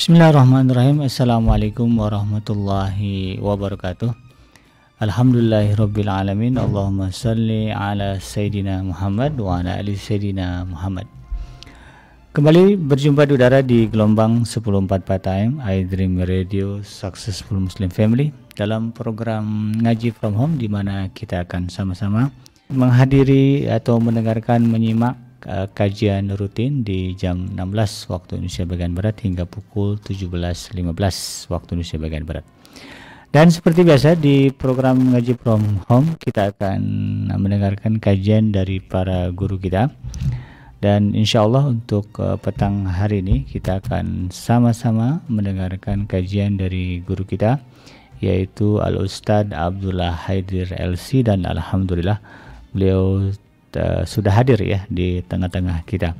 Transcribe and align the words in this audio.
Bismillahirrahmanirrahim. 0.00 1.04
Assalamualaikum 1.04 1.84
warahmatullahi 1.92 3.36
wabarakatuh. 3.36 4.08
Alhamdulillahirrabbilalamin 4.96 6.56
Allahumma 6.56 7.12
salli 7.12 7.68
ala 7.68 8.16
Sayyidina 8.16 8.80
Muhammad 8.80 9.36
wa 9.36 9.60
ala 9.60 9.76
ali 9.76 10.00
Sayyidina 10.00 10.64
Muhammad. 10.64 11.04
Kembali 12.32 12.80
berjumpa 12.80 13.28
di 13.28 13.32
udara 13.36 13.60
di 13.60 13.92
gelombang 13.92 14.48
104 14.48 14.88
time 15.20 15.60
iDream 15.68 16.16
Radio 16.24 16.80
Successful 16.80 17.60
Muslim 17.60 17.92
Family 17.92 18.32
dalam 18.56 18.96
program 18.96 19.76
Ngaji 19.84 20.16
From 20.16 20.32
Home 20.32 20.56
di 20.56 20.72
mana 20.72 21.12
kita 21.12 21.44
akan 21.44 21.68
sama-sama 21.68 22.32
menghadiri 22.72 23.68
atau 23.68 24.00
mendengarkan 24.00 24.64
menyimak 24.64 25.20
kajian 25.72 26.32
rutin 26.36 26.84
di 26.84 27.16
jam 27.16 27.48
16 27.56 28.12
waktu 28.12 28.40
Indonesia 28.40 28.64
bagian 28.68 28.92
barat 28.92 29.16
hingga 29.24 29.44
pukul 29.48 29.96
17.15 30.00 30.76
waktu 31.48 31.68
Indonesia 31.76 31.98
bagian 31.98 32.24
barat. 32.28 32.44
Dan 33.30 33.46
seperti 33.46 33.86
biasa 33.86 34.18
di 34.18 34.50
program 34.50 35.14
ngaji 35.14 35.38
from 35.38 35.86
home 35.86 36.18
kita 36.18 36.50
akan 36.50 36.80
mendengarkan 37.38 38.02
kajian 38.02 38.50
dari 38.50 38.82
para 38.82 39.30
guru 39.30 39.54
kita. 39.54 39.86
Dan 40.82 41.12
insya 41.12 41.44
Allah 41.44 41.70
untuk 41.70 42.08
uh, 42.18 42.40
petang 42.40 42.88
hari 42.88 43.20
ini 43.20 43.44
kita 43.44 43.84
akan 43.84 44.32
sama-sama 44.32 45.20
mendengarkan 45.28 46.08
kajian 46.08 46.56
dari 46.56 47.04
guru 47.04 47.22
kita 47.22 47.60
yaitu 48.20 48.80
Al 48.80 49.00
Ustadz 49.00 49.52
Abdullah 49.52 50.12
Haidir 50.12 50.72
LC 50.72 51.24
dan 51.24 51.44
Alhamdulillah 51.44 52.20
beliau 52.72 53.32
uh, 53.76 54.02
sudah 54.06 54.32
hadir 54.34 54.58
ya 54.62 54.86
di 54.90 55.22
tengah-tengah 55.26 55.84
kita. 55.84 56.14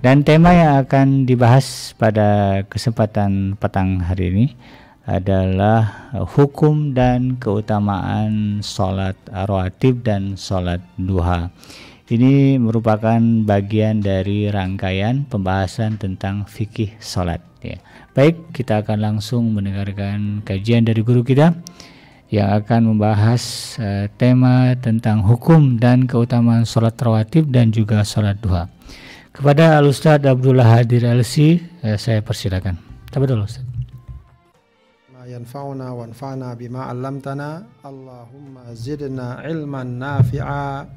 Dan 0.00 0.22
tema 0.22 0.54
yang 0.54 0.72
akan 0.82 1.26
dibahas 1.28 1.92
pada 1.98 2.62
kesempatan 2.66 3.58
petang 3.58 4.00
hari 4.02 4.30
ini 4.30 4.46
adalah 5.08 6.12
hukum 6.36 6.92
dan 6.92 7.40
keutamaan 7.40 8.60
sholat 8.60 9.16
rawatib 9.28 10.04
dan 10.04 10.36
sholat 10.36 10.84
duha. 11.00 11.48
Ini 12.08 12.56
merupakan 12.56 13.20
bagian 13.44 14.00
dari 14.00 14.48
rangkaian 14.48 15.28
pembahasan 15.28 16.00
tentang 16.00 16.48
fikih 16.48 16.96
sholat. 17.00 17.40
Ya. 17.60 17.80
Baik, 18.16 18.52
kita 18.56 18.80
akan 18.80 18.98
langsung 19.00 19.52
mendengarkan 19.52 20.40
kajian 20.40 20.88
dari 20.88 21.04
guru 21.04 21.20
kita 21.20 21.52
yang 22.33 22.49
akan 22.49 22.95
membahas 22.95 23.75
uh, 23.77 24.05
tema 24.17 24.73
tentang 24.81 25.21
hukum 25.21 25.77
dan 25.77 26.09
keutamaan 26.09 26.65
sholat 26.65 26.97
rawatib 26.97 27.53
dan 27.53 27.69
juga 27.69 28.01
sholat 28.01 28.41
duha. 28.41 28.65
Kepada 29.29 29.77
Al 29.77 29.89
Ustaz 29.89 30.21
Abdullah 30.25 30.65
Hadir 30.65 31.05
LC, 31.05 31.61
uh, 31.85 31.97
saya 31.97 32.25
persilakan. 32.25 32.77
Tabadul 33.13 33.45
Ustaz. 33.45 33.73
ينفعنا 35.23 35.87
وانفعنا 35.91 36.53
بما 36.53 36.81
علمتنا 36.83 37.49
اللهم 37.85 38.53
زدنا 38.75 39.33
علما 39.33 39.83
نافعا 39.83 40.87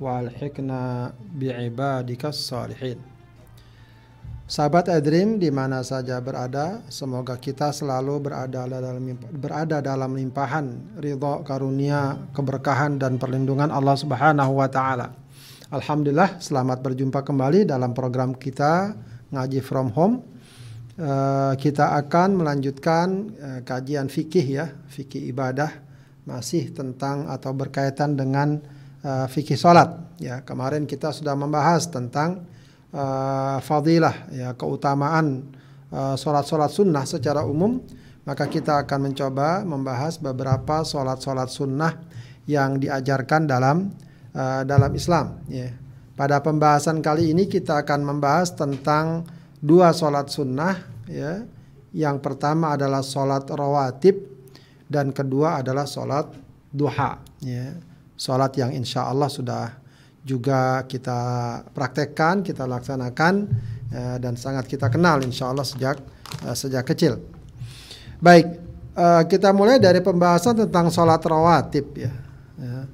والحقنا 0.00 1.12
بعبادك 1.40 2.22
الصالحين 2.24 3.09
Sahabat 4.51 4.91
Edrim 4.91 5.39
di 5.39 5.47
mana 5.47 5.79
saja 5.79 6.19
berada, 6.19 6.83
semoga 6.91 7.39
kita 7.39 7.71
selalu 7.71 8.19
berada 8.19 8.67
dalam 8.67 9.15
berada 9.31 9.79
dalam 9.79 10.11
limpahan 10.11 10.99
ridho, 10.99 11.39
karunia, 11.47 12.19
keberkahan 12.35 12.99
dan 12.99 13.15
perlindungan 13.15 13.71
Allah 13.71 13.95
Subhanahu 13.95 14.59
wa 14.59 14.67
taala. 14.67 15.15
Alhamdulillah, 15.71 16.43
selamat 16.43 16.83
berjumpa 16.83 17.23
kembali 17.23 17.63
dalam 17.63 17.95
program 17.95 18.35
kita 18.35 18.91
Ngaji 19.31 19.63
From 19.63 19.87
Home. 19.95 20.19
Uh, 20.99 21.55
kita 21.55 21.95
akan 22.03 22.43
melanjutkan 22.43 23.07
uh, 23.39 23.59
kajian 23.63 24.11
fikih 24.11 24.47
ya, 24.51 24.67
fikih 24.91 25.31
ibadah 25.31 25.79
masih 26.27 26.75
tentang 26.75 27.31
atau 27.31 27.55
berkaitan 27.55 28.19
dengan 28.19 28.59
uh, 28.99 29.31
fikih 29.31 29.55
salat 29.55 29.95
ya. 30.19 30.43
Kemarin 30.43 30.83
kita 30.83 31.15
sudah 31.15 31.39
membahas 31.39 31.87
tentang 31.87 32.59
uh, 32.95 33.57
fadilah 33.63 34.31
ya 34.31 34.53
keutamaan 34.55 35.51
uh, 35.91 36.15
sholat-sholat 36.15 36.71
sunnah 36.71 37.03
secara 37.07 37.43
umum 37.43 37.81
maka 38.21 38.45
kita 38.45 38.85
akan 38.85 39.11
mencoba 39.11 39.65
membahas 39.65 40.21
beberapa 40.21 40.85
sholat-sholat 40.85 41.49
sunnah 41.49 41.97
yang 42.45 42.77
diajarkan 42.77 43.49
dalam 43.49 43.89
uh, 44.35 44.61
dalam 44.65 44.91
Islam 44.93 45.41
ya. 45.49 45.73
Pada 46.11 46.37
pembahasan 46.43 47.01
kali 47.01 47.33
ini 47.33 47.49
kita 47.49 47.81
akan 47.81 48.05
membahas 48.05 48.53
tentang 48.53 49.25
dua 49.57 49.89
sholat 49.89 50.29
sunnah 50.29 50.77
ya. 51.09 51.41
Yang 51.91 52.23
pertama 52.23 52.77
adalah 52.77 53.03
sholat 53.03 53.49
rawatib 53.49 54.21
dan 54.87 55.11
kedua 55.11 55.65
adalah 55.65 55.89
sholat 55.89 56.29
duha 56.69 57.17
ya. 57.41 57.73
Sholat 58.15 58.53
yang 58.53 58.69
insya 58.69 59.09
Allah 59.09 59.33
sudah 59.33 59.80
juga 60.21 60.85
kita 60.85 61.19
praktekkan, 61.73 62.45
kita 62.45 62.69
laksanakan 62.69 63.33
uh, 63.89 64.17
dan 64.21 64.37
sangat 64.37 64.69
kita 64.69 64.87
kenal 64.93 65.17
insya 65.25 65.49
Allah 65.49 65.65
sejak 65.65 65.97
uh, 66.45 66.55
sejak 66.55 66.85
kecil. 66.85 67.17
Baik, 68.21 68.45
uh, 68.93 69.25
kita 69.25 69.49
mulai 69.49 69.81
dari 69.81 69.97
pembahasan 69.99 70.65
tentang 70.65 70.93
sholat 70.93 71.21
rawatib 71.25 71.85
ya. 71.97 72.13
ya. 72.61 72.85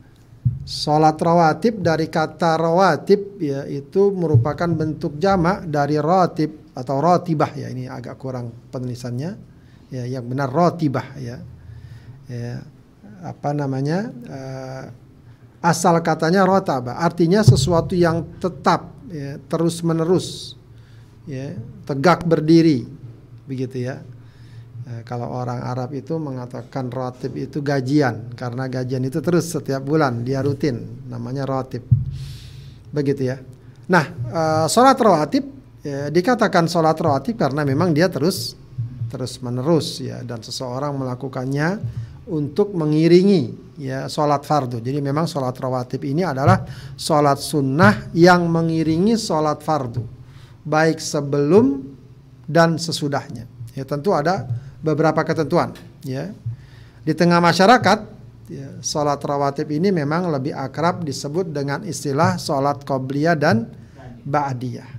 Sholat 0.64 1.20
rawatib 1.20 1.84
dari 1.84 2.08
kata 2.08 2.56
rawatib 2.56 3.40
ya 3.44 3.68
itu 3.68 4.12
merupakan 4.16 4.68
bentuk 4.72 5.20
jamak 5.20 5.68
dari 5.68 6.00
rawatib 6.00 6.72
atau 6.76 7.02
rotibah 7.02 7.52
ya 7.58 7.68
ini 7.74 7.90
agak 7.90 8.16
kurang 8.22 8.54
penulisannya 8.72 9.32
ya 9.92 10.04
yang 10.06 10.28
benar 10.28 10.52
rotibah 10.52 11.16
ya, 11.18 11.40
ya 12.30 12.62
apa 13.24 13.50
namanya 13.56 14.12
uh, 14.30 14.84
asal 15.68 16.00
katanya 16.00 16.48
rotaba 16.48 17.04
artinya 17.04 17.44
sesuatu 17.44 17.92
yang 17.92 18.24
tetap 18.40 18.88
ya, 19.12 19.36
terus 19.52 19.84
menerus 19.84 20.56
ya 21.28 21.60
tegak 21.84 22.24
berdiri 22.24 22.88
begitu 23.44 23.84
ya. 23.88 24.00
E, 24.88 25.04
kalau 25.04 25.28
orang 25.28 25.60
Arab 25.60 25.92
itu 25.92 26.16
mengatakan 26.16 26.88
rotib 26.88 27.36
itu 27.36 27.60
gajian 27.60 28.32
karena 28.36 28.72
gajian 28.72 29.04
itu 29.04 29.20
terus 29.20 29.52
setiap 29.52 29.84
bulan 29.84 30.24
dia 30.24 30.40
rutin 30.40 31.08
namanya 31.12 31.44
rotib 31.44 31.84
begitu 32.92 33.28
ya. 33.28 33.38
Nah 33.92 34.06
e, 34.08 34.42
sholat 34.72 34.96
rawatib 34.96 35.44
ya, 35.84 36.08
dikatakan 36.08 36.72
sholat 36.72 36.96
rawatib 36.96 37.36
karena 37.36 37.68
memang 37.68 37.92
dia 37.92 38.08
terus 38.08 38.56
terus 39.08 39.40
menerus 39.40 40.04
ya 40.04 40.20
dan 40.24 40.44
seseorang 40.44 40.96
melakukannya 40.96 41.80
untuk 42.28 42.76
mengiringi 42.76 43.76
ya 43.80 44.12
sholat 44.12 44.44
fardu. 44.44 44.84
Jadi 44.84 45.00
memang 45.00 45.30
sholat 45.30 45.56
rawatib 45.56 46.04
ini 46.04 46.26
adalah 46.26 46.66
sholat 46.98 47.40
sunnah 47.40 48.12
yang 48.12 48.46
mengiringi 48.50 49.16
sholat 49.16 49.64
fardu, 49.64 50.04
baik 50.68 51.00
sebelum 51.00 51.86
dan 52.48 52.76
sesudahnya. 52.76 53.48
Ya 53.78 53.84
tentu 53.86 54.12
ada 54.12 54.50
beberapa 54.82 55.22
ketentuan. 55.24 55.74
Ya 56.04 56.34
di 57.08 57.16
tengah 57.16 57.40
masyarakat 57.40 58.00
ya, 58.52 58.68
sholat 58.84 59.24
rawatib 59.24 59.72
ini 59.72 59.96
memang 59.96 60.28
lebih 60.28 60.52
akrab 60.52 61.08
disebut 61.08 61.56
dengan 61.56 61.88
istilah 61.88 62.36
sholat 62.36 62.84
qobliyah 62.84 63.40
dan 63.40 63.72
ba'diyah. 64.28 64.90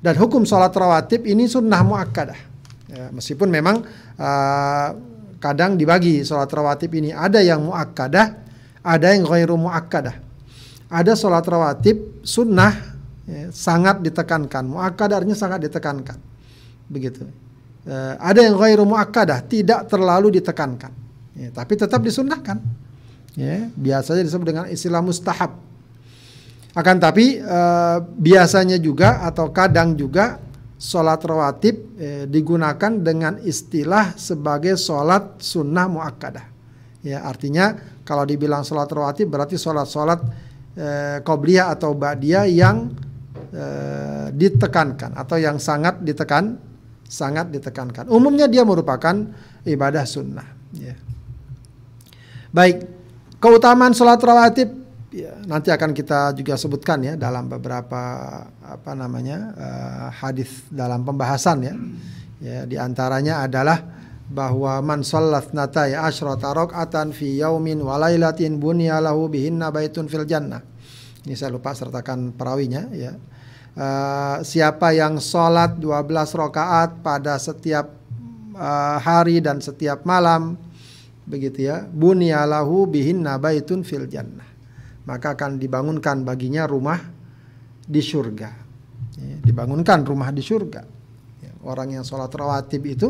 Dan 0.00 0.14
hukum 0.16 0.44
sholat 0.48 0.72
rawatib 0.72 1.24
ini 1.28 1.48
sunnah 1.48 1.84
muakkadah. 1.84 2.40
Ya, 2.90 3.06
meskipun 3.14 3.48
memang 3.52 3.86
uh, 4.18 4.88
kadang 5.40 5.74
dibagi 5.74 6.20
sholat 6.20 6.52
rawatib 6.52 6.92
ini 7.00 7.10
ada 7.10 7.40
yang 7.40 7.64
muakkadah, 7.64 8.26
ada 8.84 9.06
yang 9.10 9.24
ghairu 9.24 9.56
muakkadah. 9.56 10.28
Ada 10.92 11.16
sholat 11.16 11.42
rawatib 11.48 12.20
sunnah 12.20 12.76
ya, 13.24 13.48
sangat 13.50 14.04
ditekankan, 14.04 14.68
muakkadah 14.68 15.24
artinya 15.24 15.38
sangat 15.38 15.64
ditekankan. 15.64 16.20
Begitu. 16.92 17.24
E, 17.88 17.96
ada 18.20 18.44
yang 18.44 18.60
ghairu 18.60 18.84
muakkadah, 18.84 19.40
tidak 19.48 19.88
terlalu 19.88 20.38
ditekankan. 20.38 20.92
Ya, 21.34 21.48
tapi 21.54 21.80
tetap 21.80 22.04
disunnahkan. 22.04 22.60
Ya, 23.38 23.72
biasanya 23.72 24.26
disebut 24.26 24.46
dengan 24.46 24.66
istilah 24.68 25.00
mustahab. 25.00 25.56
Akan 26.76 27.00
tapi 27.00 27.40
e, 27.40 27.60
biasanya 28.18 28.76
juga 28.76 29.24
atau 29.24 29.48
kadang 29.54 29.96
juga 29.96 30.42
sholat 30.80 31.20
rawatib 31.20 32.00
eh, 32.00 32.24
digunakan 32.24 32.88
dengan 32.88 33.36
istilah 33.44 34.16
sebagai 34.16 34.80
sholat 34.80 35.36
sunnah 35.44 35.86
muakkadah. 35.92 36.46
Ya, 37.04 37.20
artinya 37.24 37.76
kalau 38.00 38.24
dibilang 38.24 38.64
sholat 38.64 38.88
rawatib 38.88 39.28
berarti 39.28 39.60
sholat-sholat 39.60 40.20
eh, 40.80 41.18
qobliyah 41.20 41.68
atau 41.76 41.92
ba'diyah 41.92 42.48
yang 42.48 42.96
eh, 43.52 44.32
ditekankan 44.32 45.20
atau 45.20 45.36
yang 45.36 45.60
sangat 45.60 46.00
ditekan, 46.00 46.56
sangat 47.04 47.52
ditekankan. 47.52 48.08
Umumnya 48.08 48.48
dia 48.48 48.64
merupakan 48.64 49.12
ibadah 49.68 50.04
sunnah. 50.08 50.48
Ya. 50.72 50.96
Baik, 52.56 52.88
keutamaan 53.36 53.92
sholat 53.92 54.18
rawatib 54.24 54.80
ya, 55.10 55.34
nanti 55.46 55.70
akan 55.70 55.90
kita 55.94 56.34
juga 56.34 56.54
sebutkan 56.58 57.02
ya 57.02 57.14
dalam 57.18 57.50
beberapa 57.50 58.02
apa 58.62 58.92
namanya 58.94 59.38
uh, 59.54 60.08
hadis 60.10 60.66
dalam 60.70 61.02
pembahasan 61.02 61.58
ya 61.62 61.74
Ya, 62.40 62.64
di 62.64 62.80
antaranya 62.80 63.44
adalah 63.44 63.84
bahwa 64.32 64.80
man 64.80 65.04
sallat 65.04 65.52
natai 65.52 65.92
asyrata 65.92 66.56
rakaatan 66.56 67.12
fi 67.12 67.36
yaumin 67.36 67.84
wa 67.84 68.00
lailatin 68.00 68.56
bunya 68.56 68.96
lahu 68.96 69.28
bihinna 69.28 69.68
baitun 69.68 70.08
fil 70.08 70.24
jannah. 70.24 70.64
Ini 71.28 71.36
saya 71.36 71.52
lupa 71.52 71.76
sertakan 71.76 72.32
perawinya 72.32 72.88
ya. 72.96 73.12
Uh, 73.76 74.42
siapa 74.42 74.96
yang 74.96 75.20
sholat 75.22 75.78
12 75.78 76.10
rakaat 76.34 77.04
pada 77.06 77.38
setiap 77.38 77.92
uh, 78.56 78.98
hari 78.98 79.38
dan 79.38 79.62
setiap 79.62 80.02
malam 80.02 80.58
begitu 81.22 81.70
ya 81.70 81.86
bunyalahu 81.86 82.90
bihinna 82.90 83.38
baitun 83.38 83.86
fil 83.86 84.10
jannah 84.10 84.49
maka 85.08 85.36
akan 85.38 85.56
dibangunkan 85.56 86.22
baginya 86.26 86.68
rumah 86.68 87.00
di 87.84 88.02
surga 88.02 88.50
ya, 89.16 89.36
dibangunkan 89.40 90.04
rumah 90.04 90.30
di 90.30 90.42
surga 90.44 90.82
ya, 91.40 91.52
orang 91.64 91.98
yang 92.00 92.04
sholat 92.04 92.30
rawatib 92.30 92.82
itu 92.86 93.08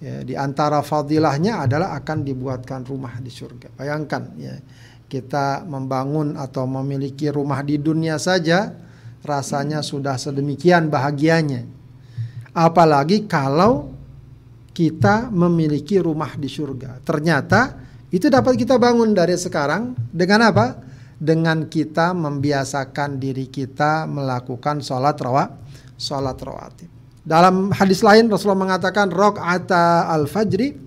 ya, 0.00 0.22
di 0.22 0.34
antara 0.36 0.84
fadilahnya 0.84 1.64
adalah 1.64 1.96
akan 1.96 2.24
dibuatkan 2.24 2.84
rumah 2.84 3.16
di 3.18 3.32
surga 3.32 3.72
bayangkan 3.74 4.22
ya 4.36 4.54
kita 5.08 5.64
membangun 5.64 6.36
atau 6.36 6.68
memiliki 6.68 7.32
rumah 7.32 7.64
di 7.64 7.80
dunia 7.80 8.20
saja 8.20 8.76
rasanya 9.24 9.80
sudah 9.80 10.20
sedemikian 10.20 10.92
bahagianya 10.92 11.64
apalagi 12.52 13.24
kalau 13.24 13.98
kita 14.78 15.26
memiliki 15.34 15.98
rumah 15.98 16.38
di 16.38 16.46
surga. 16.46 17.02
Ternyata 17.02 17.74
itu 18.14 18.30
dapat 18.30 18.54
kita 18.54 18.78
bangun 18.78 19.10
dari 19.10 19.34
sekarang 19.34 19.98
dengan 20.14 20.54
apa? 20.54 20.86
Dengan 21.18 21.66
kita 21.66 22.14
membiasakan 22.14 23.18
diri 23.18 23.50
kita 23.50 24.06
melakukan 24.06 24.78
sholat 24.78 25.18
rawa, 25.18 25.50
sholat 25.98 26.38
rawatib. 26.38 26.90
Dalam 27.26 27.74
hadis 27.74 28.00
lain 28.00 28.30
Rasulullah 28.30 28.70
mengatakan 28.70 29.10
rok'ata 29.12 30.08
al-fajri 30.08 30.78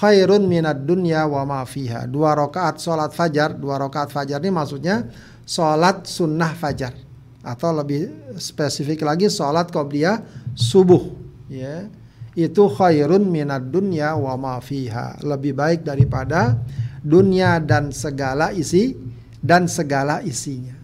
khairun 0.00 0.48
minad 0.48 0.82
dunya 0.82 1.28
wa 1.28 1.44
ma 1.44 1.60
fiha. 1.68 2.08
Dua 2.08 2.32
rakaat 2.34 2.80
sholat 2.80 3.12
fajar, 3.12 3.54
dua 3.54 3.76
rakaat 3.78 4.10
fajar 4.10 4.40
ini 4.40 4.50
maksudnya 4.50 5.06
sholat 5.44 6.08
sunnah 6.08 6.56
fajar 6.56 6.96
atau 7.44 7.70
lebih 7.72 8.34
spesifik 8.36 9.04
lagi 9.04 9.28
sholat 9.32 9.72
qobliyah 9.72 10.20
subuh 10.52 11.08
ya 11.48 11.88
itu 12.36 12.62
khairun 12.70 13.26
minad 13.26 13.68
dunya 13.68 14.14
wa 14.16 14.34
ma 14.40 14.54
fiha. 14.58 15.20
Lebih 15.20 15.52
baik 15.54 15.80
daripada 15.84 16.56
dunia 17.04 17.58
dan 17.58 17.90
segala 17.90 18.54
isi 18.54 19.09
dan 19.40 19.66
segala 19.66 20.20
isinya. 20.20 20.76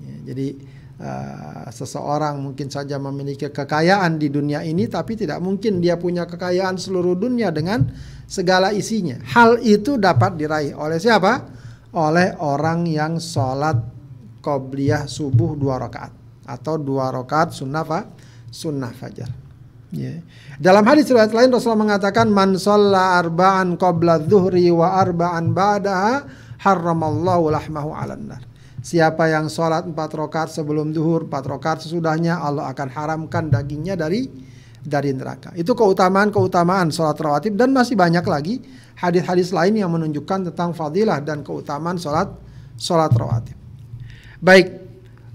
Ya, 0.00 0.32
jadi 0.32 0.48
uh, 1.00 1.66
seseorang 1.72 2.38
mungkin 2.40 2.68
saja 2.68 3.00
memiliki 3.00 3.48
kekayaan 3.48 4.20
di 4.20 4.28
dunia 4.28 4.60
ini 4.60 4.84
tapi 4.86 5.16
tidak 5.16 5.40
mungkin 5.40 5.80
dia 5.80 5.96
punya 5.96 6.28
kekayaan 6.28 6.76
seluruh 6.76 7.16
dunia 7.16 7.48
dengan 7.48 7.88
segala 8.28 8.70
isinya. 8.76 9.18
Hal 9.24 9.60
itu 9.64 9.96
dapat 9.96 10.36
diraih 10.36 10.76
oleh 10.76 11.00
siapa? 11.00 11.40
Oleh 11.94 12.36
orang 12.42 12.84
yang 12.90 13.16
sholat 13.22 13.78
qobliyah 14.44 15.08
subuh 15.08 15.56
dua 15.56 15.80
rakaat 15.80 16.12
atau 16.44 16.76
dua 16.76 17.08
rakaat 17.08 17.56
sunnah 17.56 17.84
fa, 17.86 18.04
sunnah 18.52 18.92
fajar. 18.92 19.30
Ya. 19.94 20.18
Dalam 20.58 20.82
hadis 20.90 21.06
riwayat 21.06 21.30
lain 21.30 21.54
Rasulullah 21.54 21.94
mengatakan 21.94 22.26
man 22.26 22.58
arba'an 22.58 23.78
qabla 23.78 24.18
dhuhri 24.26 24.66
wa 24.74 24.98
arba'an 24.98 25.54
ba'daha 25.54 26.14
harramallahu 26.64 27.52
lahmahu 27.52 27.92
'alan 27.92 28.32
nar. 28.32 28.42
Siapa 28.84 29.28
yang 29.28 29.48
sholat 29.52 29.84
empat 29.84 30.12
rakaat 30.12 30.48
sebelum 30.52 30.92
duhur, 30.92 31.28
empat 31.28 31.44
rakaat 31.44 31.78
sesudahnya 31.84 32.40
Allah 32.40 32.68
akan 32.72 32.88
haramkan 32.88 33.52
dagingnya 33.52 33.96
dari 33.96 34.28
dari 34.84 35.12
neraka. 35.16 35.52
Itu 35.56 35.72
keutamaan-keutamaan 35.76 36.92
sholat 36.92 37.16
rawatib 37.16 37.56
dan 37.56 37.72
masih 37.72 37.96
banyak 37.96 38.24
lagi 38.24 38.60
hadis-hadis 38.96 39.52
lain 39.52 39.80
yang 39.80 39.92
menunjukkan 39.92 40.52
tentang 40.52 40.76
fadilah 40.76 41.20
dan 41.24 41.40
keutamaan 41.40 41.96
sholat 41.96 42.28
sholat 42.76 43.12
rawatib. 43.12 43.56
Baik, 44.44 44.76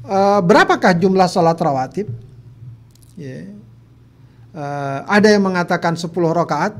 uh, 0.05 0.41
berapakah 0.45 0.93
jumlah 0.97 1.25
sholat 1.25 1.57
rawatib? 1.57 2.09
Yeah 3.17 3.59
uh, 4.53 4.99
ada 5.05 5.27
yang 5.29 5.43
mengatakan 5.45 5.97
10 5.97 6.09
rakaat 6.13 6.73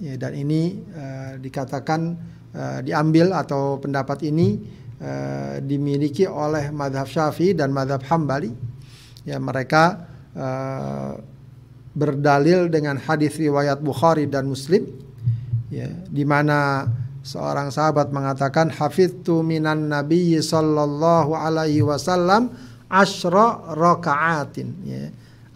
ya 0.00 0.14
dan 0.16 0.32
ini 0.36 0.80
uh, 0.94 1.36
dikatakan 1.40 2.16
uh, 2.54 2.78
diambil 2.84 3.34
atau 3.34 3.78
pendapat 3.80 4.26
ini 4.26 4.60
uh, 5.00 5.58
dimiliki 5.62 6.24
oleh 6.28 6.70
madhab 6.74 7.06
syafi'i 7.06 7.56
dan 7.56 7.70
madhab 7.70 8.02
hambali. 8.06 8.52
Ya 9.26 9.36
mereka 9.36 10.08
uh, 10.36 11.20
berdalil 11.92 12.70
dengan 12.70 12.96
hadis 12.96 13.36
riwayat 13.36 13.82
Bukhari 13.82 14.30
dan 14.30 14.48
Muslim. 14.48 14.86
Ya 15.70 15.90
di 16.10 16.26
mana 16.26 16.90
seorang 17.22 17.70
sahabat 17.70 18.10
mengatakan 18.10 18.74
hafidtu 18.74 19.44
minan 19.46 19.92
nabiyyi 19.92 20.42
sallallahu 20.42 21.36
alaihi 21.36 21.84
wasallam 21.84 22.50
asyra 22.90 23.74
rakaatin. 23.76 24.68
Ya 24.82 25.10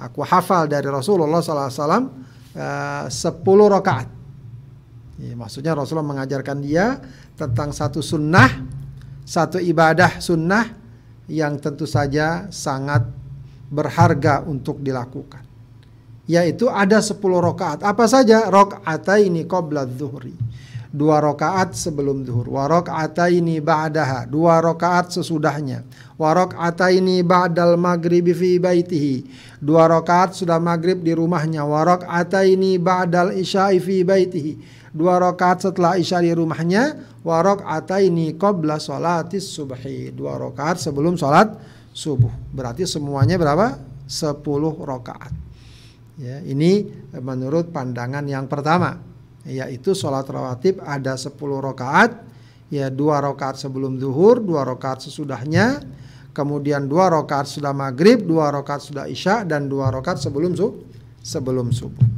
Aku 0.05 0.27
hafal 0.27 0.67
dari 0.67 0.91
Rasulullah 0.91 1.39
SAW 1.39 1.71
uh, 1.71 3.07
10 3.07 3.15
rakaat. 3.47 4.09
Ya, 5.25 5.33
maksudnya 5.33 5.73
Rasulullah 5.73 6.05
mengajarkan 6.05 6.61
dia 6.61 7.01
tentang 7.33 7.73
satu 7.73 8.05
sunnah, 8.05 8.61
satu 9.25 9.57
ibadah 9.57 10.21
sunnah 10.21 10.69
yang 11.33 11.57
tentu 11.57 11.89
saja 11.89 12.53
sangat 12.53 13.09
berharga 13.73 14.45
untuk 14.45 14.85
dilakukan. 14.85 15.41
Yaitu 16.29 16.69
ada 16.69 17.01
10 17.01 17.17
rakaat. 17.41 17.81
Apa 17.81 18.05
saja? 18.05 18.53
Rakaataini 18.53 19.49
qabla 19.49 19.89
dhuhri 19.89 20.37
dua 20.95 21.19
rakaat 21.19 21.75
sebelum 21.75 22.23
zuhur. 22.23 22.47
Wa 22.55 22.71
ini 23.27 23.59
ba'daha. 23.59 24.31
Dua 24.31 24.63
rakaat 24.63 25.11
sesudahnya. 25.11 25.83
Wa 26.15 26.47
ini 26.87 27.27
ba'dal 27.27 27.75
maghribi 27.75 28.31
fi 28.31 28.63
baitihi. 28.63 29.27
Dua 29.59 29.91
rakaat 29.91 30.39
sudah 30.39 30.63
maghrib 30.63 31.03
di 31.03 31.11
rumahnya. 31.11 31.67
Wa 31.67 31.99
ini 32.47 32.79
ba'dal 32.79 33.35
isya'i 33.35 33.83
fi 33.83 34.07
baitihi 34.07 34.84
dua 34.95 35.19
rakaat 35.19 35.67
setelah 35.67 35.99
isya 35.99 36.23
di 36.23 36.31
rumahnya 36.31 36.95
wa 37.27 37.43
ini 37.99 38.39
qabla 38.39 38.79
sholatis 38.79 39.51
subhi. 39.51 40.15
Dua 40.15 40.39
rakaat 40.39 40.79
sebelum 40.79 41.19
sholat 41.19 41.59
subuh. 41.91 42.31
Berarti 42.55 42.87
semuanya 42.87 43.35
berapa? 43.35 43.93
10 44.05 44.41
rakaat. 44.85 45.33
Ya 46.15 46.39
ini 46.47 46.87
menurut 47.19 47.75
pandangan 47.75 48.23
yang 48.31 48.47
pertama 48.47 49.03
yaitu 49.43 49.93
sholat 49.93 50.25
rawatib 50.31 50.79
ada 50.81 51.19
10 51.19 51.35
rakaat 51.59 52.35
ya 52.73 52.89
dua 52.89 53.21
rakaat 53.21 53.61
sebelum 53.61 54.01
zuhur 54.01 54.41
dua 54.41 54.65
rakaat 54.65 55.07
sesudahnya 55.07 55.85
kemudian 56.33 56.89
dua 56.89 57.13
rakaat 57.13 57.47
sudah 57.47 57.71
maghrib 57.77 58.25
dua 58.25 58.51
rakaat 58.51 58.83
sudah 58.83 59.05
isya 59.07 59.45
dan 59.45 59.69
dua 59.69 59.93
rakaat 59.93 60.19
sebelum 60.19 60.57
su 60.57 60.83
sebelum 61.21 61.71
subuh 61.71 62.14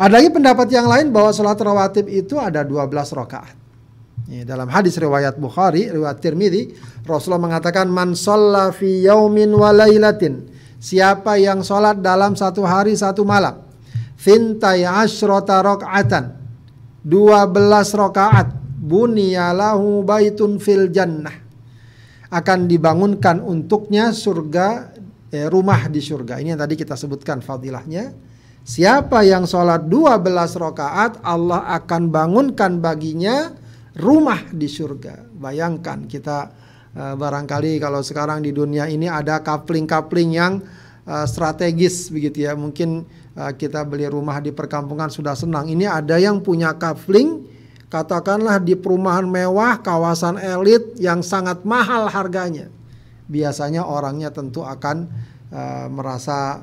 ada 0.00 0.16
lagi 0.16 0.32
pendapat 0.32 0.72
yang 0.72 0.88
lain 0.88 1.12
bahwa 1.12 1.28
sholat 1.36 1.60
rawatib 1.60 2.08
itu 2.08 2.40
ada 2.40 2.64
12 2.64 2.88
rakaat 3.12 3.52
dalam 4.46 4.70
hadis 4.72 4.96
riwayat 4.96 5.36
Bukhari 5.36 5.92
riwayat 5.92 6.22
Tirmidzi 6.24 6.72
Rasulullah 7.04 7.52
mengatakan 7.52 7.90
man 7.92 8.16
shalla 8.16 8.72
fi 8.72 9.04
yaumin 9.04 9.52
wa 9.52 9.68
lailatin 9.76 10.48
siapa 10.80 11.36
yang 11.36 11.60
sholat 11.60 12.00
dalam 12.00 12.32
satu 12.32 12.64
hari 12.64 12.96
satu 12.96 13.26
malam 13.26 13.70
Fintai 14.20 14.84
asyrota 14.84 15.64
rok'atan. 15.64 16.36
Dua 17.00 17.48
belas 17.48 17.96
rokaat. 17.96 18.52
Bunyalahu 18.80 20.04
baitun 20.04 20.60
fil 20.60 20.92
jannah. 20.92 21.32
Akan 22.28 22.68
dibangunkan 22.68 23.40
untuknya 23.40 24.12
surga, 24.12 24.92
eh, 25.32 25.48
rumah 25.48 25.88
di 25.88 26.04
surga. 26.04 26.36
Ini 26.36 26.52
yang 26.52 26.60
tadi 26.60 26.76
kita 26.76 27.00
sebutkan 27.00 27.40
fadilahnya. 27.40 28.12
Siapa 28.60 29.24
yang 29.24 29.48
sholat 29.48 29.88
dua 29.88 30.20
belas 30.20 30.54
rokaat, 30.54 31.18
Allah 31.24 31.64
akan 31.80 32.12
bangunkan 32.12 32.78
baginya 32.78 33.50
rumah 33.96 34.46
di 34.52 34.68
surga. 34.68 35.26
Bayangkan 35.32 36.04
kita 36.04 36.52
uh, 36.94 37.14
barangkali 37.16 37.80
kalau 37.80 38.04
sekarang 38.04 38.44
di 38.44 38.52
dunia 38.52 38.86
ini 38.86 39.08
ada 39.08 39.40
kapling-kapling 39.40 40.36
yang 40.36 40.60
uh, 41.08 41.24
strategis 41.24 42.12
begitu 42.12 42.46
ya. 42.46 42.52
Mungkin 42.54 43.08
uh, 43.34 43.50
kita 43.56 43.82
beli 43.82 44.06
rumah 44.06 44.38
di 44.38 44.52
perkampungan 44.52 45.08
sudah 45.08 45.34
senang. 45.34 45.66
Ini 45.66 45.88
ada 45.88 46.20
yang 46.20 46.44
punya 46.44 46.76
kafling 46.76 47.48
katakanlah 47.90 48.62
di 48.62 48.78
perumahan 48.78 49.26
mewah, 49.26 49.82
kawasan 49.82 50.38
elit 50.38 50.94
yang 51.00 51.24
sangat 51.26 51.66
mahal 51.66 52.06
harganya. 52.06 52.70
Biasanya 53.26 53.82
orangnya 53.88 54.30
tentu 54.30 54.62
akan 54.62 55.10
merasa 55.90 56.62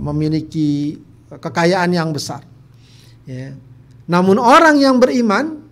memiliki 0.00 0.96
kekayaan 1.38 1.90
yang 1.92 2.10
besar. 2.12 2.44
Ya. 3.24 3.54
Namun 4.10 4.36
orang 4.36 4.76
yang 4.76 4.98
beriman, 4.98 5.62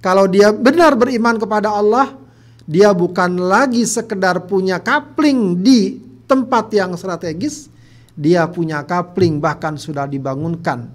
kalau 0.00 0.24
dia 0.26 0.50
benar 0.50 0.96
beriman 0.96 1.36
kepada 1.36 1.70
Allah, 1.70 2.16
dia 2.64 2.90
bukan 2.96 3.36
lagi 3.36 3.84
sekedar 3.84 4.48
punya 4.48 4.80
kapling 4.80 5.60
di 5.60 6.00
tempat 6.24 6.72
yang 6.72 6.96
strategis, 6.96 7.68
dia 8.16 8.48
punya 8.48 8.80
kapling 8.88 9.42
bahkan 9.42 9.76
sudah 9.76 10.08
dibangunkan 10.08 10.88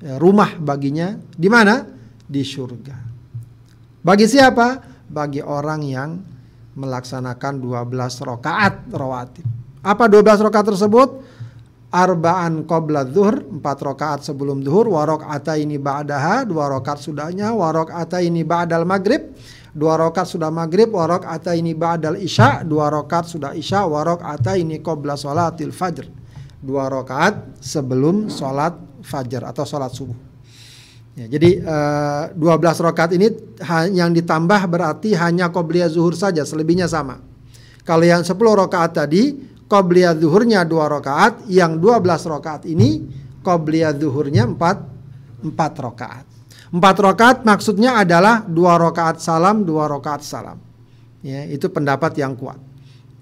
ya, 0.00 0.16
rumah 0.16 0.56
baginya 0.56 1.20
di 1.36 1.48
mana? 1.52 1.84
Di 2.26 2.42
surga. 2.42 2.96
Bagi 4.00 4.26
siapa? 4.26 4.94
Bagi 5.06 5.42
orang 5.44 5.80
yang 5.86 6.10
melaksanakan 6.76 7.58
12 7.58 8.26
rakaat 8.26 8.74
rawatib. 8.92 9.46
Apa 9.82 10.10
12 10.10 10.46
rakaat 10.46 10.66
tersebut? 10.74 11.25
Arba'an 11.96 12.68
qabla 12.68 13.08
zuhur, 13.08 13.40
4 13.40 13.64
rakaat 13.64 14.20
sebelum 14.20 14.60
zuhur, 14.60 14.92
wa 14.92 15.08
ini 15.56 15.80
ba'daha, 15.80 16.44
2 16.44 16.52
rakaat 16.52 17.00
sudahnya, 17.00 17.56
wa 17.56 17.72
ini 18.20 18.44
ba'dal 18.44 18.84
maghrib, 18.84 19.32
2 19.72 19.80
rakaat 19.80 20.28
sudah 20.28 20.52
maghrib, 20.52 20.92
wa 20.92 21.08
ini 21.56 21.72
ba'dal 21.72 22.20
isya, 22.20 22.68
2 22.68 22.68
rakaat 22.68 23.24
sudah 23.32 23.56
isya, 23.56 23.88
wa 23.88 24.04
ini 24.52 24.84
qabla 24.84 25.16
salatil 25.16 25.72
fajr. 25.72 26.04
2 26.60 26.68
rakaat 26.68 27.64
sebelum 27.64 28.28
salat 28.28 28.76
fajar 29.00 29.48
atau 29.48 29.64
salat 29.64 29.88
subuh. 29.96 30.16
Ya, 31.16 31.32
jadi 31.32 31.64
uh, 31.64 32.36
12 32.36 32.60
rakaat 32.92 33.16
ini 33.16 33.32
yang 33.96 34.12
ditambah 34.12 34.68
berarti 34.68 35.16
hanya 35.16 35.48
qobliyah 35.48 35.88
zuhur 35.88 36.12
saja, 36.12 36.44
selebihnya 36.44 36.84
sama. 36.92 37.24
Kalau 37.88 38.04
yang 38.04 38.20
10 38.20 38.36
rakaat 38.36 38.92
tadi 39.00 39.55
Qobliyah 39.66 40.14
zuhurnya 40.14 40.62
dua 40.62 40.86
rakaat, 40.86 41.50
yang 41.50 41.82
12 41.82 42.06
rakaat 42.06 42.62
ini 42.70 43.02
Qobliyah 43.42 43.94
zuhurnya 43.98 44.46
empat 44.46 44.78
empat 45.42 45.72
rakaat. 45.78 46.26
Empat 46.70 46.96
rakaat 46.98 47.36
maksudnya 47.46 47.98
adalah 47.98 48.42
dua 48.42 48.78
rakaat 48.78 49.22
salam, 49.22 49.62
dua 49.62 49.86
rakaat 49.86 50.22
salam. 50.22 50.58
Ya, 51.22 51.42
itu 51.46 51.66
pendapat 51.70 52.14
yang 52.18 52.38
kuat. 52.38 52.58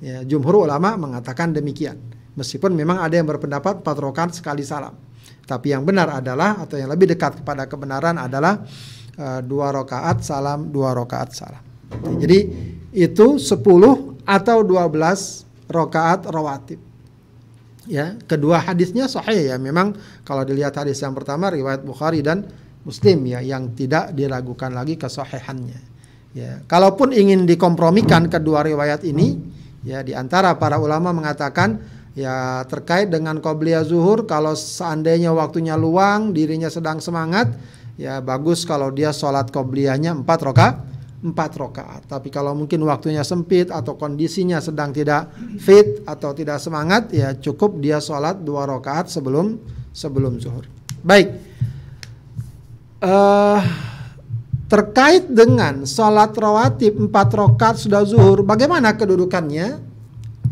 Ya, 0.04 0.20
jumhur 0.24 0.68
ulama 0.68 0.96
mengatakan 1.00 1.52
demikian. 1.56 1.96
Meskipun 2.36 2.76
memang 2.76 3.00
ada 3.00 3.14
yang 3.16 3.28
berpendapat 3.28 3.80
empat 3.80 3.96
rakaat 4.00 4.30
sekali 4.36 4.64
salam. 4.64 4.96
Tapi 5.44 5.72
yang 5.76 5.84
benar 5.84 6.08
adalah 6.20 6.60
atau 6.60 6.80
yang 6.80 6.88
lebih 6.88 7.12
dekat 7.12 7.44
kepada 7.44 7.68
kebenaran 7.68 8.16
adalah 8.16 8.64
uh, 9.16 9.40
dua 9.44 9.72
rakaat 9.72 10.24
salam, 10.24 10.72
dua 10.72 10.96
rakaat 10.96 11.30
salam. 11.36 11.62
Jadi 12.20 12.38
itu 12.96 13.26
10 13.38 14.24
atau 14.24 14.58
12 14.64 15.53
rokaat 15.68 16.26
rawatib. 16.28 16.80
Ya, 17.85 18.16
kedua 18.25 18.64
hadisnya 18.64 19.04
sahih 19.09 19.52
ya. 19.52 19.56
Memang 19.61 19.97
kalau 20.25 20.40
dilihat 20.40 20.73
hadis 20.80 21.00
yang 21.04 21.12
pertama 21.12 21.52
riwayat 21.52 21.85
Bukhari 21.85 22.25
dan 22.25 22.49
Muslim 22.85 23.28
ya 23.28 23.44
yang 23.44 23.73
tidak 23.76 24.16
diragukan 24.16 24.73
lagi 24.73 24.97
kesahihannya. 24.97 25.80
Ya, 26.35 26.64
kalaupun 26.66 27.14
ingin 27.14 27.47
dikompromikan 27.47 28.26
kedua 28.26 28.64
riwayat 28.66 29.04
ini, 29.06 29.38
ya 29.87 30.00
di 30.00 30.16
antara 30.16 30.56
para 30.56 30.80
ulama 30.80 31.14
mengatakan 31.14 31.78
ya 32.16 32.64
terkait 32.66 33.12
dengan 33.12 33.38
qobliyah 33.38 33.85
zuhur 33.87 34.25
kalau 34.25 34.56
seandainya 34.56 35.30
waktunya 35.30 35.76
luang, 35.78 36.33
dirinya 36.35 36.66
sedang 36.73 36.99
semangat, 36.99 37.52
ya 38.00 38.18
bagus 38.18 38.64
kalau 38.66 38.90
dia 38.90 39.12
sholat 39.14 39.52
qobliyahnya 39.52 40.25
empat 40.25 40.40
rakaat 40.42 40.93
empat 41.25 41.57
rakaat. 41.57 42.04
Tapi 42.04 42.28
kalau 42.28 42.52
mungkin 42.52 42.85
waktunya 42.85 43.25
sempit 43.25 43.73
atau 43.73 43.97
kondisinya 43.97 44.61
sedang 44.61 44.93
tidak 44.93 45.33
fit 45.57 46.04
atau 46.04 46.37
tidak 46.37 46.61
semangat, 46.61 47.09
ya 47.16 47.33
cukup 47.33 47.81
dia 47.81 47.97
sholat 47.99 48.45
dua 48.45 48.69
rakaat 48.69 49.09
sebelum 49.09 49.57
sebelum 49.90 50.37
zuhur. 50.37 50.69
Baik. 51.00 51.33
Uh, 53.00 53.61
terkait 54.69 55.28
dengan 55.33 55.88
sholat 55.88 56.37
rawatib 56.37 57.00
empat 57.00 57.28
rakaat 57.33 57.81
sudah 57.81 58.04
zuhur, 58.04 58.45
bagaimana 58.45 58.93
kedudukannya? 58.93 59.81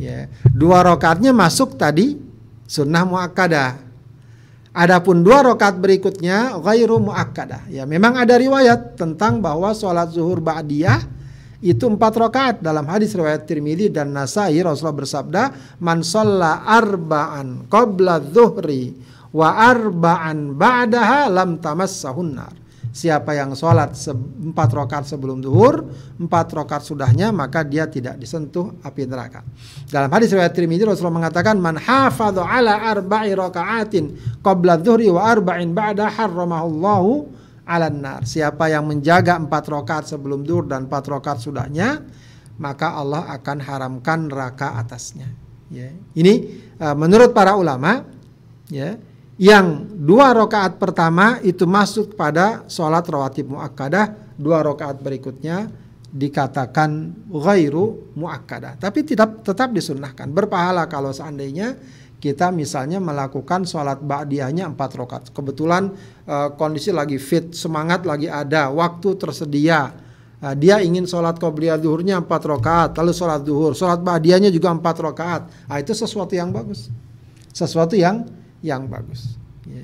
Ya, 0.01 0.27
dua 0.51 0.83
rakaatnya 0.83 1.37
masuk 1.37 1.77
tadi 1.77 2.17
sunnah 2.65 3.05
muakkadah 3.05 3.92
Adapun 4.73 5.21
dua 5.21 5.45
rakaat 5.45 5.77
berikutnya 5.77 6.57
ghairu 6.57 6.97
muakkadah. 6.97 7.69
Ya, 7.69 7.85
memang 7.85 8.17
ada 8.17 8.41
riwayat 8.41 8.97
tentang 8.97 9.45
bahwa 9.45 9.77
sholat 9.77 10.09
zuhur 10.17 10.41
ba'diyah 10.41 11.05
itu 11.63 11.87
empat 11.87 12.13
rakaat 12.17 12.57
dalam 12.65 12.89
hadis 12.89 13.13
riwayat 13.13 13.45
Tirmidzi 13.45 13.93
dan 13.93 14.17
Nasai 14.17 14.59
Rasulullah 14.65 14.99
bersabda 14.99 15.43
man 15.79 16.01
shalla 16.03 16.67
arba'an 16.67 17.71
qabla 17.71 18.19
dhuhri 18.19 18.97
wa 19.31 19.71
arba'an 19.71 20.59
ba'daha 20.59 21.31
lam 21.31 21.63
tamassahun 21.63 22.29
nar 22.35 22.62
Siapa 22.93 23.33
yang 23.33 23.57
sholat 23.57 23.97
empat 24.53 24.69
rakaat 24.77 25.09
sebelum 25.09 25.41
duhur, 25.41 25.89
empat 26.21 26.53
rakaat 26.53 26.85
sudahnya, 26.85 27.33
maka 27.33 27.65
dia 27.65 27.89
tidak 27.89 28.21
disentuh 28.21 28.77
api 28.85 29.09
neraka. 29.09 29.41
Dalam 29.89 30.13
hadis 30.13 30.29
riwayat 30.29 30.53
Tirmidzi 30.53 30.85
Rasulullah 30.85 31.25
mengatakan, 31.25 31.57
"Man 31.57 31.81
hafadhu 31.81 32.45
ala 32.45 32.93
arba'i 32.93 33.33
rakaatin 33.33 34.13
qabla 34.45 34.77
dhuhri 34.77 35.09
wa 35.09 35.25
arba'in 35.25 35.73
ba'da 35.73 36.13
harramahullahu 36.13 37.33
ala 37.65 37.89
nar." 37.89 38.29
Siapa 38.29 38.69
yang 38.69 38.85
menjaga 38.85 39.41
empat 39.41 39.73
rakaat 39.73 40.13
sebelum 40.13 40.45
duhur 40.45 40.69
dan 40.69 40.85
empat 40.85 41.09
rakaat 41.09 41.41
sudahnya, 41.41 42.05
maka 42.61 42.93
Allah 42.93 43.25
akan 43.41 43.57
haramkan 43.57 44.29
neraka 44.29 44.77
atasnya. 44.77 45.33
Ya. 45.73 45.89
Ini 46.13 46.33
uh, 46.77 46.93
menurut 46.93 47.33
para 47.33 47.57
ulama, 47.57 48.05
ya 48.69 49.01
yang 49.43 49.91
dua 49.99 50.31
rakaat 50.31 50.79
pertama 50.79 51.43
itu 51.43 51.67
masuk 51.67 52.15
pada 52.15 52.63
sholat 52.71 53.03
rawatib 53.03 53.51
muakkadah, 53.51 54.39
dua 54.39 54.63
rakaat 54.63 55.03
berikutnya 55.03 55.67
dikatakan 56.15 57.11
ghairu 57.27 58.15
muakkadah, 58.15 58.79
tapi 58.79 59.03
tidak 59.03 59.43
tetap 59.43 59.75
disunnahkan. 59.75 60.31
Berpahala 60.31 60.87
kalau 60.87 61.11
seandainya 61.11 61.75
kita 62.23 62.55
misalnya 62.55 63.03
melakukan 63.03 63.67
sholat 63.67 63.99
ba'diyahnya 63.99 64.71
empat 64.71 64.91
rakaat. 64.95 65.25
Kebetulan 65.35 65.91
uh, 66.31 66.55
kondisi 66.55 66.95
lagi 66.95 67.19
fit, 67.19 67.51
semangat 67.51 68.07
lagi 68.07 68.31
ada, 68.31 68.71
waktu 68.71 69.19
tersedia. 69.19 69.91
Uh, 70.39 70.55
dia 70.55 70.79
ingin 70.79 71.03
sholat 71.03 71.43
qobliyah 71.43 71.83
duhurnya 71.83 72.23
empat 72.23 72.47
rakaat, 72.47 72.95
lalu 72.95 73.11
sholat 73.11 73.43
duhur, 73.43 73.75
sholat 73.75 73.99
ba'diyahnya 74.07 74.55
juga 74.55 74.71
empat 74.71 75.03
rakaat. 75.03 75.43
Nah, 75.67 75.83
itu 75.83 75.91
sesuatu 75.99 76.31
yang 76.31 76.55
bagus, 76.55 76.95
sesuatu 77.51 77.99
yang 77.99 78.23
yang 78.63 78.87
bagus. 78.87 79.37
Ya. 79.67 79.83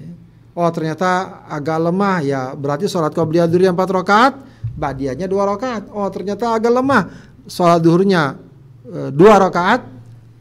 Oh 0.58 0.66
ternyata 0.74 1.42
agak 1.46 1.78
lemah 1.78 2.18
ya 2.22 2.42
berarti 2.58 2.90
sholat 2.90 3.14
qobliyah 3.14 3.46
duhur 3.46 3.70
empat 3.70 3.90
rakaat, 3.94 4.34
badiahnya 4.74 5.30
dua 5.30 5.46
rakaat. 5.54 5.86
Oh 5.94 6.06
ternyata 6.10 6.58
agak 6.58 6.72
lemah 6.74 7.02
sholat 7.46 7.78
duhurnya 7.78 8.34
e, 8.82 9.14
dua 9.14 9.38
rakaat, 9.38 9.86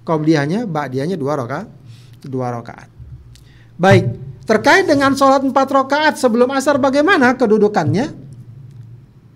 qobliyahnya 0.01 0.65
dua 1.13 1.37
rakaat, 1.37 1.69
dua 2.25 2.49
rakaat. 2.49 2.89
Baik, 3.77 4.17
terkait 4.49 4.89
dengan 4.89 5.13
sholat 5.13 5.45
empat 5.45 5.69
rakaat 5.69 6.17
sebelum 6.17 6.49
asar 6.49 6.81
bagaimana 6.81 7.37
kedudukannya? 7.37 8.25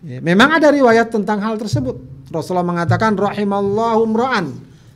Ya, 0.02 0.18
memang 0.18 0.58
ada 0.58 0.74
riwayat 0.74 1.14
tentang 1.14 1.46
hal 1.46 1.62
tersebut. 1.62 2.26
Rasulullah 2.34 2.66
mengatakan 2.66 3.14
rahimallahu 3.14 4.02
mra'an 4.18 4.50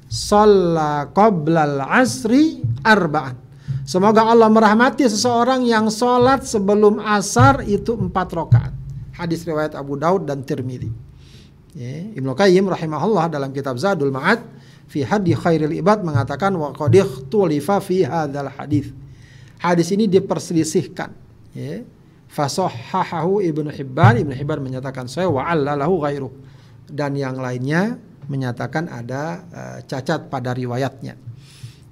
shalla 0.09 1.13
qoblal 1.13 1.77
asri 1.85 2.65
arba'an 2.81 3.44
Semoga 3.85 4.25
Allah 4.25 4.49
merahmati 4.49 5.05
seseorang 5.05 5.61
yang 5.61 5.93
sholat 5.93 6.41
sebelum 6.41 6.97
asar 7.05 7.61
itu 7.69 7.93
empat 7.93 8.33
rakaat. 8.33 8.73
Hadis 9.13 9.45
riwayat 9.45 9.77
Abu 9.77 9.93
Daud 9.93 10.25
dan 10.25 10.41
Tirmidzi. 10.41 10.89
Ya, 11.77 12.01
Ibnu 12.17 12.33
Qayyim 12.33 12.65
rahimahullah 12.65 13.29
dalam 13.29 13.53
kitab 13.53 13.77
Zadul 13.77 14.09
Ma'ad 14.09 14.41
fi 14.89 15.05
hadi 15.05 15.37
khairil 15.37 15.75
ibad 15.77 16.01
mengatakan 16.01 16.55
wa 16.57 16.73
qad 16.73 16.97
tulifa 17.29 17.77
fi 17.77 18.01
hadzal 18.01 18.49
hadis. 18.57 18.89
Hadis 19.61 19.93
ini 19.93 20.09
diperselisihkan. 20.09 21.13
Ya. 21.53 21.85
Fasahhahu 22.25 23.39
Ibnu 23.45 23.69
Hibban, 23.69 24.19
Ibnu 24.25 24.33
Hibban 24.33 24.59
menyatakan 24.65 25.07
saya 25.07 25.29
wa 25.31 25.45
allalahu 25.45 26.03
ghairu 26.03 26.33
dan 26.89 27.15
yang 27.15 27.39
lainnya 27.39 27.95
menyatakan 28.25 28.89
ada 28.89 29.45
uh, 29.53 29.77
cacat 29.85 30.27
pada 30.27 30.51
riwayatnya. 30.51 31.15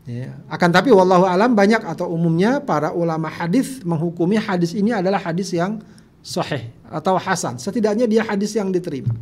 Ya. 0.04 0.36
Akan 0.52 0.68
tapi 0.68 0.92
wallahu 0.92 1.24
alam 1.24 1.56
banyak 1.56 1.80
atau 1.80 2.12
umumnya 2.12 2.60
para 2.60 2.92
ulama 2.92 3.32
hadis 3.32 3.80
menghukumi 3.88 4.36
hadis 4.36 4.76
ini 4.76 4.92
adalah 4.92 5.16
hadis 5.24 5.56
yang 5.56 5.80
sahih 6.20 6.72
atau 6.92 7.16
hasan. 7.16 7.56
Setidaknya 7.56 8.04
dia 8.04 8.28
hadis 8.28 8.52
yang 8.52 8.68
diterima. 8.68 9.16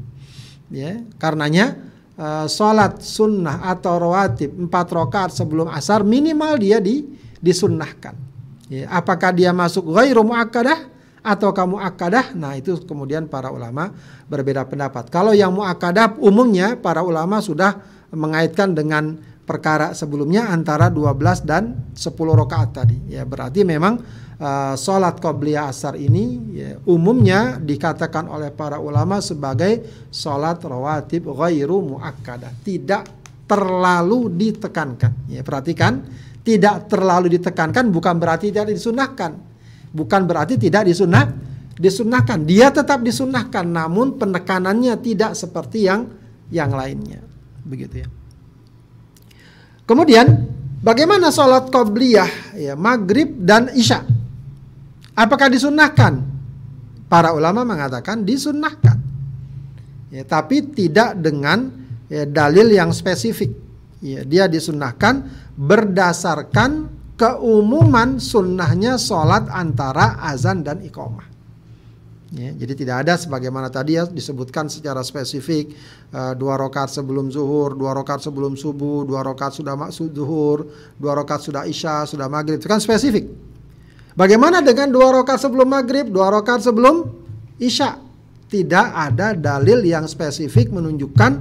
Ya, 0.73 1.05
karenanya 1.21 1.77
uh, 2.17 2.49
salat 2.49 2.97
sunnah 3.05 3.61
atau 3.69 4.01
rawatib 4.01 4.57
empat 4.57 4.87
rakaat 4.89 5.31
sebelum 5.37 5.69
asar 5.69 6.01
minimal 6.01 6.57
dia 6.57 6.81
di 6.81 7.05
disunnahkan. 7.37 8.17
Ya, 8.71 8.87
apakah 8.89 9.35
dia 9.35 9.51
masuk 9.51 9.91
ghairu 9.91 10.23
muakkadah 10.25 10.87
atau 11.21 11.51
kamu 11.53 11.77
akadah? 11.77 12.33
Nah, 12.33 12.57
itu 12.57 12.79
kemudian 12.87 13.27
para 13.29 13.51
ulama 13.53 13.93
berbeda 14.31 14.65
pendapat. 14.65 15.11
Kalau 15.13 15.35
yang 15.35 15.53
muakkadah 15.53 16.17
umumnya 16.17 16.79
para 16.79 17.03
ulama 17.05 17.37
sudah 17.43 17.83
mengaitkan 18.09 18.71
dengan 18.71 19.19
perkara 19.51 19.91
sebelumnya 19.91 20.47
antara 20.47 20.87
12 20.87 21.43
dan 21.43 21.91
10 21.91 22.07
rakaat 22.15 22.71
tadi. 22.71 23.11
Ya, 23.11 23.27
berarti 23.27 23.67
memang 23.67 23.99
uh, 24.39 24.79
sholat 24.79 25.19
qobliyah 25.19 25.67
asar 25.67 25.99
ini 25.99 26.55
ya, 26.55 26.79
umumnya 26.87 27.59
dikatakan 27.59 28.31
oleh 28.31 28.47
para 28.55 28.79
ulama 28.79 29.19
sebagai 29.19 30.07
sholat 30.07 30.63
rawatib 30.63 31.27
ghairu 31.27 31.83
muakkadah. 31.83 32.63
Tidak 32.63 33.03
terlalu 33.43 34.31
ditekankan. 34.31 35.27
Ya, 35.27 35.43
perhatikan, 35.43 35.99
Tidak 36.41 36.89
terlalu 36.89 37.37
ditekankan 37.37 37.93
bukan 37.93 38.17
berarti 38.17 38.49
tidak 38.49 38.73
disunahkan. 38.73 39.37
Bukan 39.93 40.25
berarti 40.25 40.57
tidak 40.57 40.89
disunah, 40.89 41.29
disunahkan. 41.77 42.49
Dia 42.49 42.73
tetap 42.73 43.05
disunahkan, 43.05 43.61
namun 43.61 44.17
penekanannya 44.17 44.97
tidak 45.05 45.37
seperti 45.37 45.85
yang 45.85 46.09
yang 46.49 46.73
lainnya. 46.73 47.21
Begitu 47.61 48.01
ya. 48.01 48.20
Kemudian 49.91 50.47
bagaimana 50.79 51.35
sholat 51.35 51.67
qobliyah 51.67 52.55
ya 52.55 52.79
maghrib 52.79 53.43
dan 53.43 53.75
isya? 53.75 54.07
Apakah 55.11 55.51
disunahkan? 55.51 56.31
Para 57.11 57.35
ulama 57.35 57.67
mengatakan 57.67 58.23
disunahkan. 58.23 58.95
Ya, 60.15 60.23
tapi 60.23 60.63
tidak 60.71 61.19
dengan 61.19 61.67
ya, 62.07 62.23
dalil 62.23 62.71
yang 62.71 62.95
spesifik. 62.95 63.51
Ya, 63.99 64.23
dia 64.23 64.47
disunahkan 64.47 65.27
berdasarkan 65.59 66.87
keumuman 67.19 68.15
sunnahnya 68.15 68.95
sholat 68.95 69.51
antara 69.51 70.23
azan 70.23 70.63
dan 70.63 70.79
iqomah. 70.87 71.30
Ya, 72.31 72.55
jadi 72.55 72.73
tidak 72.79 73.03
ada 73.03 73.19
sebagaimana 73.19 73.67
tadi 73.67 73.99
ya 73.99 74.07
disebutkan 74.07 74.71
secara 74.71 75.03
spesifik 75.03 75.75
uh, 76.15 76.31
dua 76.31 76.55
rakaat 76.55 76.87
sebelum 76.87 77.27
zuhur, 77.27 77.75
dua 77.75 77.91
rakaat 77.91 78.23
sebelum 78.23 78.55
subuh, 78.55 79.03
dua 79.03 79.19
rakaat 79.19 79.59
sudah 79.59 79.75
maksud 79.75 80.15
zuhur, 80.15 80.63
dua 80.95 81.11
rakaat 81.19 81.43
sudah 81.43 81.67
isya, 81.67 82.07
sudah 82.07 82.31
maghrib 82.31 82.55
itu 82.55 82.71
kan 82.71 82.79
spesifik. 82.79 83.27
Bagaimana 84.15 84.63
dengan 84.63 84.95
dua 84.95 85.11
rakaat 85.11 85.43
sebelum 85.43 85.75
maghrib, 85.75 86.07
dua 86.07 86.31
rakaat 86.31 86.63
sebelum 86.63 87.03
isya? 87.59 87.99
Tidak 88.47 88.87
ada 88.95 89.35
dalil 89.35 89.83
yang 89.83 90.07
spesifik 90.07 90.71
menunjukkan 90.71 91.31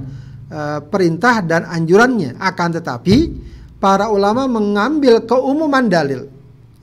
uh, 0.51 0.79
perintah 0.91 1.39
dan 1.39 1.71
anjurannya. 1.71 2.35
Akan 2.35 2.75
tetapi 2.75 3.31
para 3.79 4.11
ulama 4.11 4.43
mengambil 4.43 5.23
keumuman 5.23 5.87
dalil. 5.87 6.27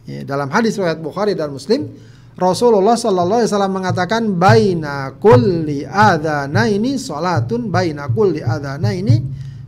Ya, 0.08 0.24
dalam 0.24 0.48
hadis 0.48 0.80
riwayat 0.80 0.96
Bukhari 0.96 1.36
dan 1.36 1.52
Muslim 1.52 2.08
Rasulullah 2.38 2.94
Sallallahu 2.94 3.42
Alaihi 3.42 3.50
Wasallam 3.50 3.74
mengatakan 3.74 4.22
baina 4.38 5.10
kulli 5.18 5.82
adana 5.82 6.70
ini 6.70 6.94
solatun 6.94 7.66
baina 7.66 8.06
kulli 8.06 8.38
adana 8.38 8.94
ini 8.94 9.18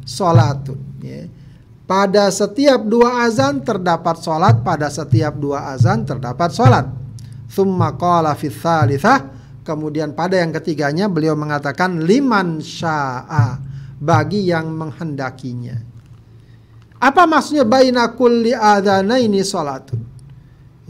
solatun. 0.06 1.02
Ya. 1.02 1.26
Pada 1.82 2.30
setiap 2.30 2.86
dua 2.86 3.26
azan 3.26 3.66
terdapat 3.66 4.22
solat, 4.22 4.62
pada 4.62 4.86
setiap 4.86 5.34
dua 5.34 5.74
azan 5.74 6.06
terdapat 6.06 6.54
solat. 6.54 6.86
Thumma 7.50 7.98
qala 7.98 8.38
fi 8.38 8.46
kemudian 9.66 10.14
pada 10.14 10.38
yang 10.38 10.54
ketiganya 10.54 11.10
beliau 11.10 11.34
mengatakan 11.34 11.98
liman 12.06 12.62
sya'a 12.62 13.58
bagi 13.98 14.46
yang 14.46 14.70
menghendakinya. 14.70 15.74
Apa 17.02 17.26
maksudnya 17.26 17.66
baina 17.66 18.14
kulli 18.14 18.54
adana 18.54 19.18
ini 19.18 19.42
solatun? 19.42 20.09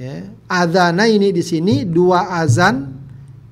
Ya. 0.00 0.24
Azana 0.48 1.04
ini 1.04 1.28
di 1.28 1.44
sini 1.44 1.84
dua 1.84 2.40
azan 2.40 2.88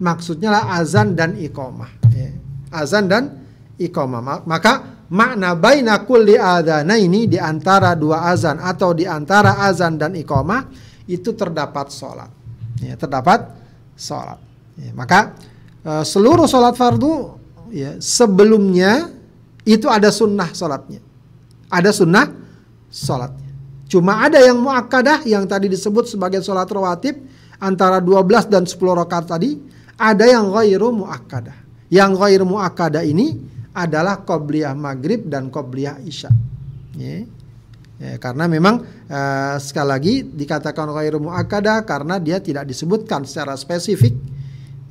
maksudnya 0.01 0.49
lah 0.49 0.81
azan 0.81 1.13
dan 1.13 1.37
iqamah. 1.37 2.09
Ya. 2.17 2.33
Azan 2.73 3.05
dan 3.05 3.45
iqamah. 3.77 4.49
Maka 4.49 5.05
makna 5.13 5.53
baina 5.53 6.09
kulli 6.09 6.41
adana 6.41 6.97
ini 6.97 7.29
di 7.29 7.37
antara 7.37 7.93
dua 7.93 8.33
azan 8.33 8.57
atau 8.65 8.97
di 8.97 9.05
antara 9.05 9.61
azan 9.69 10.01
dan 10.01 10.17
iqamah 10.17 10.73
itu 11.05 11.37
terdapat 11.37 11.93
sholat. 11.93 12.33
Ya, 12.81 12.97
terdapat 12.97 13.53
sholat. 13.93 14.41
Ya, 14.81 14.97
maka 14.97 15.37
uh, 15.85 16.05
seluruh 16.05 16.49
sholat 16.49 16.79
fardu 16.79 17.37
ya, 17.73 18.01
sebelumnya 18.01 19.13
itu 19.69 19.85
ada 19.85 20.09
sunnah 20.09 20.49
sholatnya. 20.57 21.05
Ada 21.69 21.93
sunnah 21.93 22.25
sholatnya. 22.89 23.48
Cuma 23.89 24.21
ada 24.21 24.37
yang 24.37 24.61
muakkadah 24.61 25.25
yang 25.25 25.49
tadi 25.49 25.73
disebut 25.73 26.13
sebagai 26.13 26.45
sholat 26.45 26.69
rawatib 26.69 27.25
antara 27.57 28.05
12 28.05 28.53
dan 28.53 28.69
10 28.69 28.77
rakaat 28.77 29.27
tadi, 29.33 29.57
ada 29.97 30.29
yang 30.29 30.53
ghairu 30.53 30.93
muakkadah. 30.93 31.89
Yang 31.89 32.13
ghairu 32.21 32.45
muakkadah 32.45 33.03
ini 33.03 33.41
adalah 33.73 34.21
qobliyah 34.29 34.77
maghrib 34.77 35.25
dan 35.27 35.49
qobliyah 35.49 36.05
isya. 36.05 36.29
Ya. 37.01 37.25
Ya, 37.99 38.15
karena 38.23 38.47
memang 38.47 38.87
uh, 39.11 39.59
sekali 39.59 39.89
lagi 39.91 40.15
dikatakan 40.23 40.87
ghairu 40.95 41.19
muakkadah 41.19 41.83
karena 41.83 42.23
dia 42.23 42.39
tidak 42.39 42.71
disebutkan 42.71 43.27
secara 43.27 43.59
spesifik 43.59 44.15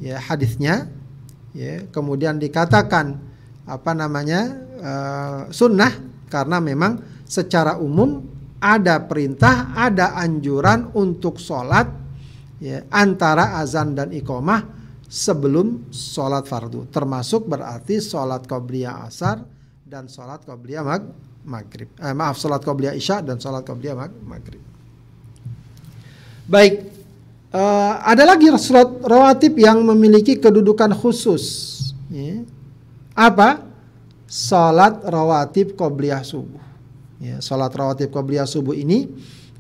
ya 0.04 0.20
hadisnya. 0.20 0.92
Ya, 1.56 1.88
kemudian 1.88 2.36
dikatakan 2.36 3.16
apa 3.64 3.92
namanya 3.96 4.42
uh, 4.84 5.40
sunnah 5.56 5.90
karena 6.28 6.60
memang 6.60 7.00
secara 7.24 7.80
umum 7.80 8.37
ada 8.58 9.06
perintah, 9.06 9.78
ada 9.78 10.18
anjuran 10.18 10.90
untuk 10.98 11.38
sholat 11.38 11.88
ya, 12.58 12.86
antara 12.90 13.62
azan 13.62 13.94
dan 13.94 14.10
iqomah 14.10 14.66
sebelum 15.08 15.88
sholat 15.94 16.44
fardu. 16.50 16.90
Termasuk 16.92 17.48
berarti 17.48 18.02
sholat 18.02 18.44
qobliyah 18.44 19.08
asar 19.08 19.40
dan 19.88 20.12
sholat 20.12 20.44
qobliyah 20.44 20.84
mag 20.84 21.04
maghrib. 21.48 21.88
Eh, 21.96 22.12
maaf, 22.12 22.36
sholat 22.36 22.60
qobliyah 22.60 22.94
isya 22.98 23.24
dan 23.24 23.40
sholat 23.40 23.64
qobliyah 23.64 23.96
mag 23.96 24.12
maghrib. 24.26 24.60
Baik, 26.48 26.92
uh, 27.56 28.04
ada 28.04 28.24
lagi 28.24 28.52
sholat 28.60 29.00
rawatib 29.04 29.56
yang 29.60 29.80
memiliki 29.84 30.36
kedudukan 30.40 30.92
khusus. 30.96 31.76
Ya. 32.12 32.44
Apa? 33.16 33.64
Sholat 34.28 35.08
rawatib 35.08 35.80
qobliyah 35.80 36.24
subuh. 36.24 36.67
Ya, 37.18 37.42
salat 37.42 37.74
rawatib 37.74 38.14
qobliyah 38.14 38.46
subuh 38.46 38.78
ini 38.78 39.10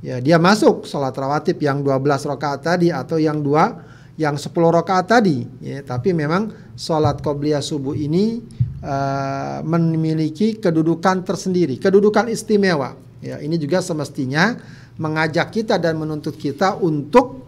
ya 0.05 0.21
dia 0.21 0.37
masuk 0.37 0.85
salat 0.85 1.17
rawatib 1.17 1.57
yang 1.57 1.81
12 1.81 2.05
rakaat 2.29 2.61
tadi 2.61 2.93
atau 2.93 3.17
yang 3.17 3.41
dua 3.41 3.81
yang 4.13 4.37
10 4.37 4.53
rakaat 4.53 5.09
tadi 5.09 5.41
ya, 5.61 5.81
tapi 5.81 6.13
memang 6.13 6.53
salat 6.77 7.17
qobliyah 7.17 7.61
subuh 7.65 7.97
ini 7.97 8.45
uh, 8.81 9.61
memiliki 9.65 10.57
kedudukan 10.57 11.25
tersendiri, 11.25 11.81
kedudukan 11.81 12.29
istimewa. 12.29 12.97
Ya, 13.17 13.41
ini 13.41 13.57
juga 13.57 13.81
semestinya 13.81 14.57
mengajak 15.01 15.49
kita 15.49 15.81
dan 15.81 15.97
menuntut 15.97 16.37
kita 16.37 16.77
untuk 16.77 17.45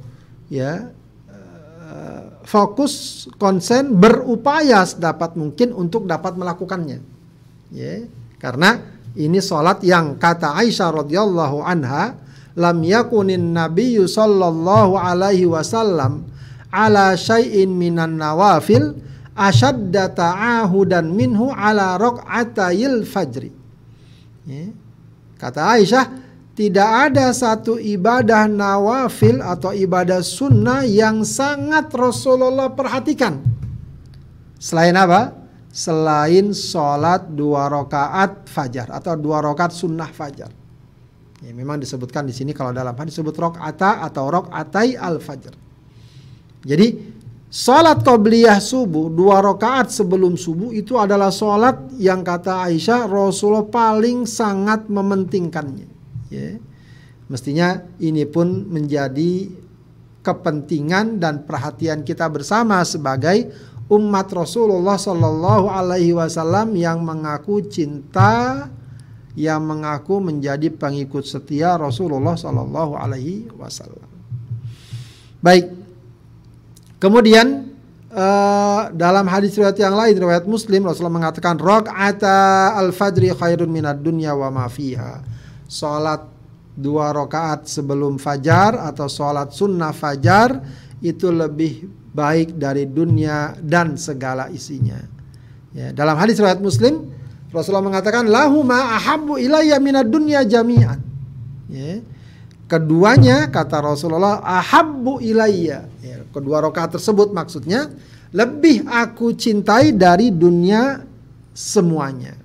ya 0.50 0.89
uh, 1.30 2.24
fokus 2.45 3.26
konsen 3.38 3.93
berupaya 3.93 4.82
sedapat 4.86 5.38
mungkin 5.38 5.74
untuk 5.74 6.10
dapat 6.10 6.34
melakukannya. 6.34 7.02
Ya, 7.69 8.10
karena 8.41 8.82
ini 9.17 9.41
solat 9.41 9.82
yang 9.82 10.19
kata 10.22 10.54
Aisyah 10.54 11.06
radhiyallahu 11.06 11.65
anha, 11.65 12.13
lam 12.54 12.78
yakunin 12.84 13.56
nabiyyu 13.56 14.06
sallallahu 14.06 15.00
alaihi 15.00 15.48
wasallam 15.48 16.28
ala 16.69 17.17
syai'in 17.17 17.72
minan 17.74 18.19
nawafil 18.19 19.00
ashadda 19.34 20.12
ta'ahudan 20.12 21.10
minhu 21.15 21.50
ala 21.50 21.95
raq'atayil 21.95 23.08
fajri. 23.08 23.56
Ya. 24.43 24.69
Kata 25.39 25.80
Aisyah, 25.80 26.06
tidak 26.60 26.89
ada 27.08 27.32
satu 27.32 27.80
ibadah 27.80 28.52
nawafil 28.52 29.39
atau 29.39 29.72
ibadah 29.72 30.19
sunnah 30.19 30.84
yang 30.84 31.24
sangat 31.24 31.88
Rasulullah 31.95 32.67
perhatikan. 32.76 33.39
Selain 34.60 34.91
apa? 35.00 35.38
Selain 35.69 36.49
sholat 36.51 37.29
dua 37.29 37.69
rakaat 37.69 38.49
fajar 38.49 38.89
atau 38.89 39.13
dua 39.13 39.39
rakaat 39.45 39.71
sunnah 39.73 40.10
fajar. 40.10 40.49
Ya, 41.39 41.55
memang 41.55 41.79
disebutkan 41.79 42.27
di 42.27 42.36
sini 42.36 42.51
kalau 42.51 42.75
dalam 42.75 42.91
hadis 42.97 43.15
disebut 43.15 43.38
rokata 43.38 44.03
atau 44.03 44.27
rokatai 44.27 44.99
al 44.99 45.23
fajar. 45.23 45.55
Jadi 46.65 46.99
sholat 47.47 48.03
qobliyah 48.03 48.60
subuh 48.60 49.08
dua 49.08 49.39
rakaat 49.39 49.88
sebelum 49.88 50.36
subuh 50.36 50.75
itu 50.75 50.99
adalah 50.99 51.32
sholat 51.32 51.95
yang 51.95 52.27
kata 52.27 52.67
Aisyah 52.67 53.08
Rasulullah 53.08 53.69
paling 53.69 54.27
sangat 54.27 54.91
mementingkannya. 54.91 55.88
Ya. 56.27 56.60
Mestinya 57.29 57.86
ini 58.01 58.25
pun 58.25 58.65
menjadi 58.67 59.47
kepentingan 60.19 61.21
dan 61.21 61.47
perhatian 61.47 62.03
kita 62.03 62.27
bersama 62.27 62.84
sebagai 62.84 63.53
umat 63.89 64.30
Rasulullah 64.30 64.95
Shallallahu 65.02 65.65
Alaihi 65.65 66.13
Wasallam 66.13 66.78
yang 66.78 67.02
mengaku 67.02 67.65
cinta, 67.65 68.69
yang 69.34 69.65
mengaku 69.65 70.21
menjadi 70.21 70.69
pengikut 70.69 71.25
setia 71.25 71.73
Rasulullah 71.75 72.38
Shallallahu 72.38 72.93
Alaihi 72.93 73.49
Wasallam. 73.58 74.06
Baik, 75.41 75.73
kemudian 77.02 77.73
uh, 78.13 78.93
dalam 78.93 79.25
hadis 79.25 79.58
riwayat 79.58 79.80
yang 79.82 79.97
lain 79.97 80.13
riwayat 80.13 80.45
Muslim 80.45 80.86
Rasulullah 80.86 81.17
mengatakan 81.25 81.58
ata 81.89 82.78
al 82.78 82.93
fajri 82.93 83.34
khairun 83.34 83.73
minad 83.73 83.97
dunya 84.06 84.38
wa 84.38 84.54
ma 84.54 84.69
fiha. 84.69 85.25
Salat 85.65 86.30
dua 86.78 87.10
rakaat 87.12 87.65
sebelum 87.65 88.21
fajar 88.21 88.78
atau 88.78 89.10
salat 89.10 89.49
sunnah 89.52 89.91
fajar 89.91 90.62
itu 90.99 91.32
lebih 91.32 91.99
baik 92.13 92.58
dari 92.58 92.89
dunia 92.89 93.54
dan 93.62 93.95
segala 93.95 94.50
isinya. 94.50 94.98
Ya, 95.69 95.93
dalam 95.93 96.17
hadis 96.17 96.41
riwayat 96.41 96.58
Muslim, 96.58 97.13
Rasulullah 97.54 97.86
mengatakan 97.86 98.26
lahu 98.26 98.65
ma 98.65 98.98
ahabbu 98.98 99.38
ilayya 99.38 99.78
minad 99.78 100.10
dunya 100.10 100.41
jami'an. 100.45 101.02
Ya. 101.69 102.02
Keduanya 102.69 103.50
kata 103.50 103.82
Rasulullah 103.82 104.41
ahabbu 104.45 105.22
ilayya. 105.22 105.89
Ya, 106.06 106.22
kedua 106.30 106.62
rakaat 106.62 106.98
tersebut 106.98 107.34
maksudnya 107.34 107.89
lebih 108.30 108.86
aku 108.86 109.34
cintai 109.34 109.89
dari 109.93 110.30
dunia 110.30 111.02
semuanya. 111.54 112.38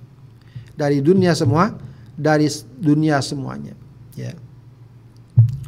Dari 0.73 0.99
dunia 0.99 1.37
semua, 1.37 1.77
dari 2.17 2.49
dunia 2.81 3.21
semuanya. 3.21 3.77
Ya. 4.17 4.33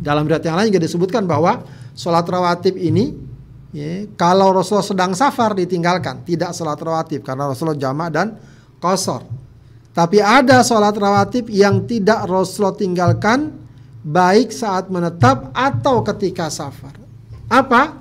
Dalam 0.02 0.26
riwayat 0.26 0.46
yang 0.46 0.58
lain 0.58 0.70
juga 0.74 0.82
disebutkan 0.86 1.26
bahwa 1.30 1.66
sholat 1.94 2.26
rawatib 2.26 2.78
ini 2.78 3.27
ya, 3.74 4.08
kalau 4.20 4.56
Rasulullah 4.56 4.86
sedang 4.86 5.12
safar 5.18 5.56
ditinggalkan, 5.58 6.24
tidak 6.28 6.54
sholat 6.54 6.80
rawatib 6.80 7.24
karena 7.24 7.52
Rasulullah 7.52 7.80
jamak 7.80 8.10
dan 8.14 8.38
kosor. 8.78 9.26
Tapi 9.92 10.22
ada 10.22 10.62
sholat 10.62 10.94
rawatib 10.94 11.50
yang 11.50 11.90
tidak 11.90 12.30
Rasulullah 12.30 12.78
tinggalkan 12.78 13.50
baik 14.06 14.54
saat 14.54 14.88
menetap 14.94 15.50
atau 15.52 16.06
ketika 16.06 16.48
safar. 16.54 16.94
Apa? 17.50 17.98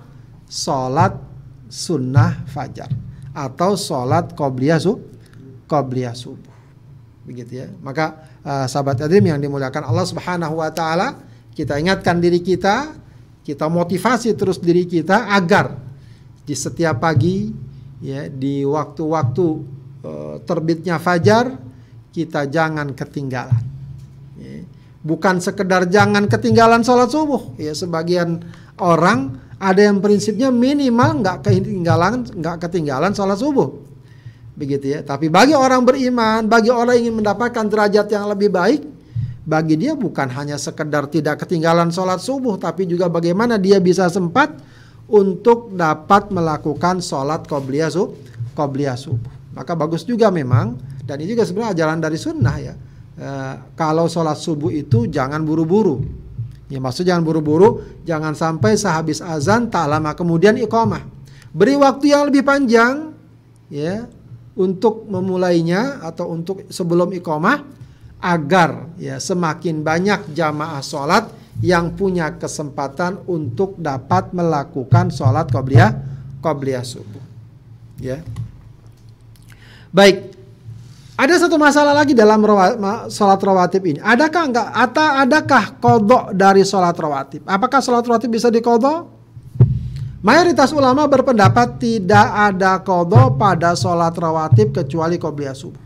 Sholat 0.46 1.16
sunnah 1.66 2.46
fajar 2.46 2.92
atau 3.34 3.74
sholat 3.74 4.32
qobliyah 4.32 4.78
su 4.78 4.96
qobliyah 5.66 6.14
subuh. 6.14 6.54
Begitu 7.26 7.52
ya. 7.58 7.66
Maka 7.82 8.30
uh, 8.46 8.66
sahabat 8.70 9.02
adim 9.02 9.26
yang 9.26 9.42
dimuliakan 9.42 9.82
Allah 9.82 10.06
Subhanahu 10.06 10.62
wa 10.62 10.70
taala, 10.70 11.18
kita 11.52 11.74
ingatkan 11.76 12.22
diri 12.22 12.38
kita, 12.38 12.94
kita 13.46 13.70
motivasi 13.70 14.34
terus 14.34 14.58
diri 14.58 14.90
kita 14.90 15.30
agar 15.30 15.78
di 16.42 16.50
setiap 16.58 16.98
pagi 16.98 17.54
ya 18.02 18.26
di 18.26 18.66
waktu-waktu 18.66 19.46
uh, 20.02 20.36
terbitnya 20.42 20.98
fajar 20.98 21.54
kita 22.10 22.50
jangan 22.50 22.90
ketinggalan. 22.90 23.62
Bukan 25.06 25.38
sekedar 25.38 25.86
jangan 25.86 26.26
ketinggalan 26.26 26.82
sholat 26.82 27.06
subuh. 27.06 27.54
Ya 27.62 27.70
sebagian 27.70 28.42
orang 28.82 29.38
ada 29.62 29.78
yang 29.78 30.02
prinsipnya 30.02 30.50
minimal 30.50 31.22
nggak 31.22 31.46
ketinggalan 31.46 32.26
nggak 32.26 32.56
ketinggalan 32.66 33.14
sholat 33.14 33.38
subuh. 33.38 33.70
Begitu 34.58 34.98
ya. 34.98 35.06
Tapi 35.06 35.30
bagi 35.30 35.54
orang 35.54 35.86
beriman 35.86 36.50
bagi 36.50 36.74
orang 36.74 36.98
yang 36.98 37.14
ingin 37.14 37.22
mendapatkan 37.22 37.64
derajat 37.70 38.10
yang 38.10 38.26
lebih 38.26 38.50
baik 38.50 38.95
bagi 39.46 39.78
dia 39.78 39.94
bukan 39.94 40.26
hanya 40.34 40.58
sekedar 40.58 41.06
tidak 41.06 41.46
ketinggalan 41.46 41.94
sholat 41.94 42.18
subuh 42.18 42.58
tapi 42.58 42.84
juga 42.84 43.06
bagaimana 43.06 43.56
dia 43.56 43.78
bisa 43.78 44.10
sempat 44.10 44.52
untuk 45.06 45.70
dapat 45.72 46.34
melakukan 46.34 46.98
sholat 46.98 47.46
qobliyah 47.46 48.98
subuh 48.98 49.32
maka 49.54 49.72
bagus 49.78 50.02
juga 50.02 50.34
memang 50.34 50.74
dan 51.06 51.22
ini 51.22 51.38
juga 51.38 51.46
sebenarnya 51.46 51.72
ajaran 51.78 51.98
dari 52.02 52.18
sunnah 52.18 52.58
ya 52.58 52.74
Eh, 53.16 53.54
kalau 53.72 54.12
sholat 54.12 54.36
subuh 54.36 54.68
itu 54.68 55.08
jangan 55.08 55.40
buru-buru. 55.40 56.04
Ya 56.68 56.76
maksud 56.76 57.08
jangan 57.08 57.24
buru-buru, 57.24 57.80
jangan 58.04 58.36
sampai 58.36 58.76
sehabis 58.76 59.24
azan 59.24 59.72
tak 59.72 59.88
lama 59.88 60.12
kemudian 60.12 60.52
iqamah. 60.60 61.00
Beri 61.56 61.80
waktu 61.80 62.12
yang 62.12 62.28
lebih 62.28 62.44
panjang 62.44 63.16
ya 63.72 64.04
untuk 64.52 65.08
memulainya 65.08 66.04
atau 66.04 66.28
untuk 66.28 66.68
sebelum 66.68 67.16
iqamah 67.16 67.64
agar 68.20 68.90
ya 68.96 69.20
semakin 69.20 69.84
banyak 69.84 70.32
jamaah 70.32 70.80
sholat 70.80 71.28
yang 71.60 71.96
punya 71.96 72.36
kesempatan 72.36 73.24
untuk 73.28 73.80
dapat 73.80 74.32
melakukan 74.36 75.08
sholat 75.08 75.48
qobliyah 75.48 75.92
qobliyah 76.44 76.84
subuh. 76.84 77.24
Ya. 77.96 78.20
Baik, 79.88 80.36
ada 81.16 81.34
satu 81.40 81.56
masalah 81.56 81.96
lagi 81.96 82.12
dalam 82.12 82.44
sholat 83.08 83.40
rawatib 83.40 83.82
ini. 83.88 84.00
Adakah 84.04 84.42
enggak? 84.52 84.68
Atau 84.68 85.08
adakah 85.16 85.64
kodok 85.80 86.24
dari 86.36 86.60
sholat 86.60 86.92
rawatib? 86.92 87.40
Apakah 87.48 87.80
sholat 87.80 88.04
rawatib 88.04 88.28
bisa 88.36 88.52
dikodok? 88.52 89.16
Mayoritas 90.20 90.74
ulama 90.76 91.08
berpendapat 91.08 91.80
tidak 91.80 92.26
ada 92.34 92.84
kodok 92.84 93.40
pada 93.40 93.72
sholat 93.72 94.12
rawatib 94.12 94.76
kecuali 94.76 95.16
qobliyah 95.16 95.56
subuh. 95.56 95.85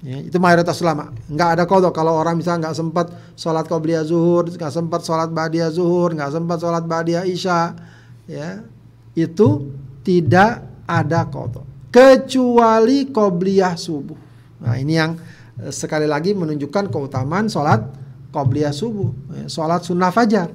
Ya, 0.00 0.16
itu 0.16 0.40
mayoritas 0.40 0.80
ulama. 0.80 1.12
Enggak 1.28 1.60
ada 1.60 1.64
kodok 1.68 1.92
kalau 1.92 2.16
orang 2.16 2.40
misalnya 2.40 2.68
nggak 2.68 2.76
sempat 2.76 3.06
sholat 3.36 3.68
qobliyah 3.68 4.00
zuhur, 4.00 4.48
nggak 4.48 4.72
sempat 4.72 5.04
sholat 5.04 5.28
ba'diyah 5.28 5.68
zuhur, 5.68 6.16
nggak 6.16 6.32
sempat 6.32 6.56
sholat 6.56 6.84
ba'diyah 6.88 7.28
isya, 7.28 7.76
ya 8.24 8.64
itu 9.12 9.68
tidak 10.00 10.64
ada 10.88 11.28
kodok 11.28 11.68
kecuali 11.92 13.10
qobliyah 13.12 13.76
subuh. 13.76 14.16
Nah, 14.64 14.78
ini 14.80 14.96
yang 14.96 15.18
eh, 15.60 15.74
sekali 15.74 16.08
lagi 16.08 16.32
menunjukkan 16.32 16.88
keutamaan 16.88 17.52
sholat 17.52 17.84
qobliyah 18.32 18.72
subuh, 18.72 19.10
ya, 19.36 19.46
sholat 19.52 19.84
sunnah 19.84 20.08
fajar. 20.08 20.48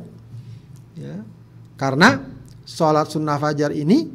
Ya. 0.98 1.22
Karena 1.76 2.24
sholat 2.64 3.12
sunnah 3.12 3.38
fajar 3.38 3.76
ini 3.76 4.10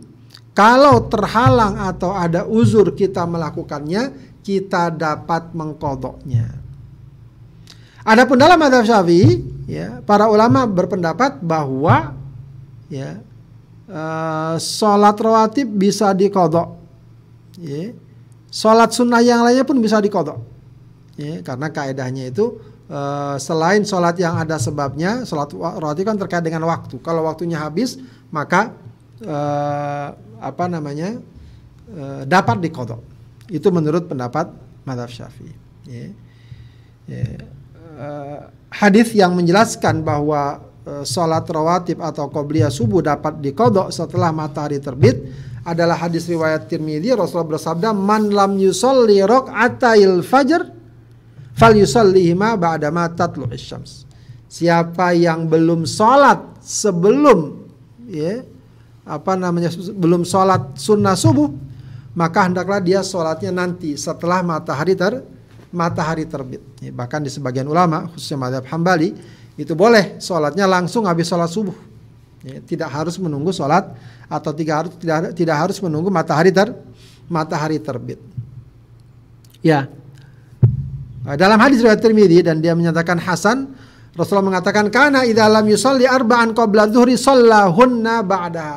kalau 0.57 1.07
terhalang 1.07 1.79
atau 1.79 2.17
ada 2.17 2.49
uzur 2.49 2.97
kita 2.97 3.29
melakukannya, 3.29 4.30
kita 4.41 4.89
dapat 4.93 5.53
mengkodoknya. 5.53 6.61
Adapun 8.01 8.41
dalam 8.41 8.57
madhab 8.57 8.83
syafi'i, 8.83 9.45
ya, 9.69 10.01
para 10.03 10.27
ulama 10.33 10.65
berpendapat 10.65 11.39
bahwa 11.45 12.17
ya, 12.89 13.21
uh, 13.87 14.57
sholat 14.57 15.15
rawatib 15.21 15.69
bisa 15.69 16.11
dikodok 16.17 16.81
ya, 17.61 17.93
sholat 18.49 18.91
sunnah 18.97 19.21
yang 19.21 19.45
lainnya 19.45 19.69
pun 19.69 19.77
bisa 19.79 20.01
dikodok. 20.01 20.41
Ya, 21.21 21.45
karena 21.45 21.69
kaidahnya 21.69 22.33
itu 22.33 22.57
uh, 22.89 23.37
selain 23.37 23.85
sholat 23.85 24.17
yang 24.17 24.41
ada 24.41 24.57
sebabnya, 24.57 25.29
sholat 25.29 25.53
rawatib 25.53 26.09
kan 26.09 26.17
terkait 26.17 26.41
dengan 26.41 26.65
waktu. 26.65 26.97
Kalau 27.05 27.29
waktunya 27.29 27.61
habis, 27.61 28.01
maka 28.33 28.73
uh, 29.21 30.17
apa 30.41 30.65
namanya 30.73 31.21
uh, 31.93 32.25
dapat 32.25 32.65
dikodok. 32.65 33.20
Itu 33.51 33.75
menurut 33.75 34.07
pendapat 34.07 34.49
madhab 34.87 35.11
syafi'i. 35.11 35.55
Ya. 35.91 36.07
Ya. 37.11 37.27
Uh, 38.01 38.41
hadis 38.71 39.13
yang 39.13 39.35
menjelaskan 39.35 40.07
bahwa 40.07 40.63
uh, 40.87 41.03
sholat 41.03 41.45
rawatib 41.51 41.99
atau 41.99 42.31
qobliyah 42.31 42.71
subuh 42.71 43.03
dapat 43.03 43.43
dikodok 43.43 43.91
setelah 43.91 44.31
matahari 44.31 44.79
terbit 44.79 45.19
adalah 45.67 45.99
hadis 45.99 46.25
riwayat 46.25 46.71
Tirmidzi 46.71 47.13
Rasulullah 47.13 47.61
bersabda 47.61 47.93
man 47.93 48.33
lam 48.33 48.57
yusolli 48.57 49.21
raq'atail 49.21 50.25
fajr 50.25 50.65
fal 51.53 51.77
yusallihima 51.77 52.57
ba'da 52.57 52.89
ma 52.89 53.11
tatlu'is 53.13 53.61
syams. 53.61 54.09
Siapa 54.51 55.13
yang 55.13 55.47
belum 55.47 55.85
salat 55.85 56.41
sebelum 56.65 57.69
ya 58.09 58.43
apa 59.07 59.35
namanya 59.37 59.71
belum 59.95 60.25
salat 60.27 60.75
sunnah 60.75 61.15
subuh 61.15 61.51
maka 62.21 62.45
hendaklah 62.45 62.85
dia 62.85 63.01
sholatnya 63.01 63.49
nanti 63.49 63.97
setelah 63.97 64.45
matahari 64.45 64.93
ter 64.93 65.25
matahari 65.73 66.29
terbit. 66.29 66.61
Ya, 66.85 66.93
bahkan 66.93 67.25
di 67.25 67.33
sebagian 67.33 67.65
ulama 67.65 68.13
khususnya 68.13 68.37
madhab 68.37 68.69
Hambali 68.69 69.17
itu 69.57 69.73
boleh 69.73 70.21
sholatnya 70.21 70.69
langsung 70.69 71.09
habis 71.09 71.25
sholat 71.33 71.49
subuh. 71.49 71.73
Ya, 72.45 72.61
tidak 72.61 72.93
harus 72.93 73.17
menunggu 73.17 73.57
sholat 73.57 73.97
atau 74.29 74.53
tidak 74.53 74.75
harus 74.85 74.93
tidak, 75.01 75.33
tidak 75.33 75.57
harus 75.57 75.81
menunggu 75.81 76.13
matahari 76.13 76.53
ter 76.53 76.77
matahari 77.25 77.81
terbit. 77.81 78.21
Ya. 79.65 79.89
Dalam 81.25 81.57
hadis 81.61 81.81
riwayat 81.81 82.01
Tirmidzi 82.01 82.45
dan 82.45 82.61
dia 82.61 82.77
menyatakan 82.77 83.17
Hasan 83.17 83.73
Rasulullah 84.11 84.59
mengatakan 84.59 84.91
karena 84.91 85.23
idza 85.23 85.47
lam 85.47 85.67
yusalli 85.71 86.03
arba'an 86.03 86.51
qabla 86.51 86.91
dzuhri 86.91 87.15
sallahunna. 87.15 88.27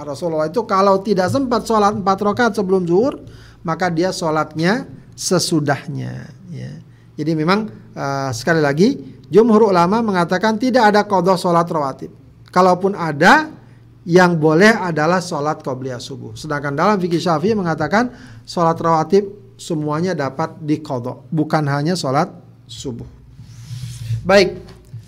Rasulullah 0.06 0.50
itu 0.50 0.62
kalau 0.70 1.02
tidak 1.02 1.34
sempat 1.34 1.66
sholat 1.66 1.98
empat 1.98 2.18
rakaat 2.22 2.54
sebelum 2.54 2.86
zuhur, 2.86 3.18
maka 3.66 3.90
dia 3.90 4.14
sholatnya 4.14 4.86
sesudahnya. 5.18 6.30
Ya. 6.54 6.72
Jadi 7.18 7.32
memang 7.34 7.70
uh, 7.98 8.30
sekali 8.30 8.62
lagi 8.62 8.98
jumhur 9.30 9.74
ulama 9.74 10.06
mengatakan 10.06 10.62
tidak 10.62 10.94
ada 10.94 11.02
kodok 11.06 11.38
sholat 11.38 11.66
rawatib. 11.66 12.14
Kalaupun 12.54 12.94
ada, 12.94 13.50
yang 14.04 14.36
boleh 14.36 14.76
adalah 14.76 15.24
sholat 15.24 15.64
qobliyah 15.64 16.00
subuh. 16.00 16.36
Sedangkan 16.36 16.76
dalam 16.76 17.00
fikih 17.00 17.24
syafi'i 17.24 17.56
mengatakan 17.56 18.12
sholat 18.44 18.76
rawatib 18.76 19.56
semuanya 19.56 20.12
dapat 20.12 20.60
dikodok, 20.60 21.32
bukan 21.32 21.64
hanya 21.72 21.96
sholat 21.96 22.28
subuh. 22.68 23.08
Baik, 24.28 24.60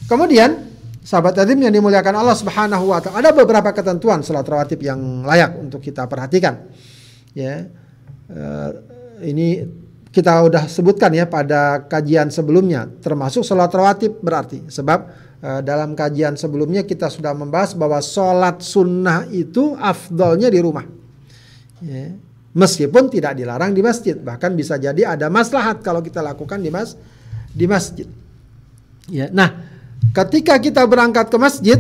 kemudian 0.06 0.70
sahabat 1.06 1.38
adim 1.42 1.62
yang 1.62 1.74
dimuliakan 1.74 2.16
Allah 2.18 2.38
Subhanahu 2.38 2.90
wa 2.90 3.00
taala, 3.02 3.22
ada 3.26 3.32
beberapa 3.34 3.70
ketentuan 3.74 4.26
sholat 4.26 4.46
rawatib 4.46 4.82
yang 4.82 5.26
layak 5.26 5.54
untuk 5.58 5.82
kita 5.82 6.10
perhatikan. 6.10 6.66
Ya. 7.36 7.70
Uh, 8.26 8.70
ini 9.22 9.62
kita 10.10 10.42
udah 10.48 10.66
sebutkan 10.66 11.14
ya 11.14 11.30
pada 11.30 11.86
kajian 11.86 12.34
sebelumnya, 12.34 12.90
termasuk 13.04 13.46
sholat 13.46 13.70
rawatib 13.70 14.18
berarti 14.24 14.66
sebab 14.72 15.26
Eh, 15.46 15.62
dalam 15.62 15.94
kajian 15.94 16.34
sebelumnya 16.34 16.82
kita 16.82 17.06
sudah 17.06 17.38
membahas 17.38 17.78
bahwa 17.78 18.02
sholat 18.02 18.66
sunnah 18.66 19.30
itu 19.30 19.78
afdolnya 19.78 20.50
di 20.50 20.58
rumah. 20.58 20.90
Ya. 21.86 22.18
Meskipun 22.58 23.14
tidak 23.14 23.38
dilarang 23.38 23.76
di 23.76 23.86
masjid, 23.86 24.18
bahkan 24.18 24.58
bisa 24.58 24.82
jadi 24.82 25.14
ada 25.14 25.30
maslahat 25.30 25.86
kalau 25.86 26.02
kita 26.02 26.26
lakukan 26.26 26.58
di 26.58 26.74
mas 26.74 26.98
di 27.54 27.70
masjid. 27.70 28.10
Ya. 29.06 29.30
Nah, 29.30 29.75
ketika 30.16 30.56
kita 30.56 30.82
berangkat 30.88 31.28
ke 31.28 31.36
masjid, 31.36 31.80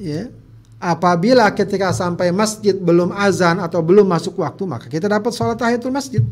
ya, 0.00 0.32
apabila 0.80 1.52
ketika 1.52 1.92
sampai 1.92 2.32
masjid 2.32 2.72
belum 2.72 3.12
azan 3.12 3.60
atau 3.60 3.84
belum 3.84 4.08
masuk 4.08 4.40
waktu, 4.40 4.64
maka 4.64 4.88
kita 4.88 5.06
dapat 5.06 5.30
sholat 5.36 5.60
tahiyatul 5.60 5.92
masjid. 5.92 6.24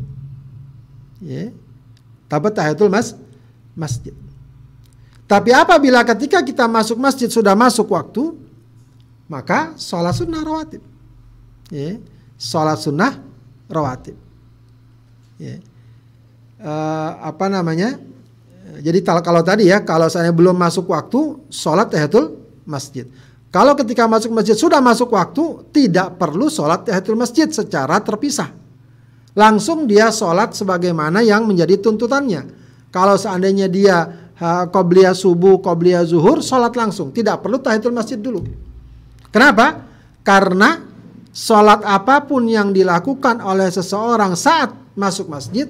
Ya, 1.21 1.53
dapat 2.25 2.57
tahiyatul 2.57 2.89
mas, 2.89 3.13
masjid. 3.77 4.17
Tapi 5.29 5.53
apabila 5.55 6.03
ketika 6.03 6.43
kita 6.43 6.65
masuk 6.67 6.97
masjid 6.99 7.29
sudah 7.29 7.53
masuk 7.55 7.87
waktu, 7.93 8.35
maka 9.31 9.77
sholat 9.77 10.17
sunnah 10.17 10.41
rawatib. 10.43 10.83
Ya, 11.71 12.01
sholat 12.35 12.81
sunnah 12.81 13.15
rawatib. 13.71 14.17
Ya. 15.39 15.63
Uh, 16.61 17.11
apa 17.31 17.47
namanya? 17.47 17.97
Jadi 18.79 19.03
kalau 19.03 19.41
tadi 19.43 19.67
ya, 19.67 19.83
kalau 19.83 20.07
saya 20.07 20.31
belum 20.31 20.55
masuk 20.55 20.87
waktu, 20.87 21.51
sholat 21.51 21.91
tahiyatul 21.91 22.39
masjid. 22.63 23.03
Kalau 23.51 23.75
ketika 23.75 24.07
masuk 24.07 24.31
masjid 24.31 24.55
sudah 24.55 24.79
masuk 24.79 25.11
waktu, 25.11 25.67
tidak 25.75 26.15
perlu 26.15 26.47
sholat 26.47 26.87
tahiyatul 26.87 27.19
masjid 27.19 27.51
secara 27.51 27.99
terpisah. 27.99 28.47
Langsung 29.35 29.83
dia 29.87 30.07
sholat 30.07 30.55
sebagaimana 30.55 31.19
yang 31.19 31.43
menjadi 31.43 31.79
tuntutannya. 31.83 32.47
Kalau 32.91 33.15
seandainya 33.19 33.67
dia 33.67 34.07
uh, 34.39 34.65
qobliyah 34.71 35.15
subuh, 35.15 35.59
qobliyah 35.59 36.03
zuhur, 36.07 36.39
sholat 36.39 36.71
langsung. 36.75 37.11
Tidak 37.11 37.39
perlu 37.43 37.59
tahiyatul 37.59 37.95
masjid 37.95 38.19
dulu. 38.19 38.43
Kenapa? 39.31 39.83
Karena 40.23 40.79
sholat 41.31 41.83
apa 41.87 42.27
pun 42.27 42.47
yang 42.47 42.75
dilakukan 42.75 43.39
oleh 43.39 43.71
seseorang 43.71 44.35
saat 44.35 44.75
masuk 44.95 45.31
masjid, 45.31 45.67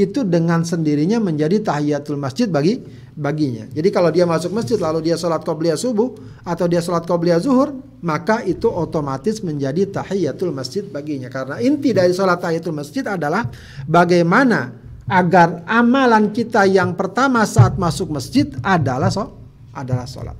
itu 0.00 0.24
dengan 0.24 0.64
sendirinya 0.64 1.20
menjadi 1.20 1.60
tahiyatul 1.60 2.16
masjid 2.16 2.48
bagi 2.48 2.80
baginya. 3.12 3.68
Jadi 3.68 3.88
kalau 3.92 4.08
dia 4.08 4.24
masuk 4.24 4.56
masjid 4.56 4.80
lalu 4.80 5.12
dia 5.12 5.20
sholat 5.20 5.44
qobliyah 5.44 5.76
subuh 5.76 6.16
atau 6.46 6.64
dia 6.64 6.80
sholat 6.80 7.04
qobliyah 7.04 7.36
zuhur, 7.42 7.76
maka 8.00 8.40
itu 8.48 8.64
otomatis 8.70 9.44
menjadi 9.44 10.00
tahiyatul 10.00 10.56
masjid 10.56 10.80
baginya. 10.86 11.28
Karena 11.28 11.60
inti 11.60 11.92
dari 11.92 12.16
sholat 12.16 12.40
tahiyatul 12.40 12.72
masjid 12.72 13.04
adalah 13.04 13.44
bagaimana 13.84 14.72
agar 15.10 15.66
amalan 15.66 16.30
kita 16.30 16.64
yang 16.70 16.94
pertama 16.94 17.42
saat 17.42 17.74
masuk 17.74 18.14
masjid 18.14 18.46
adalah 18.62 19.10
sholat. 19.10 20.38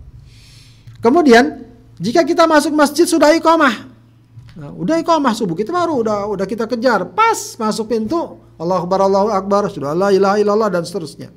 Kemudian 1.03 1.67
jika 2.01 2.23
kita 2.25 2.47
masuk 2.47 2.73
masjid 2.73 3.05
sudah 3.05 3.35
iqamah, 3.35 3.90
Nah, 4.59 4.75
udah 4.75 4.99
iqamah 4.99 5.31
subuh 5.31 5.55
kita 5.55 5.71
baru 5.71 6.03
udah 6.03 6.27
udah 6.27 6.47
kita 6.47 6.67
kejar 6.67 7.07
pas 7.15 7.39
masuk 7.55 7.87
pintu 7.87 8.43
Allah 8.59 8.83
akbar 8.83 9.07
Allahu 9.07 9.31
akbar 9.31 9.71
sudah 9.71 9.95
la 9.95 10.11
ilaha 10.11 10.43
illallah 10.43 10.69
dan 10.75 10.83
seterusnya. 10.83 11.31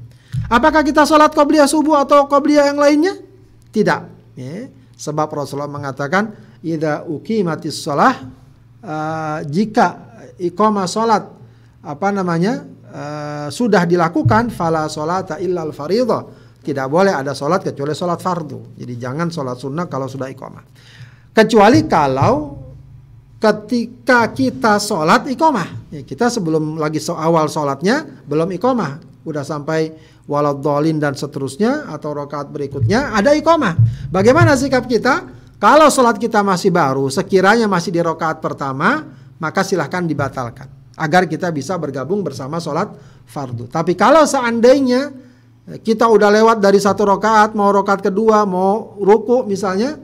Apakah 0.49 0.81
kita 0.81 1.05
sholat 1.05 1.29
qobliyah 1.29 1.69
subuh 1.69 2.01
atau 2.01 2.25
qobliyah 2.25 2.73
yang 2.73 2.81
lainnya? 2.81 3.13
Tidak. 3.69 4.01
Ya. 4.33 4.67
Sebab 4.97 5.29
Rasulullah 5.29 5.69
mengatakan 5.69 6.33
idza 6.65 7.05
uqimatis 7.05 7.85
shalah 7.85 8.27
uh, 8.81 9.39
jika 9.45 10.17
iqamah 10.41 10.89
salat 10.89 11.23
apa 11.85 12.07
namanya 12.09 12.65
uh, 12.89 13.47
sudah 13.53 13.85
dilakukan 13.85 14.49
fala 14.49 14.89
salata 14.89 15.37
illal 15.37 15.69
fardhu. 15.69 16.41
Tidak 16.63 16.87
boleh 16.87 17.11
ada 17.11 17.35
sholat 17.35 17.59
kecuali 17.59 17.91
sholat 17.91 18.23
fardu. 18.23 18.79
Jadi 18.79 18.93
jangan 18.95 19.27
sholat 19.27 19.59
sunnah 19.59 19.85
kalau 19.91 20.07
sudah 20.07 20.31
iqamah. 20.31 20.63
Kecuali 21.35 21.83
kalau 21.91 22.62
ketika 23.43 24.31
kita 24.31 24.79
sholat 24.79 25.27
ikomah. 25.27 25.91
Ya, 25.91 25.99
kita 26.07 26.31
sebelum 26.31 26.79
lagi 26.79 27.03
so 27.03 27.19
awal 27.19 27.51
sholatnya 27.51 28.23
belum 28.23 28.55
ikomah. 28.55 29.03
Udah 29.27 29.43
sampai 29.43 29.91
waladolin 30.31 30.95
dan 30.95 31.11
seterusnya 31.19 31.91
atau 31.91 32.15
rokaat 32.15 32.47
berikutnya 32.47 33.11
ada 33.11 33.35
ikomah. 33.35 33.75
Bagaimana 34.07 34.55
sikap 34.55 34.87
kita? 34.87 35.43
Kalau 35.59 35.91
sholat 35.91 36.19
kita 36.19 36.39
masih 36.43 36.71
baru, 36.71 37.11
sekiranya 37.11 37.67
masih 37.67 37.91
di 37.91 37.99
rokaat 38.03 38.39
pertama, 38.39 39.11
maka 39.39 39.63
silahkan 39.63 40.03
dibatalkan. 40.03 40.67
Agar 40.95 41.27
kita 41.27 41.51
bisa 41.51 41.75
bergabung 41.75 42.23
bersama 42.23 42.63
sholat 42.63 42.95
fardu. 43.27 43.67
Tapi 43.71 43.95
kalau 43.95 44.23
seandainya 44.27 45.11
kita 45.83 46.07
udah 46.07 46.29
lewat 46.31 46.59
dari 46.59 46.79
satu 46.79 47.07
rokaat, 47.07 47.55
mau 47.55 47.71
rokaat 47.71 48.03
kedua, 48.03 48.43
mau 48.43 48.95
ruku 48.99 49.47
misalnya, 49.47 49.95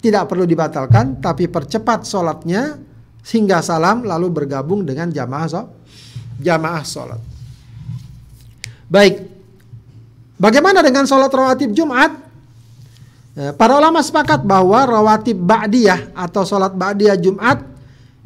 tidak 0.00 0.32
perlu 0.32 0.48
dibatalkan, 0.48 1.20
tapi 1.20 1.46
percepat 1.46 2.08
sholatnya 2.08 2.80
sehingga 3.20 3.60
salam 3.60 4.02
lalu 4.02 4.32
bergabung 4.32 4.82
dengan 4.88 5.12
jamaah 5.12 5.46
so, 5.46 5.62
jamaah 6.40 6.80
sholat. 6.82 7.20
Baik, 8.88 9.22
bagaimana 10.40 10.80
dengan 10.80 11.04
sholat 11.04 11.30
rawatib 11.30 11.76
Jumat? 11.76 12.16
Ya, 13.36 13.54
para 13.54 13.78
ulama 13.78 14.02
sepakat 14.02 14.42
bahwa 14.42 14.82
rawatib 14.82 15.38
ba'diyah 15.38 16.16
atau 16.16 16.42
sholat 16.42 16.74
ba'diyah 16.74 17.14
Jumat 17.20 17.62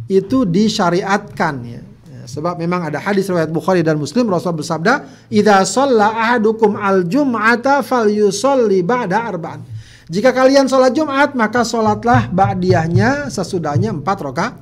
itu 0.08 0.48
disyariatkan 0.48 1.54
ya. 1.66 1.82
ya. 2.08 2.22
Sebab 2.24 2.56
memang 2.56 2.88
ada 2.88 3.02
hadis 3.02 3.28
riwayat 3.28 3.52
Bukhari 3.52 3.84
dan 3.84 4.00
Muslim 4.00 4.30
Rasul 4.30 4.56
bersabda, 4.56 5.04
"Idza 5.28 5.60
shalla 5.68 6.08
ahadukum 6.16 6.78
al-jum'ata 6.78 7.84
falyusalli 7.84 8.80
ba'da 8.80 9.28
arba'an." 9.28 9.73
Jika 10.04 10.36
kalian 10.36 10.68
sholat 10.68 10.92
Jumat, 10.92 11.32
maka 11.32 11.64
sholatlah 11.64 12.28
ba'diyahnya 12.28 13.32
sesudahnya 13.32 13.88
empat 13.96 14.18
rakaat. 14.20 14.54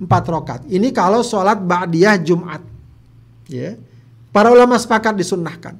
Empat 0.00 0.24
rakaat. 0.24 0.62
Ini 0.68 0.88
kalau 0.92 1.20
sholat 1.20 1.60
ba'diyah 1.60 2.16
Jumat. 2.20 2.64
Ya. 3.48 3.76
Para 4.32 4.52
ulama 4.52 4.76
sepakat 4.80 5.16
disunnahkan. 5.16 5.76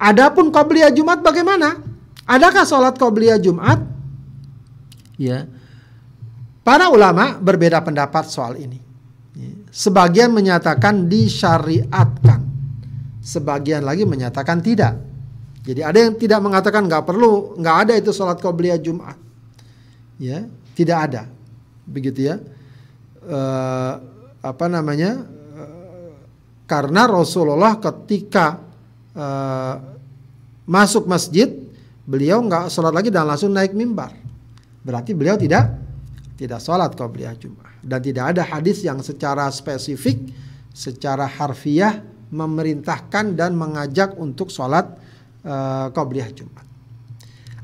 Adapun 0.00 0.48
qobliyah 0.48 0.92
Jumat 0.92 1.20
bagaimana? 1.20 1.80
Adakah 2.24 2.64
sholat 2.64 2.96
qobliyah 2.96 3.36
Jumat? 3.40 3.84
Ya. 5.20 5.44
Para 6.64 6.88
ulama 6.88 7.36
berbeda 7.36 7.84
pendapat 7.84 8.28
soal 8.32 8.56
ini. 8.56 8.80
Ya. 9.36 9.52
Sebagian 9.68 10.32
menyatakan 10.32 11.04
disyariatkan. 11.04 12.40
Sebagian 13.20 13.84
lagi 13.84 14.08
menyatakan 14.08 14.64
tidak. 14.64 15.13
Jadi 15.64 15.80
ada 15.80 15.96
yang 15.96 16.12
tidak 16.20 16.40
mengatakan 16.44 16.84
nggak 16.84 17.08
perlu, 17.08 17.56
nggak 17.56 17.76
ada 17.88 17.92
itu 17.96 18.12
sholat 18.12 18.36
qobliyah 18.36 18.76
Jumat. 18.76 19.16
Ya, 20.20 20.44
tidak 20.76 20.98
ada. 21.10 21.22
Begitu 21.88 22.28
ya. 22.28 22.36
E, 23.24 23.40
apa 24.44 24.66
namanya? 24.68 25.24
E, 25.24 25.62
karena 26.68 27.08
Rasulullah 27.08 27.80
ketika 27.80 28.60
e, 29.16 29.26
masuk 30.68 31.08
masjid, 31.08 31.48
beliau 32.04 32.44
nggak 32.44 32.68
sholat 32.68 32.92
lagi 32.92 33.08
dan 33.08 33.24
langsung 33.24 33.48
naik 33.48 33.72
mimbar. 33.72 34.12
Berarti 34.84 35.16
beliau 35.16 35.40
tidak 35.40 35.80
tidak 36.36 36.60
sholat 36.60 36.92
qobliyah 36.92 37.34
Jumat. 37.40 37.80
Dan 37.80 38.04
tidak 38.04 38.36
ada 38.36 38.44
hadis 38.44 38.84
yang 38.84 39.00
secara 39.00 39.48
spesifik, 39.48 40.28
secara 40.76 41.24
harfiah 41.24 42.04
memerintahkan 42.28 43.32
dan 43.32 43.56
mengajak 43.56 44.12
untuk 44.20 44.52
sholat 44.52 45.03
uh, 45.44 45.92
Qobliyah 45.92 46.30
Jumat. 46.32 46.64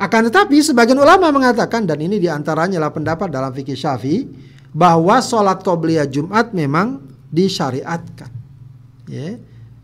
Akan 0.01 0.25
tetapi 0.25 0.65
sebagian 0.65 0.97
ulama 0.97 1.29
mengatakan 1.29 1.85
dan 1.85 2.01
ini 2.01 2.17
di 2.17 2.29
antaranya 2.29 2.81
adalah 2.81 2.95
pendapat 2.97 3.29
dalam 3.29 3.53
fikih 3.53 3.77
Syafi'i 3.77 4.25
bahwa 4.73 5.21
sholat 5.21 5.61
Qobliyah 5.61 6.09
Jumat 6.09 6.57
memang 6.57 7.05
disyariatkan. 7.29 8.31
Ya. 9.11 9.37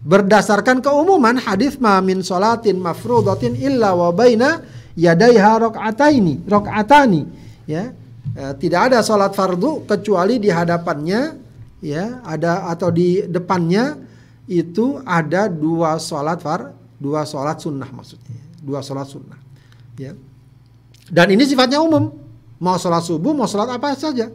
Berdasarkan 0.06 0.80
keumuman 0.80 1.36
hadis 1.36 1.76
ma 1.82 1.98
min 1.98 2.22
sholatin 2.22 2.78
mafrudatin 2.78 3.58
illa 3.58 3.90
wa 3.92 4.14
baina 4.14 4.62
yadaiha 4.96 5.68
rakaataini 5.68 6.46
rakaatani 6.48 7.28
ya 7.68 7.92
e, 8.32 8.42
tidak 8.56 8.90
ada 8.90 9.04
sholat 9.04 9.36
fardu 9.36 9.84
kecuali 9.84 10.40
di 10.40 10.48
hadapannya 10.48 11.20
ya 11.84 12.24
ada 12.24 12.70
atau 12.72 12.88
di 12.88 13.26
depannya 13.28 13.98
itu 14.48 15.02
ada 15.04 15.50
dua 15.50 16.00
sholat 16.00 16.38
far 16.40 16.72
dua 16.96 17.24
sholat 17.28 17.60
sunnah 17.60 17.88
maksudnya. 17.92 18.40
Dua 18.60 18.80
sholat 18.80 19.06
sunnah. 19.08 19.38
Ya. 19.96 20.16
Dan 21.06 21.32
ini 21.32 21.46
sifatnya 21.46 21.80
umum. 21.80 22.12
Mau 22.56 22.76
sholat 22.80 23.04
subuh 23.04 23.36
mau 23.36 23.44
sholat 23.44 23.68
apa 23.72 23.92
saja. 23.94 24.32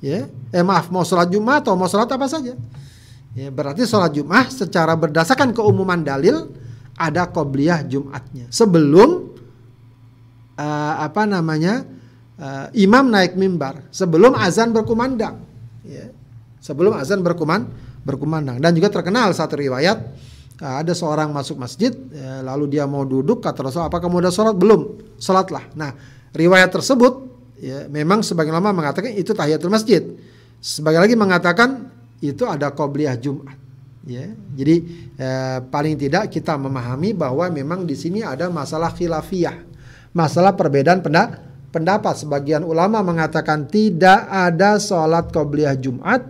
Ya. 0.00 0.20
Eh 0.52 0.64
maaf 0.64 0.88
mau 0.88 1.04
sholat 1.04 1.28
jumat 1.28 1.64
atau 1.64 1.76
mau 1.76 1.86
sholat 1.86 2.08
apa 2.08 2.26
saja. 2.26 2.56
Ya 3.36 3.48
berarti 3.52 3.84
sholat 3.84 4.16
jumat 4.16 4.50
secara 4.50 4.96
berdasarkan 4.96 5.52
keumuman 5.52 6.00
dalil 6.00 6.48
ada 6.98 7.28
qobliyah 7.28 7.86
jumatnya. 7.86 8.50
Sebelum 8.50 9.30
uh, 10.58 10.94
apa 10.98 11.22
namanya 11.28 11.86
uh, 12.40 12.66
imam 12.74 13.06
naik 13.12 13.38
mimbar. 13.38 13.86
Sebelum 13.94 14.34
azan 14.34 14.74
berkumandang. 14.74 15.44
Ya. 15.86 16.10
Sebelum 16.58 16.96
azan 16.98 17.22
berkuman 17.22 17.68
berkumandang. 18.02 18.58
Dan 18.58 18.74
juga 18.74 18.90
terkenal 18.90 19.30
satu 19.36 19.54
riwayat 19.54 19.98
Nah, 20.58 20.82
ada 20.82 20.90
seorang 20.90 21.30
masuk 21.30 21.54
masjid, 21.54 21.94
ya, 22.10 22.42
lalu 22.42 22.74
dia 22.74 22.82
mau 22.82 23.06
duduk, 23.06 23.38
kata 23.38 23.70
Rasul, 23.70 23.86
apakah 23.86 24.10
kamu 24.10 24.26
udah 24.26 24.34
sholat? 24.34 24.58
Belum, 24.58 24.98
sholatlah. 25.14 25.62
Nah, 25.78 25.94
riwayat 26.34 26.74
tersebut, 26.74 27.14
ya, 27.62 27.86
memang 27.86 28.26
sebagian 28.26 28.58
lama 28.58 28.74
mengatakan 28.74 29.14
itu 29.14 29.30
tahiyatul 29.30 29.70
masjid. 29.70 30.02
Sebagian 30.58 31.06
lagi 31.06 31.14
mengatakan 31.14 31.94
itu 32.18 32.42
ada 32.42 32.74
qobliyah 32.74 33.14
Jumat. 33.14 33.54
Ya, 34.08 34.34
jadi 34.56 34.76
eh, 35.20 35.58
paling 35.68 35.94
tidak 36.00 36.32
kita 36.32 36.56
memahami 36.56 37.12
bahwa 37.12 37.46
memang 37.52 37.84
di 37.84 37.92
sini 37.92 38.24
ada 38.24 38.48
masalah 38.48 38.90
khilafiyah, 38.90 39.62
masalah 40.10 40.58
perbedaan 40.58 41.04
pendapat. 41.70 42.14
Sebagian 42.18 42.64
ulama 42.66 42.98
mengatakan 43.04 43.68
tidak 43.70 44.26
ada 44.26 44.80
sholat 44.82 45.30
qobliyah 45.30 45.76
Jumat. 45.78 46.24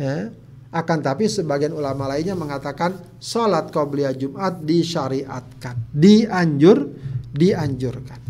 Ya. 0.00 0.34
Akan 0.68 1.00
tapi 1.00 1.24
sebagian 1.32 1.72
ulama 1.72 2.04
lainnya 2.12 2.36
mengatakan 2.36 3.00
sholat 3.16 3.72
qobliyah 3.72 4.12
Jumat 4.12 4.60
disyariatkan. 4.60 5.88
Dianjur, 5.96 6.92
dianjurkan. 7.32 8.20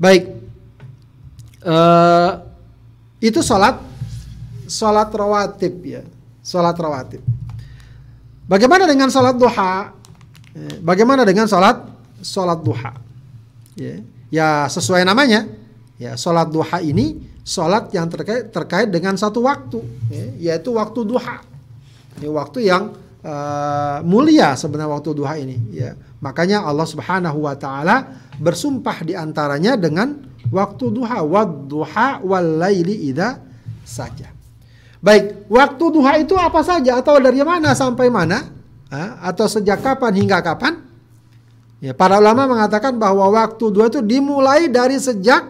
Baik. 0.00 0.24
Uh, 1.64 2.40
itu 3.20 3.44
sholat 3.44 3.80
sholat 4.64 5.12
rawatib 5.12 5.74
ya. 5.84 6.02
Sholat 6.40 6.76
rawatib. 6.76 7.20
Bagaimana 8.48 8.84
dengan 8.88 9.08
sholat 9.08 9.36
duha? 9.36 9.92
Eh, 10.56 10.80
bagaimana 10.84 11.24
dengan 11.24 11.48
sholat 11.48 11.84
sholat 12.20 12.60
duha? 12.60 12.92
Ya, 13.76 14.00
ya 14.32 14.48
sesuai 14.72 15.04
namanya. 15.04 15.48
Ya, 15.96 16.16
sholat 16.16 16.48
duha 16.52 16.80
ini 16.84 17.33
sholat 17.44 17.92
yang 17.92 18.08
terkait 18.08 18.48
terkait 18.48 18.88
dengan 18.88 19.14
satu 19.20 19.44
waktu, 19.44 19.84
ya, 20.08 20.56
yaitu 20.56 20.72
waktu 20.72 21.04
duha. 21.04 21.44
Ini 22.18 22.26
waktu 22.32 22.64
yang 22.64 22.96
uh, 23.20 24.00
mulia 24.00 24.56
sebenarnya 24.56 24.90
waktu 24.96 25.10
duha 25.12 25.36
ini. 25.36 25.60
Ya, 25.76 25.92
makanya 26.24 26.64
Allah 26.64 26.88
Subhanahu 26.88 27.44
Wa 27.44 27.54
Taala 27.60 27.96
bersumpah 28.40 29.04
di 29.04 29.12
antaranya 29.12 29.76
dengan 29.76 30.24
waktu 30.48 30.88
duha, 30.88 31.20
wad 31.20 31.68
duha 31.68 32.24
wal 32.24 32.64
laili 32.64 33.12
ida 33.12 33.38
saja. 33.84 34.32
Baik, 35.04 35.44
waktu 35.52 35.84
duha 35.92 36.16
itu 36.16 36.32
apa 36.32 36.64
saja 36.64 36.96
atau 37.04 37.20
dari 37.20 37.44
mana 37.44 37.76
sampai 37.76 38.08
mana? 38.08 38.40
Atau 39.20 39.44
sejak 39.44 39.84
kapan 39.84 40.16
hingga 40.16 40.40
kapan? 40.40 40.80
Ya, 41.84 41.92
para 41.92 42.16
ulama 42.16 42.48
mengatakan 42.48 42.96
bahwa 42.96 43.28
waktu 43.28 43.68
duha 43.68 43.92
itu 43.92 44.00
dimulai 44.00 44.72
dari 44.72 44.96
sejak 44.96 45.44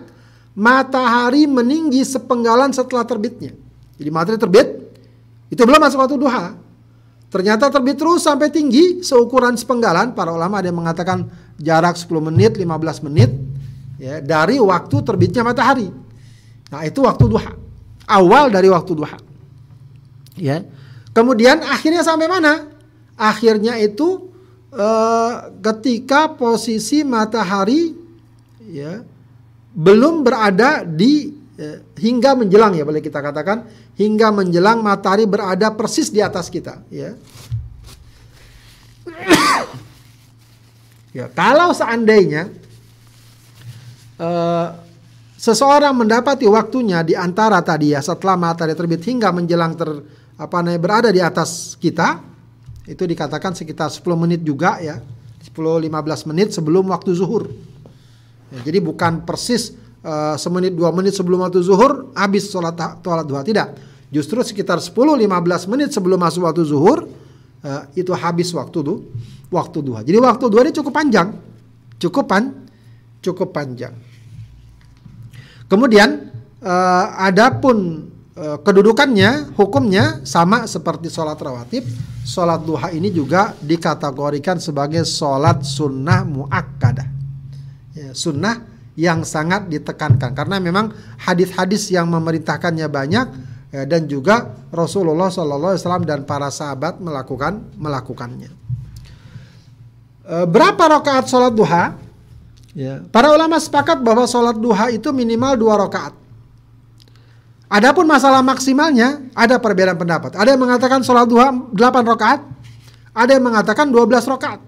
matahari 0.54 1.44
meninggi 1.50 2.00
sepenggalan 2.06 2.70
setelah 2.70 3.02
terbitnya. 3.02 3.52
Jadi 3.98 4.08
matahari 4.10 4.40
terbit, 4.40 4.68
itu 5.50 5.62
belum 5.62 5.82
masuk 5.82 5.98
waktu 6.02 6.16
duha. 6.18 6.54
Ternyata 7.30 7.66
terbit 7.66 7.98
terus 7.98 8.22
sampai 8.22 8.46
tinggi 8.46 9.02
seukuran 9.02 9.58
sepenggalan. 9.58 10.14
Para 10.14 10.30
ulama 10.30 10.62
ada 10.62 10.70
yang 10.70 10.78
mengatakan 10.78 11.26
jarak 11.58 11.98
10 11.98 12.30
menit, 12.30 12.54
15 12.54 13.06
menit 13.10 13.34
ya, 13.98 14.22
dari 14.22 14.62
waktu 14.62 14.96
terbitnya 15.02 15.42
matahari. 15.42 15.90
Nah 16.70 16.86
itu 16.86 17.02
waktu 17.02 17.26
duha. 17.26 17.52
Awal 18.06 18.54
dari 18.54 18.70
waktu 18.70 18.92
duha. 18.94 19.18
Ya. 20.38 20.62
Kemudian 21.10 21.62
akhirnya 21.62 22.06
sampai 22.06 22.26
mana? 22.30 22.70
Akhirnya 23.14 23.78
itu 23.78 24.30
uh, 24.74 25.54
ketika 25.62 26.30
posisi 26.34 27.06
matahari 27.06 27.94
ya 28.66 29.06
belum 29.74 30.22
berada 30.22 30.86
di 30.86 31.34
uh, 31.58 31.78
hingga 31.98 32.38
menjelang 32.38 32.78
ya 32.78 32.86
boleh 32.86 33.02
kita 33.02 33.18
katakan 33.18 33.66
hingga 33.98 34.30
menjelang 34.30 34.80
matahari 34.80 35.26
berada 35.26 35.74
persis 35.74 36.14
di 36.14 36.22
atas 36.22 36.46
kita 36.46 36.82
ya. 36.90 37.18
ya 41.10 41.26
kalau 41.34 41.74
seandainya 41.74 42.54
uh, 44.22 44.78
seseorang 45.34 45.92
mendapati 45.92 46.46
waktunya 46.46 47.02
di 47.02 47.18
antara 47.18 47.58
tadi 47.60 47.92
ya 47.92 48.00
setelah 48.00 48.38
matahari 48.38 48.78
terbit 48.78 49.02
hingga 49.02 49.34
menjelang 49.34 49.74
ter 49.74 49.90
apa 50.34 50.56
namanya 50.62 50.80
berada 50.82 51.08
di 51.14 51.22
atas 51.22 51.78
kita 51.78 52.18
itu 52.86 53.06
dikatakan 53.06 53.54
sekitar 53.54 53.90
10 53.90 54.02
menit 54.18 54.40
juga 54.42 54.82
ya 54.82 54.98
10-15 55.54 56.30
menit 56.30 56.48
sebelum 56.50 56.90
waktu 56.90 57.14
zuhur 57.14 57.46
ya, 58.54 58.70
jadi 58.70 58.78
bukan 58.78 59.26
persis 59.26 59.74
uh, 60.06 60.38
semenit 60.38 60.72
dua 60.78 60.94
menit 60.94 61.18
sebelum 61.18 61.42
waktu 61.42 61.58
zuhur 61.60 62.14
habis 62.14 62.46
sholat 62.46 62.78
sholat 63.02 63.26
duha 63.26 63.42
tidak 63.42 63.74
justru 64.14 64.38
sekitar 64.46 64.78
10-15 64.78 65.26
menit 65.66 65.90
sebelum 65.90 66.22
masuk 66.22 66.46
waktu 66.46 66.62
zuhur 66.62 67.10
uh, 67.66 67.82
itu 67.98 68.14
habis 68.14 68.54
waktu 68.54 68.78
tuh 68.78 68.98
waktu 69.50 69.78
duha 69.82 70.00
jadi 70.06 70.22
waktu 70.22 70.44
duha 70.46 70.62
ini 70.62 70.72
cukup 70.72 70.92
panjang 70.94 71.28
cukup 71.98 72.24
pan 72.30 72.44
cukup 73.18 73.50
panjang 73.50 73.94
kemudian 75.66 76.30
uh, 76.62 77.06
adapun 77.18 78.10
kedudukannya, 78.34 79.54
hukumnya 79.54 80.26
sama 80.26 80.66
seperti 80.66 81.06
sholat 81.06 81.38
rawatib. 81.38 81.86
Sholat 82.24 82.66
duha 82.66 82.90
ini 82.90 83.12
juga 83.12 83.54
dikategorikan 83.62 84.58
sebagai 84.58 85.06
sholat 85.06 85.62
sunnah 85.62 86.24
muakkadah. 86.26 87.23
Sunnah 88.12 88.60
yang 88.94 89.24
sangat 89.26 89.66
ditekankan 89.72 90.36
karena 90.36 90.60
memang 90.60 90.92
hadis-hadis 91.18 91.90
yang 91.90 92.06
memerintahkannya 92.12 92.86
banyak 92.86 93.26
ya, 93.74 93.82
dan 93.88 94.06
juga 94.06 94.54
Rasulullah 94.70 95.30
SAW 95.30 96.06
dan 96.06 96.22
para 96.22 96.46
sahabat 96.52 97.02
melakukan 97.02 97.74
melakukannya. 97.74 98.50
E, 100.22 100.36
berapa 100.46 100.78
rakaat 100.78 101.26
sholat 101.26 101.50
duha? 101.50 101.98
Ya, 102.74 103.02
para 103.10 103.34
ulama 103.34 103.58
sepakat 103.58 104.02
bahwa 104.02 104.26
sholat 104.26 104.58
duha 104.58 104.94
itu 104.94 105.10
minimal 105.10 105.58
dua 105.58 105.74
rakaat. 105.78 106.14
Adapun 107.74 108.06
masalah 108.06 108.38
maksimalnya 108.46 109.26
ada 109.34 109.58
perbedaan 109.58 109.98
pendapat. 109.98 110.38
Ada 110.38 110.54
yang 110.54 110.62
mengatakan 110.62 111.02
sholat 111.02 111.26
duha 111.26 111.50
8 111.50 111.74
rakaat, 112.06 112.40
ada 113.10 113.30
yang 113.34 113.42
mengatakan 113.42 113.90
12 113.90 114.30
rakaat. 114.30 114.62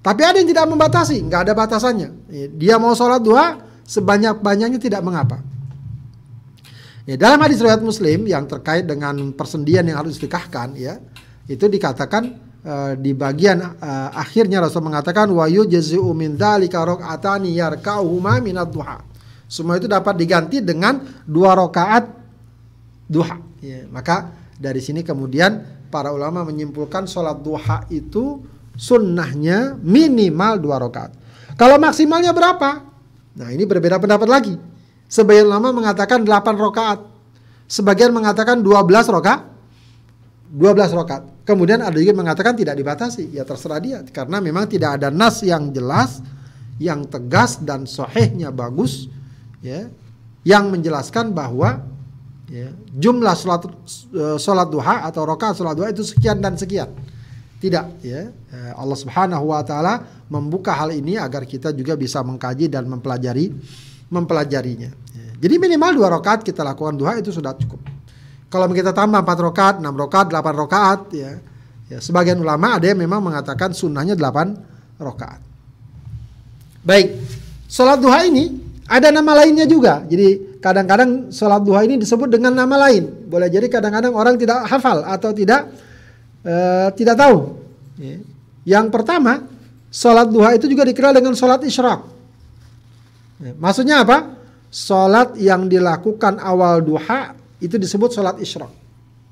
Tapi 0.00 0.22
ada 0.24 0.40
yang 0.40 0.48
tidak 0.48 0.64
membatasi, 0.64 1.20
nggak 1.28 1.40
ada 1.44 1.52
batasannya. 1.52 2.08
Dia 2.56 2.80
mau 2.80 2.96
sholat 2.96 3.20
duha 3.20 3.60
sebanyak-banyaknya 3.84 4.80
tidak 4.80 5.04
mengapa. 5.04 5.44
Ya, 7.04 7.20
dalam 7.20 7.42
hadis 7.44 7.60
riwayat 7.60 7.84
Muslim 7.84 8.24
yang 8.24 8.48
terkait 8.48 8.88
dengan 8.88 9.34
persendian 9.36 9.84
yang 9.84 10.00
harus 10.00 10.16
dinikahkan, 10.16 10.72
ya 10.78 11.00
itu 11.50 11.66
dikatakan 11.66 12.22
uh, 12.62 12.92
di 12.94 13.12
bagian 13.12 13.60
uh, 13.60 14.14
akhirnya 14.14 14.62
Rasul 14.62 14.86
mengatakan 14.86 15.26
wa 15.34 15.44
yujzi'u 15.50 16.06
min 16.16 16.38
dzalika 16.38 16.80
raka'atani 16.80 17.50
yarka'uhuma 17.58 18.38
minad 18.40 18.70
duha. 18.70 19.02
Semua 19.50 19.82
itu 19.82 19.90
dapat 19.90 20.14
diganti 20.14 20.62
dengan 20.62 21.02
dua 21.26 21.58
rakaat 21.58 22.06
duha. 23.10 23.36
Ya, 23.58 23.84
maka 23.90 24.30
dari 24.54 24.78
sini 24.78 25.02
kemudian 25.02 25.82
para 25.90 26.14
ulama 26.14 26.46
menyimpulkan 26.46 27.10
sholat 27.10 27.42
duha 27.42 27.84
itu 27.90 28.38
sunnahnya 28.76 29.78
minimal 29.80 30.60
dua 30.60 30.76
rakaat. 30.80 31.12
Kalau 31.60 31.76
maksimalnya 31.76 32.32
berapa? 32.32 32.90
Nah 33.36 33.48
ini 33.52 33.68
berbeda 33.68 34.00
pendapat 34.00 34.28
lagi. 34.28 34.54
Sebagian 35.10 35.50
ulama 35.50 35.74
mengatakan 35.74 36.22
8 36.22 36.54
rakaat. 36.54 37.02
Sebagian 37.66 38.14
mengatakan 38.14 38.62
12 38.62 39.10
rakaat. 39.10 39.42
12 40.54 40.94
rakaat. 40.94 41.22
Kemudian 41.42 41.82
ada 41.82 41.98
juga 41.98 42.14
mengatakan 42.14 42.54
tidak 42.54 42.78
dibatasi. 42.78 43.34
Ya 43.34 43.42
terserah 43.42 43.82
dia. 43.82 43.98
Karena 44.06 44.38
memang 44.38 44.70
tidak 44.70 45.02
ada 45.02 45.10
nas 45.10 45.42
yang 45.42 45.74
jelas, 45.74 46.22
yang 46.78 47.02
tegas 47.10 47.58
dan 47.58 47.90
sohehnya 47.90 48.54
bagus. 48.54 49.10
ya 49.58 49.90
Yang 50.46 50.64
menjelaskan 50.78 51.34
bahwa 51.34 51.82
ya, 52.46 52.70
jumlah 52.94 53.34
sholat 53.34 53.66
uh, 54.14 54.38
sholat 54.38 54.70
duha 54.70 55.06
atau 55.10 55.26
rokaat 55.26 55.58
sholat 55.58 55.74
duha 55.74 55.90
itu 55.90 56.06
sekian 56.06 56.38
dan 56.38 56.54
sekian. 56.54 56.90
Tidak, 57.60 57.86
ya. 58.00 58.32
Eh, 58.32 58.72
Allah 58.72 58.96
Subhanahu 58.96 59.52
wa 59.52 59.60
taala 59.60 60.24
membuka 60.32 60.72
hal 60.72 60.96
ini 60.96 61.20
agar 61.20 61.44
kita 61.44 61.76
juga 61.76 61.92
bisa 61.92 62.24
mengkaji 62.24 62.72
dan 62.72 62.88
mempelajari 62.88 63.52
mempelajarinya. 64.08 64.90
Ya. 65.12 65.28
Jadi 65.44 65.54
minimal 65.60 66.00
dua 66.00 66.08
rakaat 66.08 66.40
kita 66.40 66.64
lakukan 66.64 66.96
duha 66.96 67.20
itu 67.20 67.28
sudah 67.28 67.52
cukup. 67.52 67.84
Kalau 68.48 68.66
kita 68.72 68.96
tambah 68.96 69.20
empat 69.22 69.38
rakaat, 69.44 69.74
enam 69.78 69.94
rakaat, 69.94 70.26
delapan 70.32 70.54
rakaat, 70.56 71.00
ya, 71.14 71.38
ya 71.86 71.98
sebagian 72.00 72.40
ulama 72.40 72.80
ada 72.80 72.90
yang 72.90 72.98
memang 72.98 73.22
mengatakan 73.22 73.76
sunnahnya 73.76 74.16
delapan 74.16 74.56
rakaat. 74.98 75.38
Baik, 76.80 77.12
sholat 77.68 78.00
duha 78.00 78.24
ini 78.24 78.56
ada 78.88 79.12
nama 79.12 79.44
lainnya 79.44 79.68
juga. 79.68 80.00
Jadi 80.08 80.58
kadang-kadang 80.58 81.28
sholat 81.28 81.60
duha 81.60 81.84
ini 81.84 82.00
disebut 82.00 82.26
dengan 82.26 82.56
nama 82.56 82.88
lain. 82.88 83.28
Boleh 83.28 83.52
jadi 83.52 83.68
kadang-kadang 83.68 84.16
orang 84.16 84.34
tidak 84.40 84.64
hafal 84.64 85.04
atau 85.04 85.30
tidak 85.30 85.70
uh, 86.44 86.88
tidak 86.94 87.16
tahu. 87.16 87.60
Ya. 88.00 88.16
Yang 88.78 88.86
pertama, 88.92 89.48
sholat 89.88 90.28
duha 90.28 90.54
itu 90.54 90.68
juga 90.68 90.84
dikenal 90.86 91.16
dengan 91.16 91.32
sholat 91.34 91.64
isyraq. 91.64 92.00
Ya. 93.40 93.52
Maksudnya 93.56 94.04
apa? 94.04 94.36
Sholat 94.70 95.34
yang 95.40 95.66
dilakukan 95.66 96.38
awal 96.38 96.84
duha 96.84 97.34
itu 97.58 97.74
disebut 97.74 98.14
sholat 98.14 98.38
isyraq. 98.38 98.70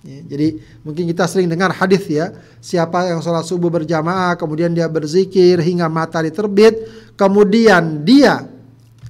Ya, 0.06 0.22
jadi 0.22 0.62
mungkin 0.86 1.10
kita 1.10 1.26
sering 1.26 1.50
dengar 1.50 1.74
hadis 1.74 2.06
ya, 2.06 2.30
siapa 2.62 3.10
yang 3.10 3.18
sholat 3.18 3.42
subuh 3.42 3.66
berjamaah, 3.66 4.38
kemudian 4.38 4.70
dia 4.70 4.86
berzikir 4.86 5.58
hingga 5.58 5.90
matahari 5.90 6.30
terbit, 6.30 6.86
kemudian 7.18 8.06
dia 8.06 8.46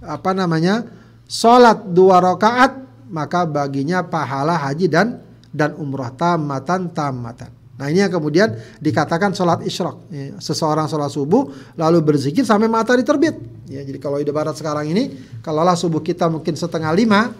apa 0.01 0.32
namanya 0.32 0.88
sholat 1.28 1.92
dua 1.92 2.24
rakaat 2.24 2.88
maka 3.12 3.44
baginya 3.44 4.01
pahala 4.01 4.57
haji 4.57 4.88
dan 4.88 5.20
dan 5.53 5.76
umroh 5.76 6.09
tamatan 6.16 6.88
tamatan. 6.92 7.58
Nah 7.79 7.87
ini 7.95 8.03
yang 8.03 8.11
kemudian 8.11 8.59
dikatakan 8.83 9.31
sholat 9.39 9.62
isyrok. 9.62 10.11
Ya, 10.11 10.35
seseorang 10.43 10.91
sholat 10.91 11.14
subuh 11.14 11.55
lalu 11.79 12.03
berzikir 12.03 12.43
sampai 12.43 12.66
matahari 12.66 13.07
terbit. 13.07 13.39
Ya, 13.70 13.87
jadi 13.87 14.03
kalau 14.03 14.18
ide 14.18 14.35
barat 14.35 14.59
sekarang 14.59 14.91
ini, 14.91 15.14
kalaulah 15.47 15.79
subuh 15.79 16.03
kita 16.03 16.26
mungkin 16.26 16.59
setengah 16.59 16.91
lima, 16.91 17.31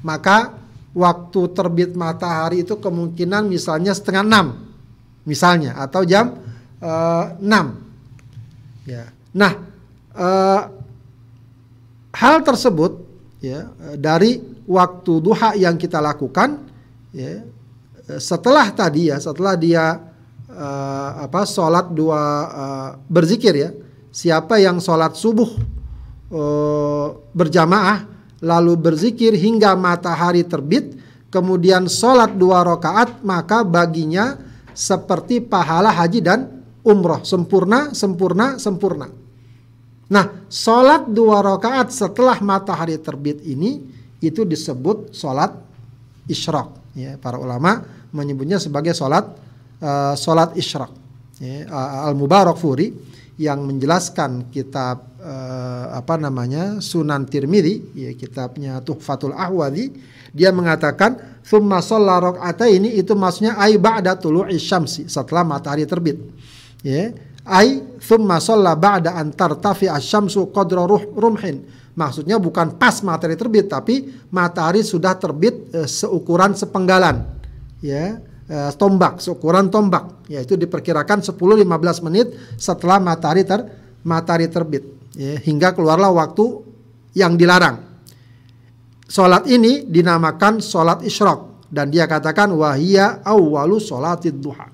maka 0.00 0.56
waktu 0.96 1.40
terbit 1.52 1.92
matahari 1.92 2.64
itu 2.64 2.80
kemungkinan 2.80 3.52
misalnya 3.52 3.92
setengah 3.92 4.24
enam, 4.24 4.46
misalnya 5.28 5.76
atau 5.76 6.08
jam 6.08 6.40
uh, 6.80 7.36
enam. 7.36 7.84
Ya. 8.88 9.12
Nah 9.36 9.52
uh, 10.16 10.62
hal 12.16 12.36
tersebut 12.48 12.96
ya 13.44 13.68
dari 14.00 14.40
waktu 14.64 15.12
duha 15.20 15.52
yang 15.52 15.76
kita 15.76 16.00
lakukan 16.00 16.64
ya 17.12 17.44
setelah 18.18 18.72
tadi 18.74 19.08
ya, 19.12 19.20
setelah 19.22 19.54
dia 19.54 20.00
uh, 20.50 21.10
apa 21.22 21.46
sholat 21.46 21.94
dua 21.94 22.20
uh, 22.50 22.88
berzikir 23.06 23.54
ya, 23.54 23.70
siapa 24.10 24.58
yang 24.58 24.82
sholat 24.82 25.14
subuh 25.14 25.48
uh, 26.34 27.06
berjamaah 27.30 28.10
lalu 28.42 28.74
berzikir 28.74 29.38
hingga 29.38 29.78
matahari 29.78 30.42
terbit, 30.42 30.98
kemudian 31.30 31.86
sholat 31.86 32.34
dua 32.34 32.66
rakaat 32.66 33.22
maka 33.22 33.62
baginya 33.62 34.34
seperti 34.74 35.38
pahala 35.38 35.94
haji 35.94 36.18
dan 36.18 36.40
umroh 36.82 37.22
sempurna, 37.22 37.94
sempurna, 37.94 38.58
sempurna. 38.58 39.06
Nah, 40.10 40.44
sholat 40.50 41.06
dua 41.06 41.40
rakaat 41.40 41.94
setelah 41.94 42.36
matahari 42.42 42.98
terbit 42.98 43.40
ini 43.46 43.86
itu 44.18 44.42
disebut 44.42 45.14
sholat 45.14 45.54
isyraq 46.26 46.81
ya 46.92 47.16
para 47.16 47.40
ulama 47.40 47.84
menyebutnya 48.12 48.60
sebagai 48.60 48.92
sholat 48.92 49.24
uh, 49.80 50.14
sholat 50.16 50.56
isyraq. 50.56 50.92
Ya, 51.42 51.66
al 52.06 52.14
mubarak 52.14 52.54
furi 52.54 52.94
yang 53.34 53.66
menjelaskan 53.66 54.52
kitab 54.54 55.18
uh, 55.18 55.96
apa 55.96 56.14
namanya 56.20 56.78
Sunan 56.78 57.26
Tirmidzi 57.26 57.98
ya 57.98 58.14
kitabnya 58.14 58.78
Tuhfatul 58.84 59.34
Ahwadi 59.34 59.90
dia 60.30 60.54
mengatakan 60.54 61.42
thumma 61.42 61.82
shalla 61.82 62.38
ini 62.70 62.94
itu 62.94 63.18
maksudnya 63.18 63.58
ai 63.58 63.74
ba'da 63.80 64.14
tulu'i 64.14 64.56
syamsi 64.62 65.10
setelah 65.10 65.42
matahari 65.42 65.82
terbit. 65.82 66.20
Ya 66.86 67.10
ai 67.42 67.82
thumma 67.98 68.38
shalla 68.38 68.78
ba'da 68.78 69.18
an 69.18 69.34
tartafi 69.34 69.90
asy-syamsu 69.90 70.54
qadra 70.54 70.86
rumhin 71.18 71.66
Maksudnya 71.92 72.40
bukan 72.40 72.80
pas 72.80 73.04
matahari 73.04 73.36
terbit, 73.36 73.68
tapi 73.68 74.08
matahari 74.32 74.80
sudah 74.80 75.12
terbit 75.12 75.68
e, 75.76 75.84
seukuran 75.84 76.56
sepenggalan, 76.56 77.20
ya, 77.84 78.16
e, 78.48 78.58
tombak, 78.80 79.20
seukuran 79.20 79.68
tombak, 79.68 80.24
yaitu 80.24 80.56
diperkirakan 80.56 81.20
10-15 81.20 82.06
menit 82.08 82.32
setelah 82.56 82.96
matahari 82.96 83.44
ter 83.44 83.60
matahari 84.00 84.48
terbit, 84.48 84.88
ya, 85.12 85.36
hingga 85.44 85.76
keluarlah 85.76 86.08
waktu 86.16 86.64
yang 87.12 87.36
dilarang. 87.36 87.92
Solat 89.04 89.44
ini 89.44 89.84
dinamakan 89.84 90.64
solat 90.64 91.04
isyrok 91.04 91.68
dan 91.68 91.92
dia 91.92 92.08
katakan 92.08 92.56
wahia 92.56 93.20
awalu 93.20 93.76
solatid 93.76 94.40
duha. 94.40 94.72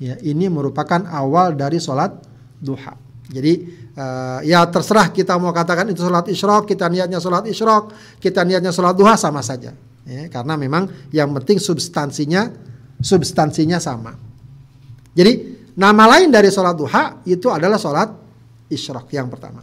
Ya, 0.00 0.16
ini 0.24 0.48
merupakan 0.48 1.04
awal 1.12 1.52
dari 1.52 1.76
solat 1.76 2.16
duha. 2.56 2.96
Jadi 3.28 3.68
uh, 3.98 4.38
ya 4.46 4.62
terserah 4.70 5.10
kita 5.10 5.34
mau 5.36 5.50
katakan 5.50 5.90
itu 5.90 6.00
sholat 6.00 6.30
isyrok, 6.30 6.70
kita 6.70 6.86
niatnya 6.86 7.18
sholat 7.18 7.44
isyrok, 7.50 7.90
kita 8.22 8.46
niatnya 8.46 8.70
sholat 8.70 8.94
duha 8.94 9.18
sama 9.18 9.42
saja. 9.42 9.74
Ya, 10.08 10.24
karena 10.32 10.56
memang 10.56 10.88
yang 11.12 11.28
penting 11.36 11.60
substansinya 11.60 12.48
substansinya 13.02 13.76
sama. 13.76 14.16
Jadi 15.12 15.58
nama 15.76 16.16
lain 16.16 16.32
dari 16.32 16.48
sholat 16.48 16.74
duha 16.78 17.20
itu 17.28 17.50
adalah 17.52 17.76
sholat 17.76 18.08
isyrok 18.70 19.10
yang 19.12 19.28
pertama. 19.28 19.60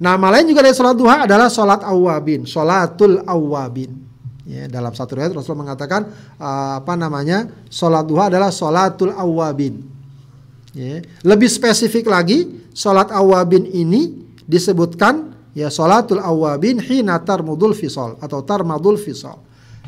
Nama 0.00 0.26
lain 0.38 0.52
juga 0.52 0.64
dari 0.64 0.76
sholat 0.76 0.96
duha 0.96 1.16
adalah 1.26 1.48
sholat 1.50 1.80
awabin, 1.84 2.46
sholatul 2.46 3.24
awabin. 3.26 3.92
Ya, 4.48 4.66
dalam 4.66 4.90
satu 4.90 5.14
riwayat 5.14 5.30
Rasul 5.30 5.54
mengatakan 5.54 6.10
uh, 6.40 6.82
apa 6.82 6.98
namanya 6.98 7.46
sholat 7.70 8.02
duha 8.02 8.30
adalah 8.32 8.50
sholatul 8.50 9.14
awabin. 9.14 9.84
Ya. 10.70 11.02
Lebih 11.26 11.50
spesifik 11.50 12.06
lagi 12.06 12.59
Salat 12.70 13.10
awabin 13.10 13.66
ini 13.66 14.26
disebutkan 14.46 15.34
ya 15.54 15.70
salatul 15.70 16.22
awabin 16.22 16.78
hina 16.78 17.18
tarmudul 17.22 17.74
fisol 17.74 18.18
atau 18.22 18.42
tarmadul 18.46 18.98
fisol. 18.98 19.38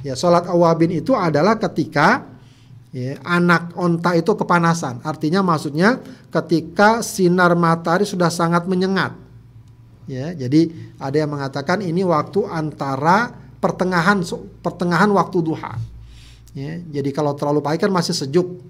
Ya 0.02 0.18
salat 0.18 0.50
awabin 0.50 0.90
itu 0.90 1.14
adalah 1.14 1.58
ketika 1.58 2.26
ya, 2.90 3.18
anak 3.22 3.72
onta 3.78 4.14
itu 4.18 4.34
kepanasan. 4.34 5.00
Artinya 5.02 5.40
maksudnya 5.40 5.98
ketika 6.30 7.00
sinar 7.00 7.54
matahari 7.54 8.06
sudah 8.06 8.28
sangat 8.28 8.66
menyengat. 8.66 9.14
Ya, 10.10 10.34
jadi 10.34 10.74
ada 10.98 11.14
yang 11.14 11.30
mengatakan 11.30 11.78
ini 11.78 12.02
waktu 12.02 12.42
antara 12.50 13.30
pertengahan 13.62 14.18
pertengahan 14.58 15.08
waktu 15.14 15.38
duha. 15.38 15.78
Ya, 16.52 16.82
jadi 16.82 17.10
kalau 17.14 17.32
terlalu 17.38 17.62
pagi 17.62 17.78
kan 17.80 17.94
masih 17.94 18.12
sejuk. 18.12 18.60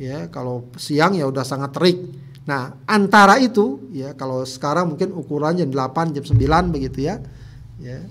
Ya, 0.00 0.30
kalau 0.32 0.70
siang 0.80 1.12
ya 1.12 1.28
udah 1.28 1.44
sangat 1.44 1.74
terik. 1.76 1.98
Nah, 2.48 2.72
antara 2.88 3.36
itu 3.36 3.78
ya 3.92 4.16
kalau 4.16 4.42
sekarang 4.48 4.96
mungkin 4.96 5.12
ukuran 5.12 5.60
jam 5.60 5.68
8, 5.68 6.16
jam 6.16 6.24
9 6.24 6.72
begitu 6.72 7.04
ya. 7.04 7.20
Ya. 7.80 8.04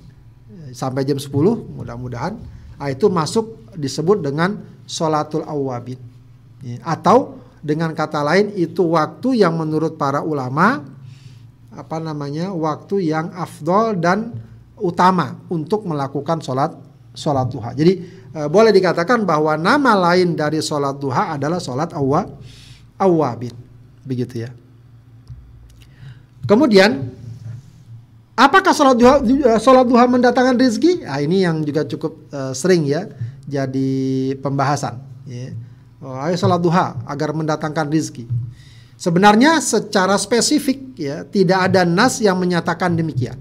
Sampai 0.73 1.01
jam 1.05 1.17
10 1.17 1.29
mudah-mudahan 1.73 2.37
nah, 2.77 2.89
itu 2.89 3.09
masuk 3.09 3.73
disebut 3.73 4.21
dengan 4.21 4.61
sholatul 4.85 5.45
awabin. 5.45 5.97
Ya. 6.61 6.77
Atau 6.85 7.41
dengan 7.59 7.91
kata 7.91 8.23
lain 8.23 8.55
itu 8.55 8.85
waktu 8.95 9.43
yang 9.43 9.57
menurut 9.59 9.99
para 9.99 10.23
ulama 10.23 10.85
apa 11.73 11.97
namanya? 12.01 12.53
waktu 12.53 13.09
yang 13.09 13.33
afdol 13.35 13.99
dan 13.99 14.33
utama 14.79 15.35
untuk 15.51 15.83
melakukan 15.85 16.39
sholat 16.39 16.71
sholat 17.13 17.51
duha. 17.51 17.75
Jadi 17.75 17.93
e, 18.31 18.39
boleh 18.47 18.71
dikatakan 18.71 19.27
bahwa 19.27 19.59
nama 19.59 20.11
lain 20.11 20.39
dari 20.39 20.63
sholat 20.63 20.95
duha 20.97 21.35
adalah 21.35 21.59
sholat 21.59 21.91
awwa, 21.91 22.25
begitu 24.09 24.43
ya. 24.43 24.49
Kemudian 26.49 27.13
apakah 28.33 28.73
sholat 28.73 28.97
duha, 28.97 29.21
sholat 29.61 29.85
duha 29.85 30.09
mendatangkan 30.09 30.57
rezeki? 30.57 31.05
Nah, 31.05 31.21
ini 31.21 31.45
yang 31.45 31.61
juga 31.61 31.85
cukup 31.85 32.17
uh, 32.33 32.57
sering 32.57 32.89
ya 32.89 33.05
jadi 33.45 33.91
pembahasan. 34.41 34.97
Ya. 35.29 35.53
Oh, 36.01 36.17
ayo 36.25 36.33
sholat 36.33 36.57
duha 36.57 36.97
agar 37.05 37.37
mendatangkan 37.37 37.85
rezeki. 37.85 38.25
Sebenarnya 38.97 39.61
secara 39.61 40.17
spesifik 40.17 40.97
ya 40.97 41.21
tidak 41.21 41.69
ada 41.69 41.85
nas 41.85 42.17
yang 42.17 42.35
menyatakan 42.41 42.97
demikian. 42.97 43.37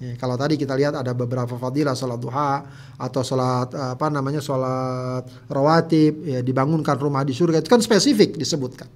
Ya, 0.00 0.16
kalau 0.16 0.32
tadi 0.32 0.56
kita 0.56 0.72
lihat 0.80 0.96
ada 0.96 1.12
beberapa 1.12 1.60
fadilah 1.60 1.92
sholat 1.92 2.16
duha 2.16 2.64
atau 2.96 3.20
sholat 3.20 3.68
apa 3.76 4.08
namanya 4.08 4.40
sholat 4.40 5.28
rawatib 5.44 6.24
ya 6.24 6.40
dibangunkan 6.40 6.96
rumah 6.96 7.20
di 7.20 7.36
surga 7.36 7.60
itu 7.60 7.68
kan 7.68 7.84
spesifik 7.84 8.40
disebutkan. 8.40 8.88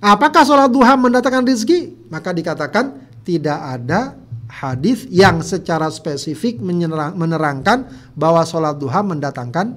Apakah 0.00 0.44
sholat 0.44 0.68
duha 0.68 0.94
mendatangkan 0.94 1.44
rizki? 1.48 1.96
Maka 2.12 2.32
dikatakan 2.36 3.00
tidak 3.24 3.58
ada 3.58 4.14
hadis 4.46 5.08
yang 5.10 5.42
secara 5.42 5.90
spesifik 5.90 6.60
menerangkan 6.62 7.88
bahwa 8.14 8.44
sholat 8.44 8.76
duha 8.76 9.00
mendatangkan 9.00 9.74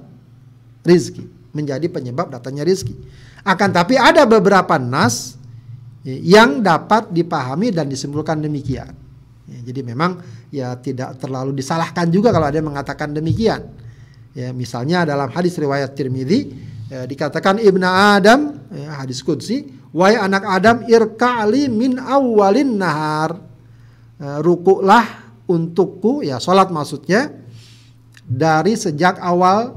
rizki. 0.84 1.24
Menjadi 1.50 1.90
penyebab 1.90 2.30
datangnya 2.30 2.62
rizki. 2.62 2.94
Akan 3.42 3.72
tapi 3.72 3.96
ada 3.96 4.28
beberapa 4.28 4.76
nas 4.76 5.40
yang 6.04 6.60
dapat 6.60 7.10
dipahami 7.10 7.72
dan 7.72 7.88
disimpulkan 7.88 8.40
demikian. 8.40 8.92
Ya, 9.50 9.58
jadi 9.66 9.80
memang 9.82 10.22
ya 10.54 10.78
tidak 10.78 11.18
terlalu 11.18 11.58
disalahkan 11.58 12.06
juga 12.06 12.30
kalau 12.30 12.46
ada 12.46 12.54
yang 12.54 12.70
mengatakan 12.70 13.10
demikian. 13.10 13.66
Ya, 14.30 14.54
misalnya 14.54 15.02
dalam 15.02 15.26
hadis 15.34 15.58
riwayat 15.58 15.90
Tirmidzi 15.98 16.54
ya, 16.86 17.02
dikatakan 17.02 17.58
ibna 17.58 18.14
Adam 18.14 18.62
ya, 18.70 19.02
hadis 19.02 19.26
kudsi 19.26 19.79
Wahai 19.90 20.16
anak 20.18 20.44
Adam 20.46 20.76
irka'li 20.86 21.66
min 21.66 21.98
awalin 21.98 22.78
nahar. 22.78 23.42
Uh, 24.20 24.38
rukuklah 24.44 25.32
untukku 25.48 26.20
ya 26.20 26.36
salat 26.36 26.68
maksudnya 26.68 27.32
dari 28.22 28.76
sejak 28.76 29.18
awal 29.18 29.74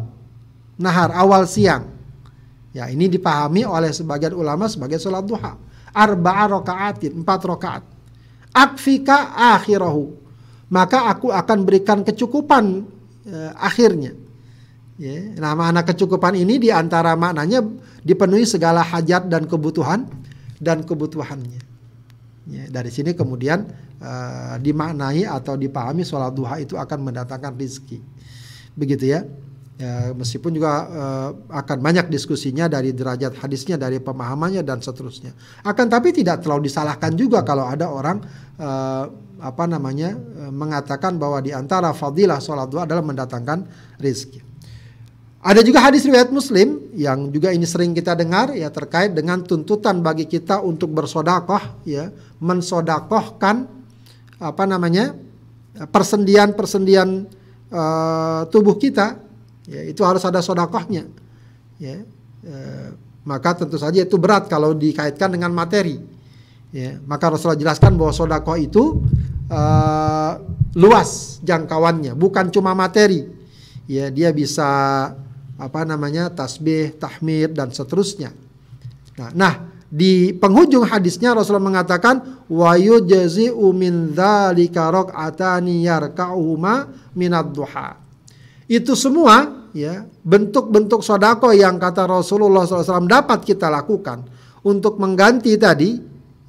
nahar 0.77 1.09
awal 1.17 1.49
siang. 1.49 1.89
Ya 2.73 2.89
ini 2.89 3.09
dipahami 3.09 3.65
oleh 3.65 3.93
sebagian 3.93 4.33
ulama 4.33 4.69
sebagai 4.69 5.01
salat 5.01 5.25
duha. 5.25 5.57
Arba'a 5.93 6.49
raka'atin, 6.49 7.21
empat 7.21 7.41
rakaat. 7.45 7.83
Akfika 8.49 9.37
akhirahu. 9.57 10.21
Maka 10.73 11.05
aku 11.05 11.29
akan 11.29 11.69
berikan 11.69 12.01
kecukupan 12.01 12.85
uh, 13.29 13.51
akhirnya. 13.61 14.22
Ya, 15.01 15.17
nama 15.41 15.73
anak 15.73 15.89
kecukupan 15.89 16.37
ini 16.37 16.61
di 16.61 16.69
antara 16.69 17.17
maknanya 17.17 17.65
dipenuhi 18.05 18.45
segala 18.45 18.85
hajat 18.85 19.25
dan 19.25 19.49
kebutuhan 19.49 20.05
dan 20.61 20.85
kebutuhannya. 20.85 21.57
Ya, 22.45 22.63
dari 22.69 22.93
sini 22.93 23.17
kemudian 23.17 23.65
uh, 23.97 24.55
dimaknai 24.61 25.25
atau 25.25 25.57
dipahami 25.57 26.05
sholat 26.05 26.29
duha 26.37 26.61
itu 26.61 26.77
akan 26.77 27.09
mendatangkan 27.09 27.57
rizki. 27.57 28.05
Begitu 28.77 29.17
ya. 29.17 29.25
Ya, 29.81 30.13
meskipun 30.13 30.53
juga 30.53 30.85
uh, 30.85 31.29
akan 31.49 31.81
banyak 31.81 32.13
diskusinya 32.13 32.69
dari 32.69 32.93
derajat 32.93 33.33
hadisnya, 33.41 33.81
dari 33.81 33.97
pemahamannya 33.97 34.61
dan 34.61 34.77
seterusnya. 34.77 35.33
Akan 35.65 35.89
tapi 35.89 36.13
tidak 36.13 36.45
terlalu 36.45 36.69
disalahkan 36.69 37.17
juga 37.17 37.41
kalau 37.41 37.65
ada 37.65 37.89
orang 37.89 38.21
uh, 38.61 39.09
apa 39.43 39.67
namanya 39.67 40.15
mengatakan 40.55 41.19
bahwa 41.19 41.43
di 41.43 41.51
antara 41.51 41.91
fadilah 41.91 42.39
sholat 42.39 42.69
duha 42.69 42.87
adalah 42.87 43.03
mendatangkan 43.03 43.67
rezeki. 43.99 44.52
Ada 45.43 45.59
juga 45.59 45.83
hadis 45.83 46.07
riwayat 46.07 46.31
Muslim 46.31 46.87
yang 46.95 47.27
juga 47.27 47.51
ini 47.51 47.67
sering 47.67 47.91
kita 47.91 48.15
dengar 48.15 48.55
ya 48.55 48.71
terkait 48.71 49.11
dengan 49.11 49.43
tuntutan 49.43 49.99
bagi 49.99 50.23
kita 50.23 50.63
untuk 50.63 50.95
bersodakoh 50.95 51.83
ya 51.83 52.07
mensodakohkan 52.39 53.67
apa 54.39 54.63
namanya 54.63 55.11
persendian-persendian 55.91 57.27
uh, 57.75 58.47
tubuh 58.47 58.79
kita 58.79 59.19
ya, 59.67 59.83
itu 59.83 59.99
harus 60.07 60.23
ada 60.23 60.39
sodakohnya 60.39 61.11
ya 61.75 62.07
e, 62.43 62.55
maka 63.23 63.55
tentu 63.55 63.79
saja 63.79 64.03
itu 64.03 64.15
berat 64.19 64.51
kalau 64.51 64.75
dikaitkan 64.75 65.31
dengan 65.31 65.51
materi 65.55 65.99
ya. 66.75 66.99
Maka 67.07 67.33
Rasulullah 67.33 67.59
jelaskan 67.59 67.95
bahwa 67.95 68.11
sodakoh 68.11 68.59
itu 68.59 69.03
e, 69.47 69.61
luas 70.75 71.39
jangkauannya 71.43 72.15
bukan 72.15 72.51
cuma 72.51 72.75
materi 72.75 73.27
ya 73.87 74.07
dia 74.11 74.31
bisa 74.31 75.11
apa 75.63 75.87
namanya 75.87 76.27
tasbih 76.27 76.99
tahmid 76.99 77.55
dan 77.55 77.71
seterusnya. 77.71 78.35
Nah, 79.15 79.31
nah 79.31 79.53
di 79.93 80.33
penghujung 80.33 80.89
hadisnya 80.89 81.37
Rasulullah 81.37 81.69
mengatakan 81.69 82.43
wa 82.49 82.73
yujzi'u 82.75 83.69
min 83.71 84.11
dzalika 84.11 84.89
rak'atani 84.91 85.85
yarka'uhuma 85.85 86.89
minad 87.15 87.53
duha. 87.53 87.95
Itu 88.65 88.97
semua 88.97 89.69
ya 89.75 90.05
bentuk-bentuk 90.25 91.05
sodako 91.05 91.53
yang 91.53 91.77
kata 91.77 92.09
Rasulullah 92.09 92.65
SAW 92.65 93.05
dapat 93.05 93.45
kita 93.45 93.69
lakukan 93.69 94.25
untuk 94.65 94.97
mengganti 94.97 95.53
tadi 95.61 95.97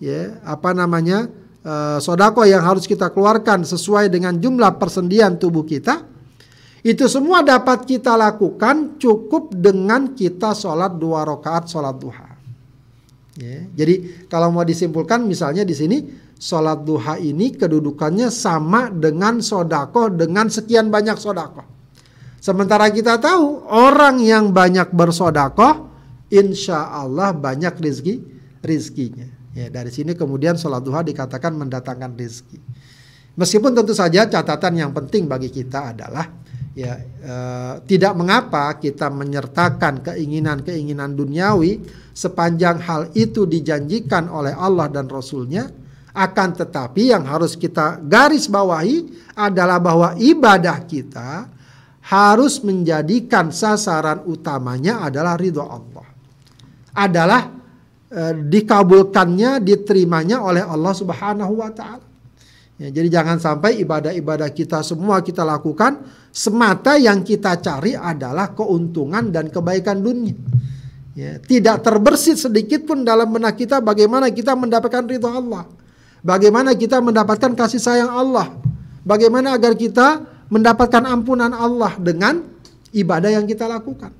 ya 0.01 0.41
apa 0.45 0.73
namanya 0.73 1.29
uh, 1.65 1.99
sodako 2.01 2.49
yang 2.49 2.65
harus 2.65 2.89
kita 2.89 3.11
keluarkan 3.13 3.65
sesuai 3.65 4.09
dengan 4.09 4.37
jumlah 4.41 4.77
persendian 4.81 5.37
tubuh 5.37 5.69
kita 5.69 6.14
itu 6.85 7.09
semua 7.09 7.41
dapat 7.41 7.89
kita 7.89 8.13
lakukan 8.13 9.01
cukup 9.01 9.57
dengan 9.57 10.13
kita 10.13 10.53
sholat 10.53 11.01
dua 11.01 11.25
rakaat 11.25 11.65
sholat 11.65 11.97
duha. 11.97 12.29
Ya, 13.41 13.65
jadi 13.73 14.29
kalau 14.29 14.53
mau 14.53 14.63
disimpulkan 14.63 15.25
misalnya 15.25 15.65
di 15.65 15.73
sini 15.73 16.05
sholat 16.37 16.85
duha 16.85 17.17
ini 17.17 17.57
kedudukannya 17.57 18.29
sama 18.29 18.93
dengan 18.93 19.41
sodako 19.41 20.13
dengan 20.13 20.53
sekian 20.53 20.93
banyak 20.93 21.17
sodako. 21.17 21.65
Sementara 22.37 22.93
kita 22.93 23.17
tahu 23.17 23.65
orang 23.73 24.21
yang 24.21 24.53
banyak 24.53 24.93
bersodakoh, 24.93 25.89
insya 26.29 26.93
Allah 26.93 27.33
banyak 27.33 27.81
rizki 27.81 28.21
rizkinya. 28.61 29.25
Ya, 29.57 29.73
dari 29.73 29.89
sini 29.89 30.13
kemudian 30.13 30.61
sholat 30.61 30.85
duha 30.85 31.01
dikatakan 31.01 31.57
mendatangkan 31.57 32.13
rizki. 32.13 32.61
Meskipun 33.41 33.73
tentu 33.73 33.97
saja 33.97 34.29
catatan 34.29 34.77
yang 34.77 34.93
penting 34.93 35.25
bagi 35.25 35.49
kita 35.49 35.97
adalah 35.97 36.44
ya 36.75 36.99
e, 37.01 37.35
tidak 37.87 38.13
mengapa 38.19 38.75
kita 38.83 39.07
menyertakan 39.09 40.03
keinginan-keinginan 40.03 41.15
duniawi 41.15 41.81
sepanjang 42.11 42.83
hal 42.83 43.15
itu 43.15 43.47
dijanjikan 43.47 44.27
oleh 44.27 44.53
Allah 44.53 44.91
dan 44.91 45.07
Rasulnya 45.07 45.71
akan 46.15 46.51
tetapi 46.55 47.11
yang 47.11 47.27
harus 47.27 47.59
kita 47.59 47.99
garis 48.03 48.47
bawahi 48.47 49.11
adalah 49.35 49.83
bahwa 49.83 50.15
ibadah 50.19 50.87
kita 50.87 51.51
harus 52.07 52.63
menjadikan 52.63 53.51
sasaran 53.51 54.23
utamanya 54.29 55.09
adalah 55.09 55.35
ridho 55.35 55.65
Allah. 55.67 56.07
Adalah 56.95 57.43
e, 58.07 58.23
dikabulkannya, 58.47 59.59
diterimanya 59.59 60.39
oleh 60.39 60.63
Allah 60.63 60.95
Subhanahu 60.95 61.59
wa 61.59 61.71
taala. 61.75 62.14
Ya, 62.75 62.91
jadi 62.91 63.07
jangan 63.21 63.39
sampai 63.39 63.79
ibadah-ibadah 63.87 64.51
kita 64.51 64.83
semua 64.83 65.23
kita 65.23 65.47
lakukan 65.47 66.03
semata 66.35 66.99
yang 66.99 67.23
kita 67.23 67.63
cari 67.63 67.95
adalah 67.95 68.51
keuntungan 68.51 69.31
dan 69.31 69.47
kebaikan 69.47 70.03
dunia. 70.03 70.35
Ya, 71.15 71.39
tidak 71.39 71.87
terbersit 71.87 72.43
sedikit 72.43 72.83
pun 72.91 73.07
dalam 73.07 73.31
benak 73.31 73.55
kita 73.55 73.79
bagaimana 73.79 74.35
kita 74.35 74.59
mendapatkan 74.59 75.07
ridho 75.07 75.31
Allah. 75.31 75.71
Bagaimana 76.27 76.75
kita 76.75 76.99
mendapatkan 76.99 77.55
kasih 77.55 77.79
sayang 77.79 78.11
Allah. 78.11 78.51
Bagaimana 79.07 79.55
agar 79.55 79.79
kita 79.79 80.27
mendapatkan 80.51 81.07
ampunan 81.07 81.55
Allah 81.55 81.95
dengan 81.95 82.43
ibadah 82.91 83.31
yang 83.31 83.47
kita 83.47 83.71
lakukan. 83.71 84.11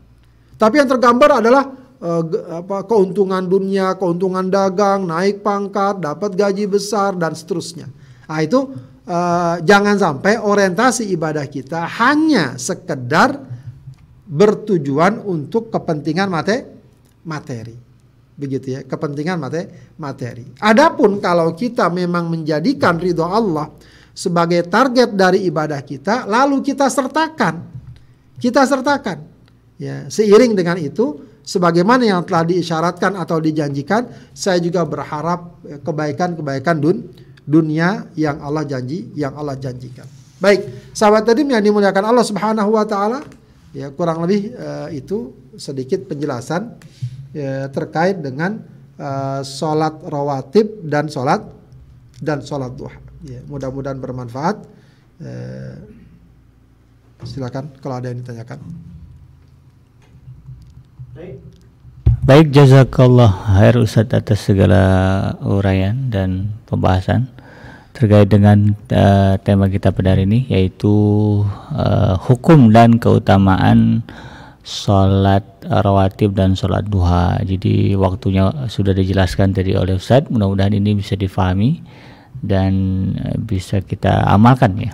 Tapi 0.55 0.79
yang 0.79 0.87
tergambar 0.87 1.43
adalah 1.43 1.75
apa, 2.63 2.87
keuntungan 2.87 3.43
dunia, 3.43 3.99
keuntungan 3.99 4.47
dagang, 4.47 5.09
naik 5.09 5.43
pangkat, 5.43 5.99
dapat 5.99 6.37
gaji 6.39 6.71
besar 6.71 7.19
dan 7.19 7.35
seterusnya. 7.35 7.91
Nah 8.29 8.41
itu 8.41 8.61
uh, 9.09 9.57
jangan 9.61 9.97
sampai 9.97 10.41
orientasi 10.41 11.09
ibadah 11.13 11.47
kita 11.49 11.85
hanya 12.01 12.57
sekedar 12.57 13.37
bertujuan 14.25 15.21
untuk 15.25 15.69
kepentingan 15.69 16.33
mate, 16.33 16.65
materi. 17.29 17.77
Begitu 18.35 18.67
ya, 18.75 18.81
kepentingan 18.83 19.37
mate, 19.39 19.93
materi. 20.01 20.49
Adapun 20.59 21.21
kalau 21.21 21.53
kita 21.53 21.93
memang 21.93 22.33
menjadikan 22.33 22.97
ridho 22.97 23.29
Allah 23.29 23.71
sebagai 24.15 24.63
target 24.71 25.11
dari 25.11 25.43
ibadah 25.51 25.83
kita 25.83 26.31
lalu 26.31 26.63
kita 26.63 26.87
sertakan 26.87 27.67
kita 28.39 28.63
sertakan 28.63 29.27
ya 29.75 30.07
seiring 30.07 30.55
dengan 30.55 30.79
itu 30.79 31.19
sebagaimana 31.43 32.07
yang 32.07 32.23
telah 32.23 32.47
diisyaratkan 32.47 33.19
atau 33.19 33.43
dijanjikan 33.43 34.07
saya 34.31 34.63
juga 34.63 34.87
berharap 34.87 35.59
kebaikan-kebaikan 35.83 36.79
dun 36.79 37.11
dunia 37.45 38.09
yang 38.17 38.41
Allah 38.41 38.65
janji 38.65 39.13
yang 39.15 39.37
Allah 39.37 39.57
janjikan 39.57 40.09
baik 40.41 40.93
sahabat 40.97 41.29
tadi 41.29 41.45
yang 41.45 41.61
dimuliakan 41.61 42.05
Allah 42.05 42.25
Subhanahu 42.25 42.73
wa 42.73 42.85
taala 42.89 43.21
ya 43.77 43.93
kurang 43.93 44.25
lebih 44.25 44.57
uh, 44.57 44.89
itu 44.93 45.33
sedikit 45.55 46.09
penjelasan 46.11 46.77
ya, 47.31 47.69
terkait 47.71 48.19
dengan 48.19 48.59
uh, 48.99 49.45
sholat 49.45 50.01
rawatib 50.09 50.83
dan 50.89 51.07
sholat 51.07 51.45
dan 52.19 52.41
sholat 52.41 52.73
duha 52.75 53.05
Ya, 53.25 53.41
mudah-mudahan 53.49 53.97
bermanfaat. 54.05 54.69
Eh, 55.25 55.75
silakan 57.25 57.73
kalau 57.81 57.97
ada 57.97 58.13
yang 58.13 58.21
ditanyakan. 58.21 58.61
Baik. 61.17 61.41
Baik, 62.25 62.47
jazakallah 62.53 63.33
khair 63.57 63.81
Ustaz 63.81 64.13
atas 64.13 64.45
segala 64.45 64.83
uraian 65.41 66.13
dan 66.13 66.53
pembahasan 66.69 67.33
terkait 67.95 68.27
dengan 68.27 68.75
uh, 68.91 69.39
tema 69.39 69.71
kita 69.71 69.95
pada 69.95 70.19
hari 70.19 70.27
ini 70.27 70.51
yaitu 70.51 70.91
uh, 71.71 72.19
hukum 72.19 72.75
dan 72.75 72.99
keutamaan 72.99 74.03
sholat 74.67 75.45
rawatib 75.63 76.35
dan 76.35 76.59
sholat 76.59 76.89
duha. 76.89 77.39
Jadi 77.45 77.95
waktunya 77.95 78.51
sudah 78.67 78.97
dijelaskan 78.97 79.55
tadi 79.55 79.77
oleh 79.77 79.95
Ustaz. 79.95 80.27
Mudah-mudahan 80.27 80.75
ini 80.75 80.97
bisa 80.99 81.15
difahami 81.15 81.85
dan 82.41 82.73
eh, 83.15 83.37
bisa 83.39 83.85
kita 83.85 84.25
amalkan 84.25 84.75
ya. 84.81 84.93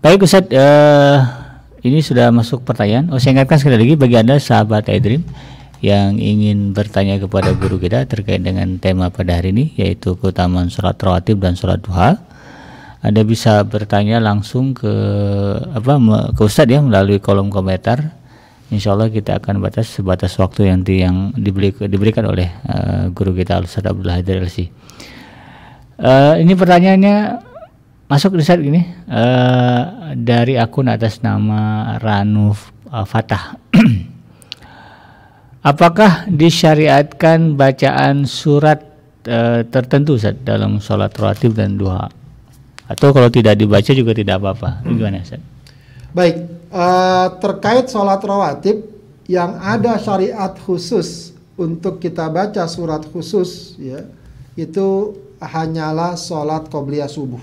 Baik 0.00 0.24
Ustaz, 0.24 0.48
uh, 0.54 1.18
ini 1.84 2.00
sudah 2.00 2.32
masuk 2.32 2.64
pertanyaan. 2.64 3.12
Oh, 3.12 3.20
saya 3.20 3.36
ingatkan 3.36 3.60
sekali 3.60 3.76
lagi 3.76 3.94
bagi 3.98 4.16
Anda 4.16 4.40
sahabat 4.40 4.88
iDream 4.88 5.26
yang 5.80 6.20
ingin 6.20 6.76
bertanya 6.76 7.16
kepada 7.16 7.56
guru 7.56 7.80
kita 7.80 8.04
terkait 8.04 8.44
dengan 8.44 8.76
tema 8.76 9.08
pada 9.08 9.40
hari 9.40 9.56
ini 9.56 9.72
yaitu 9.80 10.12
keutamaan 10.20 10.68
sholat 10.68 11.00
rawatib 11.00 11.40
dan 11.40 11.56
sholat 11.56 11.80
duha. 11.80 12.20
Anda 13.00 13.24
bisa 13.24 13.64
bertanya 13.64 14.20
langsung 14.20 14.76
ke 14.76 14.92
apa 15.72 15.96
ke 16.36 16.42
Ustadz 16.44 16.76
ya 16.76 16.84
melalui 16.84 17.16
kolom 17.16 17.48
komentar. 17.48 18.12
Insya 18.68 18.92
Allah 18.92 19.08
kita 19.08 19.40
akan 19.40 19.64
batas 19.64 19.88
sebatas 19.88 20.36
waktu 20.36 20.70
yang 20.70 20.84
di, 20.84 21.02
yang 21.02 21.32
diberi, 21.34 21.74
diberikan 21.74 22.28
oleh 22.28 22.46
uh, 22.68 23.08
guru 23.10 23.32
kita 23.32 23.58
Ustadz 23.64 23.88
Abdullah 23.88 24.20
Haidar 24.20 24.44
LC. 24.44 24.68
Uh, 25.96 26.38
ini 26.38 26.52
pertanyaannya 26.52 27.40
masuk 28.06 28.36
di 28.36 28.44
saat 28.44 28.60
gini 28.60 28.84
uh, 29.08 30.12
dari 30.12 30.60
akun 30.60 30.92
atas 30.92 31.24
nama 31.24 31.96
Ranu 31.98 32.52
uh, 32.92 33.06
Fatah. 33.08 33.56
Apakah 35.60 36.24
disyariatkan 36.32 37.52
bacaan 37.52 38.24
surat 38.24 38.80
uh, 39.28 39.60
tertentu 39.68 40.16
Ustaz, 40.16 40.40
dalam 40.40 40.80
sholat 40.80 41.12
rawatib 41.12 41.52
dan 41.52 41.76
duha? 41.76 42.08
Atau 42.88 43.12
kalau 43.12 43.28
tidak 43.28 43.60
dibaca 43.60 43.92
juga 43.92 44.16
tidak 44.16 44.40
apa-apa? 44.40 44.80
Hmm. 44.80 44.96
Gimana 44.96 45.20
Ustaz? 45.20 45.44
Baik, 46.16 46.48
uh, 46.72 47.36
terkait 47.44 47.92
sholat 47.92 48.24
rawatib 48.24 48.88
yang 49.28 49.60
ada 49.60 50.00
syariat 50.00 50.56
khusus 50.64 51.36
untuk 51.60 52.00
kita 52.00 52.32
baca 52.32 52.64
surat 52.64 53.04
khusus 53.12 53.76
ya 53.76 54.02
itu 54.56 55.14
hanyalah 55.44 56.16
sholat 56.16 56.72
qobliyah 56.72 57.06
subuh. 57.06 57.40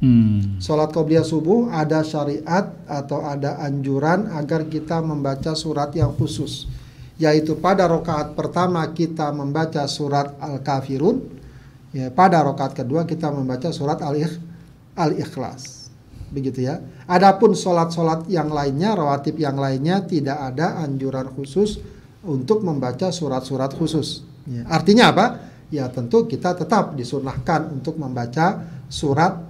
Hmm. 0.00 0.56
Sholat 0.56 0.88
qobliyah 0.88 1.26
subuh 1.26 1.68
ada 1.68 2.00
syariat 2.00 2.70
atau 2.88 3.28
ada 3.28 3.60
anjuran 3.60 4.30
agar 4.34 4.66
kita 4.66 5.04
membaca 5.04 5.52
surat 5.52 5.92
yang 5.92 6.16
khusus, 6.16 6.64
yaitu 7.18 7.58
pada 7.58 7.90
rokaat 7.90 8.38
pertama 8.38 8.86
kita 8.94 9.34
membaca 9.34 9.84
surat 9.90 10.38
al-kafirun, 10.38 11.18
ya 11.90 12.14
pada 12.14 12.46
rokaat 12.46 12.78
kedua 12.78 13.02
kita 13.04 13.28
membaca 13.34 13.74
surat 13.74 13.98
al-ikhlas, 14.94 15.90
begitu 16.30 16.62
ya. 16.62 16.78
Adapun 17.10 17.58
sholat-sholat 17.58 18.30
yang 18.30 18.54
lainnya, 18.54 18.94
rawatib 18.94 19.34
yang 19.42 19.58
lainnya 19.58 20.06
tidak 20.06 20.38
ada 20.54 20.78
anjuran 20.78 21.26
khusus 21.34 21.82
untuk 22.22 22.62
membaca 22.62 23.10
surat-surat 23.10 23.74
khusus. 23.74 24.22
Ya. 24.46 24.62
Artinya 24.70 25.10
apa? 25.10 25.26
Ya 25.68 25.90
tentu 25.92 26.24
kita 26.24 26.56
tetap 26.56 26.96
disunahkan 26.96 27.68
untuk 27.74 28.00
membaca 28.00 28.64
surat 28.88 29.42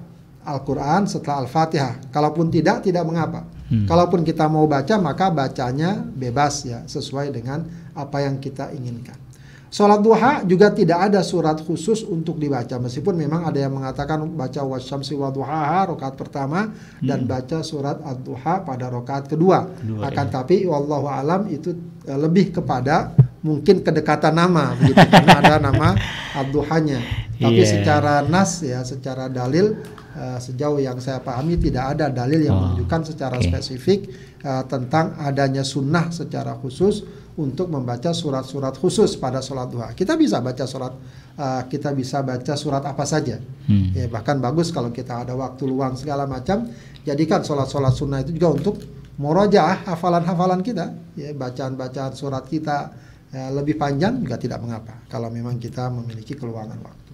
Al-Quran 0.42 1.04
setelah 1.04 1.44
Al-Fatihah. 1.44 2.10
Kalaupun 2.10 2.48
tidak, 2.48 2.80
tidak 2.80 3.04
mengapa. 3.04 3.44
Hmm. 3.68 3.84
Kalaupun 3.84 4.24
kita 4.24 4.48
mau 4.48 4.64
baca, 4.64 4.96
maka 4.96 5.28
bacanya 5.28 6.00
bebas 6.00 6.64
ya, 6.64 6.84
sesuai 6.88 7.28
dengan 7.36 7.68
apa 7.92 8.24
yang 8.24 8.40
kita 8.40 8.72
inginkan. 8.72 9.27
Sholat 9.68 10.00
duha 10.00 10.48
juga 10.48 10.72
tidak 10.72 11.12
ada 11.12 11.20
surat 11.20 11.60
khusus 11.60 12.00
untuk 12.00 12.40
dibaca 12.40 12.80
meskipun 12.80 13.12
memang 13.12 13.44
ada 13.44 13.60
yang 13.60 13.76
mengatakan 13.76 14.24
baca 14.32 14.64
wasyamsi 14.64 15.12
wa 15.12 15.28
duhaha 15.28 15.92
rakaat 15.92 16.16
pertama 16.16 16.72
hmm. 16.72 17.04
dan 17.04 17.28
baca 17.28 17.60
surat 17.60 18.00
ad-duha 18.00 18.64
pada 18.64 18.88
rakaat 18.88 19.28
kedua. 19.28 19.68
kedua 19.68 20.08
Akan 20.08 20.32
ya. 20.32 20.40
tapi 20.40 20.64
wallahu 20.64 21.12
alam 21.12 21.52
itu 21.52 21.76
eh, 22.08 22.16
lebih 22.16 22.56
kepada 22.56 23.12
mungkin 23.44 23.84
kedekatan 23.84 24.34
nama 24.34 24.72
begitu 24.80 25.04
karena 25.04 25.36
ada 25.36 25.56
nama 25.60 25.92
ad-duhanya. 26.32 27.28
Tapi 27.38 27.62
yeah. 27.62 27.70
secara 27.70 28.14
nas 28.24 28.64
ya 28.64 28.80
secara 28.82 29.28
dalil 29.28 29.78
uh, 30.18 30.38
sejauh 30.42 30.82
yang 30.82 30.98
saya 30.98 31.22
pahami 31.22 31.54
tidak 31.60 31.94
ada 31.94 32.10
dalil 32.10 32.40
yang 32.42 32.56
oh. 32.56 32.60
menunjukkan 32.72 33.14
secara 33.14 33.36
okay. 33.38 33.52
spesifik 33.52 34.00
uh, 34.42 34.66
tentang 34.66 35.14
adanya 35.22 35.62
sunnah 35.62 36.10
secara 36.10 36.58
khusus 36.58 37.06
untuk 37.38 37.70
membaca 37.70 38.10
surat-surat 38.10 38.74
khusus 38.74 39.14
pada 39.14 39.38
sholat 39.38 39.70
duha. 39.70 39.88
Kita 39.94 40.18
bisa 40.18 40.42
baca 40.42 40.66
surat, 40.66 40.90
uh, 41.38 41.62
kita 41.70 41.94
bisa 41.94 42.18
baca 42.26 42.58
surat 42.58 42.82
apa 42.82 43.06
saja. 43.06 43.38
Hmm. 43.70 43.94
Ya, 43.94 44.10
bahkan 44.10 44.42
bagus 44.42 44.74
kalau 44.74 44.90
kita 44.90 45.22
ada 45.22 45.38
waktu 45.38 45.70
luang 45.70 45.94
segala 45.94 46.26
macam, 46.26 46.66
jadikan 47.06 47.46
sholat-sholat 47.46 47.94
sunnah 47.94 48.26
itu 48.26 48.34
juga 48.34 48.58
untuk 48.58 48.74
morojaah 49.22 49.86
hafalan-hafalan 49.86 50.66
kita, 50.66 50.90
ya, 51.14 51.30
bacaan-bacaan 51.30 52.12
surat 52.18 52.42
kita 52.50 52.90
ya, 53.30 53.54
lebih 53.54 53.78
panjang 53.78 54.18
juga 54.18 54.34
tidak 54.34 54.58
mengapa 54.58 54.98
kalau 55.06 55.30
memang 55.30 55.62
kita 55.62 55.86
memiliki 55.94 56.34
keluangan 56.34 56.78
waktu. 56.82 57.12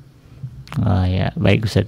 Oh 0.89 1.05
ya, 1.05 1.37
baik 1.37 1.68
Ustaz. 1.68 1.85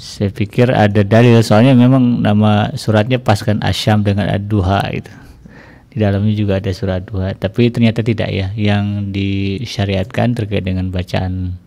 Saya 0.00 0.32
pikir 0.32 0.72
ada 0.72 1.04
dalil 1.04 1.36
soalnya 1.44 1.76
memang 1.76 2.24
nama 2.24 2.72
suratnya 2.72 3.20
pas 3.20 3.36
kan 3.44 3.60
asyam 3.60 4.00
dengan 4.00 4.32
ad-duha 4.32 4.80
itu 4.96 5.12
di 5.90 5.98
dalamnya 5.98 6.34
juga 6.38 6.62
ada 6.62 6.70
surat 6.70 7.02
dua 7.02 7.34
tapi 7.34 7.66
ternyata 7.74 8.06
tidak 8.06 8.30
ya. 8.30 8.54
Yang 8.54 9.10
disyariatkan 9.10 10.38
terkait 10.38 10.62
dengan 10.62 10.94
bacaan 10.94 11.58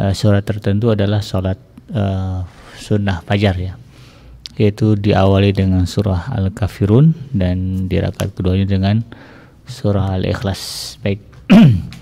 uh, 0.00 0.12
surat 0.16 0.40
tertentu 0.40 0.88
adalah 0.96 1.20
sholat 1.20 1.60
uh, 1.92 2.48
sunnah 2.80 3.20
fajar 3.28 3.56
ya. 3.60 3.76
Yaitu 4.56 4.96
diawali 4.96 5.52
dengan 5.52 5.84
surah 5.84 6.32
al-kafirun 6.36 7.12
dan 7.36 7.88
di 7.88 7.96
rakaat 8.00 8.32
keduanya 8.32 8.64
dengan 8.64 9.04
surah 9.68 10.16
al-ikhlas. 10.20 10.96
Baik. 11.04 11.20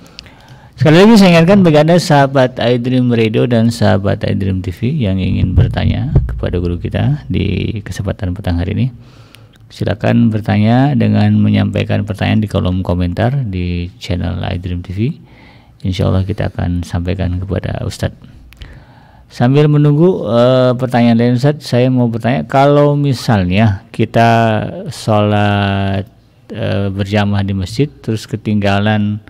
Sekali 0.78 0.94
lagi 0.94 1.18
saya 1.18 1.34
ingatkan 1.34 1.66
bagi 1.66 1.78
Anda 1.82 1.98
sahabat 1.98 2.62
iDream 2.62 3.10
Radio 3.10 3.50
dan 3.50 3.74
sahabat 3.74 4.22
iDream 4.22 4.62
TV 4.62 4.94
yang 4.94 5.18
ingin 5.18 5.58
bertanya 5.58 6.14
kepada 6.30 6.62
guru 6.62 6.78
kita 6.78 7.26
di 7.26 7.82
kesempatan 7.82 8.30
petang 8.30 8.62
hari 8.62 8.78
ini 8.78 8.86
Silakan 9.68 10.32
bertanya 10.32 10.96
dengan 10.96 11.36
menyampaikan 11.36 12.08
pertanyaan 12.08 12.40
di 12.40 12.48
kolom 12.48 12.80
komentar 12.80 13.44
di 13.44 13.92
channel 14.00 14.40
iDream 14.40 14.80
TV. 14.80 15.12
Insya 15.84 16.08
Allah 16.08 16.24
kita 16.24 16.48
akan 16.48 16.82
sampaikan 16.82 17.36
kepada 17.36 17.84
Ustadz. 17.84 18.16
Sambil 19.28 19.68
menunggu 19.68 20.24
uh, 20.24 20.72
pertanyaan 20.72 21.20
lain 21.20 21.36
Ustadz, 21.36 21.68
saya 21.68 21.92
mau 21.92 22.08
bertanya 22.08 22.48
kalau 22.48 22.96
misalnya 22.96 23.84
kita 23.92 24.28
sholat 24.88 26.08
uh, 26.56 26.88
berjamaah 26.88 27.44
di 27.44 27.52
masjid 27.52 27.92
terus 28.00 28.24
ketinggalan 28.24 29.20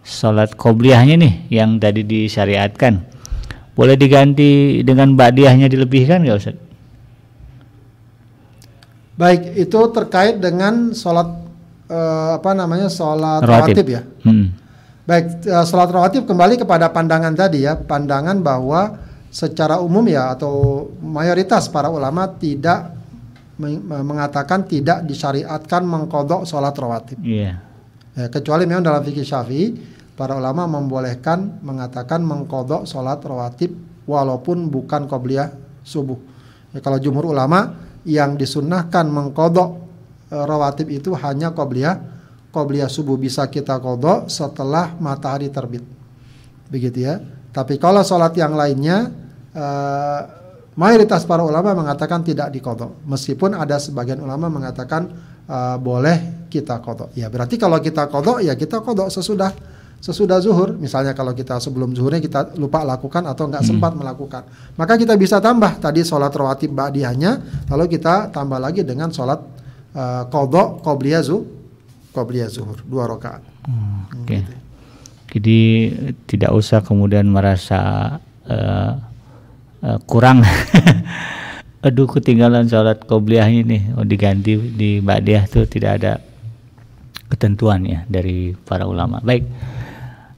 sholat 0.00 0.56
qobliyahnya 0.56 1.20
nih 1.20 1.34
yang 1.52 1.76
tadi 1.76 2.08
disyariatkan 2.08 3.04
boleh 3.76 3.98
diganti 4.00 4.80
dengan 4.80 5.12
ba'diyahnya 5.12 5.66
dilebihkan 5.68 6.24
nggak 6.24 6.38
Ustadz? 6.40 6.73
Baik, 9.14 9.54
itu 9.54 9.80
terkait 9.94 10.42
dengan 10.42 10.90
sholat 10.90 11.28
uh, 11.86 12.38
apa 12.38 12.50
namanya 12.50 12.90
sholat 12.90 13.46
rawatib, 13.46 13.86
ya. 13.86 14.02
Hmm. 14.26 14.50
Baik, 15.06 15.46
uh, 15.46 15.62
sholat 15.62 15.90
rawatib 15.94 16.26
kembali 16.26 16.58
kepada 16.58 16.90
pandangan 16.90 17.30
tadi 17.30 17.62
ya, 17.62 17.78
pandangan 17.78 18.42
bahwa 18.42 18.98
secara 19.34 19.78
umum 19.82 20.06
ya 20.06 20.34
atau 20.34 20.86
mayoritas 21.02 21.66
para 21.66 21.90
ulama 21.90 22.26
tidak 22.38 22.94
mengatakan 23.86 24.66
tidak 24.66 25.06
disyariatkan 25.06 25.86
mengkodok 25.86 26.42
sholat 26.42 26.74
rawatib. 26.74 27.18
Yeah. 27.22 27.62
Ya, 28.14 28.26
kecuali 28.30 28.66
memang 28.66 28.82
dalam 28.82 29.02
fikih 29.02 29.26
syafi'i 29.26 29.74
para 30.14 30.38
ulama 30.38 30.66
membolehkan 30.66 31.62
mengatakan 31.62 32.22
mengkodok 32.22 32.86
sholat 32.86 33.22
rawatib 33.22 33.74
walaupun 34.06 34.70
bukan 34.70 35.06
qobliyah 35.06 35.54
subuh. 35.86 36.18
Ya, 36.74 36.82
kalau 36.82 36.98
jumhur 36.98 37.30
ulama 37.30 37.74
yang 38.04 38.36
disunnahkan 38.36 39.08
mengkodok 39.08 39.68
e, 40.28 40.36
rawatib 40.36 40.88
itu 40.92 41.16
hanya 41.16 41.52
qobliyah 41.52 42.14
qobliyah 42.54 42.86
subuh 42.86 43.18
bisa 43.18 43.50
kita 43.50 43.82
kodok 43.82 44.30
setelah 44.30 44.94
matahari 45.02 45.50
terbit. 45.50 45.82
Begitu 46.70 47.02
ya. 47.02 47.18
Tapi 47.50 47.82
kalau 47.82 48.06
sholat 48.06 48.30
yang 48.38 48.54
lainnya 48.54 49.10
e, 49.50 49.66
mayoritas 50.78 51.26
para 51.26 51.42
ulama 51.42 51.74
mengatakan 51.74 52.22
tidak 52.22 52.54
dikodok. 52.54 53.02
Meskipun 53.10 53.58
ada 53.58 53.82
sebagian 53.82 54.22
ulama 54.22 54.46
mengatakan 54.46 55.10
e, 55.48 55.58
boleh 55.82 56.46
kita 56.46 56.78
kodok. 56.78 57.10
Ya 57.18 57.26
berarti 57.26 57.58
kalau 57.58 57.82
kita 57.82 58.06
kodok 58.06 58.38
ya 58.38 58.54
kita 58.54 58.78
kodok 58.78 59.10
sesudah 59.10 59.50
sesudah 60.04 60.36
zuhur, 60.36 60.76
misalnya 60.76 61.16
kalau 61.16 61.32
kita 61.32 61.56
sebelum 61.56 61.96
zuhurnya 61.96 62.20
kita 62.20 62.52
lupa 62.60 62.84
lakukan 62.84 63.24
atau 63.24 63.48
nggak 63.48 63.64
hmm. 63.64 63.70
sempat 63.72 63.96
melakukan, 63.96 64.44
maka 64.76 65.00
kita 65.00 65.16
bisa 65.16 65.40
tambah 65.40 65.80
tadi 65.80 66.04
sholat 66.04 66.28
rawatib 66.28 66.76
ba'diyahnya, 66.76 67.64
lalu 67.72 67.96
kita 67.96 68.28
tambah 68.28 68.60
lagi 68.60 68.84
dengan 68.84 69.08
sholat 69.08 69.40
uh, 69.96 70.28
kodok 70.28 70.84
qobliyah 70.84 71.24
zu, 71.24 71.48
qobliyah 72.12 72.52
zuhur 72.52 72.84
dua 72.84 73.08
rakaat. 73.08 73.40
Hmm, 73.64 74.04
Oke. 74.12 74.28
Okay. 74.28 74.40
Gitu. 74.44 74.52
Jadi 75.34 75.60
tidak 76.28 76.52
usah 76.52 76.84
kemudian 76.84 77.24
merasa 77.24 77.80
uh, 78.44 78.92
uh, 79.80 79.98
kurang. 80.04 80.44
Aduh 81.88 82.04
ketinggalan 82.12 82.68
sholat 82.68 83.08
qobliyahnya 83.08 83.60
nih, 83.64 83.82
oh 83.96 84.04
diganti 84.04 84.52
di 84.76 85.00
ba'diyah 85.00 85.48
tuh 85.48 85.64
tidak 85.64 85.92
ada 85.96 86.12
ketentuan 87.32 87.88
ya 87.88 88.04
dari 88.04 88.52
para 88.52 88.84
ulama. 88.84 89.24
Baik. 89.24 89.48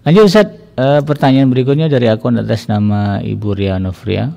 Lanjut 0.07 0.31
Ustaz, 0.31 0.47
e, 0.79 1.03
pertanyaan 1.03 1.51
berikutnya 1.51 1.91
dari 1.91 2.07
akun 2.07 2.39
atas 2.39 2.71
nama 2.71 3.19
Ibu 3.19 3.59
Ria 3.59 3.83
Novria. 3.83 4.31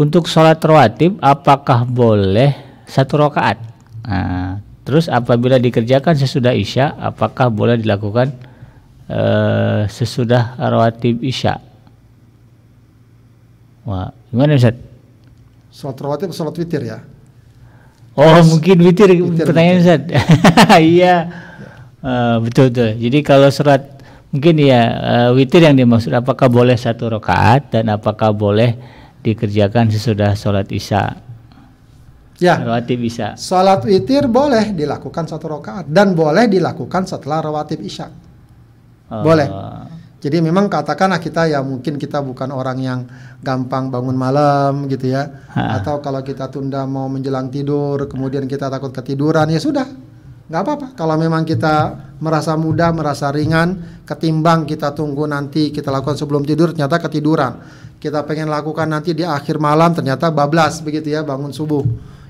Untuk 0.00 0.24
sholat 0.24 0.64
rawatib, 0.64 1.20
apakah 1.20 1.84
boleh 1.84 2.56
satu 2.88 3.20
rakaat? 3.20 3.60
Nah, 4.08 4.64
terus 4.88 5.12
apabila 5.12 5.60
dikerjakan 5.60 6.16
sesudah 6.16 6.56
isya, 6.56 6.96
apakah 6.96 7.52
boleh 7.52 7.76
dilakukan 7.76 8.32
e, 9.12 9.20
sesudah 9.92 10.56
rawatib 10.56 11.20
isya? 11.20 11.60
Wah, 13.84 14.08
gimana 14.32 14.56
Ustaz? 14.56 14.72
Sholat 15.68 16.00
rawatib 16.00 16.32
sholat 16.32 16.56
witir 16.56 16.88
ya? 16.88 17.04
Oh, 18.16 18.24
Terus, 18.24 18.56
mungkin 18.56 18.76
witir, 18.80 19.12
witir 19.12 19.44
pertanyaan 19.44 19.84
Ustaz. 19.84 20.00
Iya. 20.80 21.44
Uh, 21.98 22.40
betul 22.40 22.72
betul. 22.72 22.96
Jadi 22.96 23.18
kalau 23.26 23.52
sholat 23.52 23.97
mungkin 24.28 24.60
ya 24.60 24.82
uh, 24.84 25.30
witir 25.32 25.64
yang 25.64 25.76
dimaksud 25.76 26.12
apakah 26.12 26.52
boleh 26.52 26.76
satu 26.76 27.08
rakaat 27.08 27.72
dan 27.72 27.88
apakah 27.88 28.32
boleh 28.32 28.76
dikerjakan 29.24 29.88
sesudah 29.88 30.36
sholat 30.36 30.68
isya? 30.70 31.24
Ya. 32.38 32.54
Rawatib 32.54 33.02
isya. 33.02 33.34
Sholat 33.34 33.82
witir 33.82 34.30
boleh 34.30 34.70
dilakukan 34.70 35.26
satu 35.26 35.58
rakaat 35.58 35.90
dan 35.90 36.14
boleh 36.14 36.46
dilakukan 36.46 37.08
setelah 37.08 37.42
rawatib 37.42 37.82
isya. 37.82 38.08
Oh. 39.08 39.24
boleh. 39.24 39.48
Jadi 40.18 40.42
memang 40.42 40.66
katakanlah 40.66 41.22
kita 41.22 41.46
ya 41.46 41.62
mungkin 41.62 41.94
kita 41.94 42.18
bukan 42.18 42.50
orang 42.50 42.78
yang 42.82 43.00
gampang 43.38 43.86
bangun 43.88 44.18
malam 44.18 44.90
gitu 44.90 45.14
ya. 45.14 45.46
Ha. 45.54 45.78
atau 45.78 46.02
kalau 46.02 46.20
kita 46.26 46.50
tunda 46.50 46.82
mau 46.84 47.06
menjelang 47.06 47.48
tidur 47.50 48.10
kemudian 48.10 48.50
kita 48.50 48.66
takut 48.66 48.90
ketiduran 48.90 49.46
ya 49.46 49.62
sudah 49.62 49.86
nggak 50.48 50.60
apa-apa 50.64 50.86
kalau 50.96 51.20
memang 51.20 51.44
kita 51.44 52.08
merasa 52.18 52.56
mudah 52.56 52.90
merasa 52.96 53.28
ringan 53.28 54.02
ketimbang 54.08 54.64
kita 54.64 54.96
tunggu 54.96 55.28
nanti 55.28 55.68
kita 55.68 55.92
lakukan 55.92 56.16
sebelum 56.16 56.42
tidur 56.42 56.72
ternyata 56.72 56.96
ketiduran 56.98 57.60
kita 57.98 58.22
pengen 58.22 58.46
lakukan 58.46 58.86
nanti 58.86 59.10
di 59.10 59.26
akhir 59.26 59.58
malam 59.58 59.90
ternyata 59.90 60.30
bablas 60.30 60.78
begitu 60.78 61.10
ya 61.10 61.26
bangun 61.26 61.50
subuh. 61.50 61.82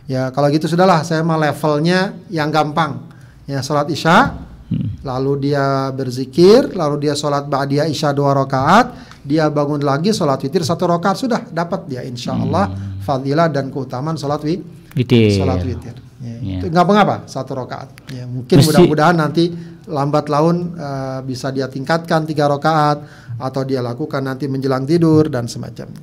Ya 0.08 0.32
kalau 0.32 0.48
gitu 0.48 0.64
sudahlah 0.64 1.04
saya 1.04 1.20
mah 1.20 1.36
levelnya 1.36 2.16
yang 2.32 2.48
gampang. 2.48 3.04
Ya 3.44 3.60
sholat 3.60 3.88
isya, 3.92 4.32
hmm. 4.72 5.04
lalu 5.04 5.52
dia 5.52 5.92
berzikir, 5.92 6.72
lalu 6.72 7.08
dia 7.08 7.14
sholat 7.16 7.44
ba'diyah 7.44 7.84
isya 7.88 8.16
dua 8.16 8.32
rakaat, 8.32 8.96
dia 9.20 9.52
bangun 9.52 9.84
lagi 9.84 10.12
sholat 10.16 10.40
witir 10.40 10.64
satu 10.64 10.88
rakaat 10.88 11.16
sudah 11.20 11.40
dapat 11.52 11.84
dia 11.84 12.00
insya 12.00 12.32
Allah 12.32 12.72
hmm. 12.72 13.04
fadilah 13.04 13.52
dan 13.52 13.68
keutamaan 13.68 14.16
sholat 14.16 14.40
wi 14.48 14.64
witir. 14.96 15.36
Sholat 15.36 15.60
witir. 15.68 16.07
Ya. 16.18 16.58
Itu 16.58 16.66
nggak 16.66 16.86
mengapa 16.86 17.16
satu 17.30 17.54
rakaat. 17.54 17.94
Ya, 18.10 18.26
mungkin 18.26 18.58
mudah-mudahan 18.58 19.14
nanti 19.14 19.54
lambat 19.86 20.26
laun 20.26 20.74
uh, 20.74 21.22
bisa 21.22 21.54
dia 21.54 21.70
tingkatkan 21.70 22.26
tiga 22.26 22.50
rakaat 22.50 23.06
atau 23.38 23.62
dia 23.62 23.78
lakukan 23.78 24.20
nanti 24.20 24.50
menjelang 24.50 24.82
tidur 24.82 25.30
dan 25.30 25.46
semacamnya. 25.46 26.02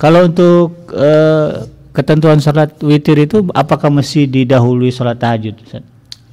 Kalau 0.00 0.24
untuk 0.24 0.88
uh, 0.96 1.68
ketentuan 1.92 2.40
sholat 2.40 2.72
witir 2.80 3.20
itu 3.20 3.44
apakah 3.52 3.92
mesti 3.92 4.24
didahului 4.24 4.88
sholat 4.88 5.20
tahajud? 5.20 5.54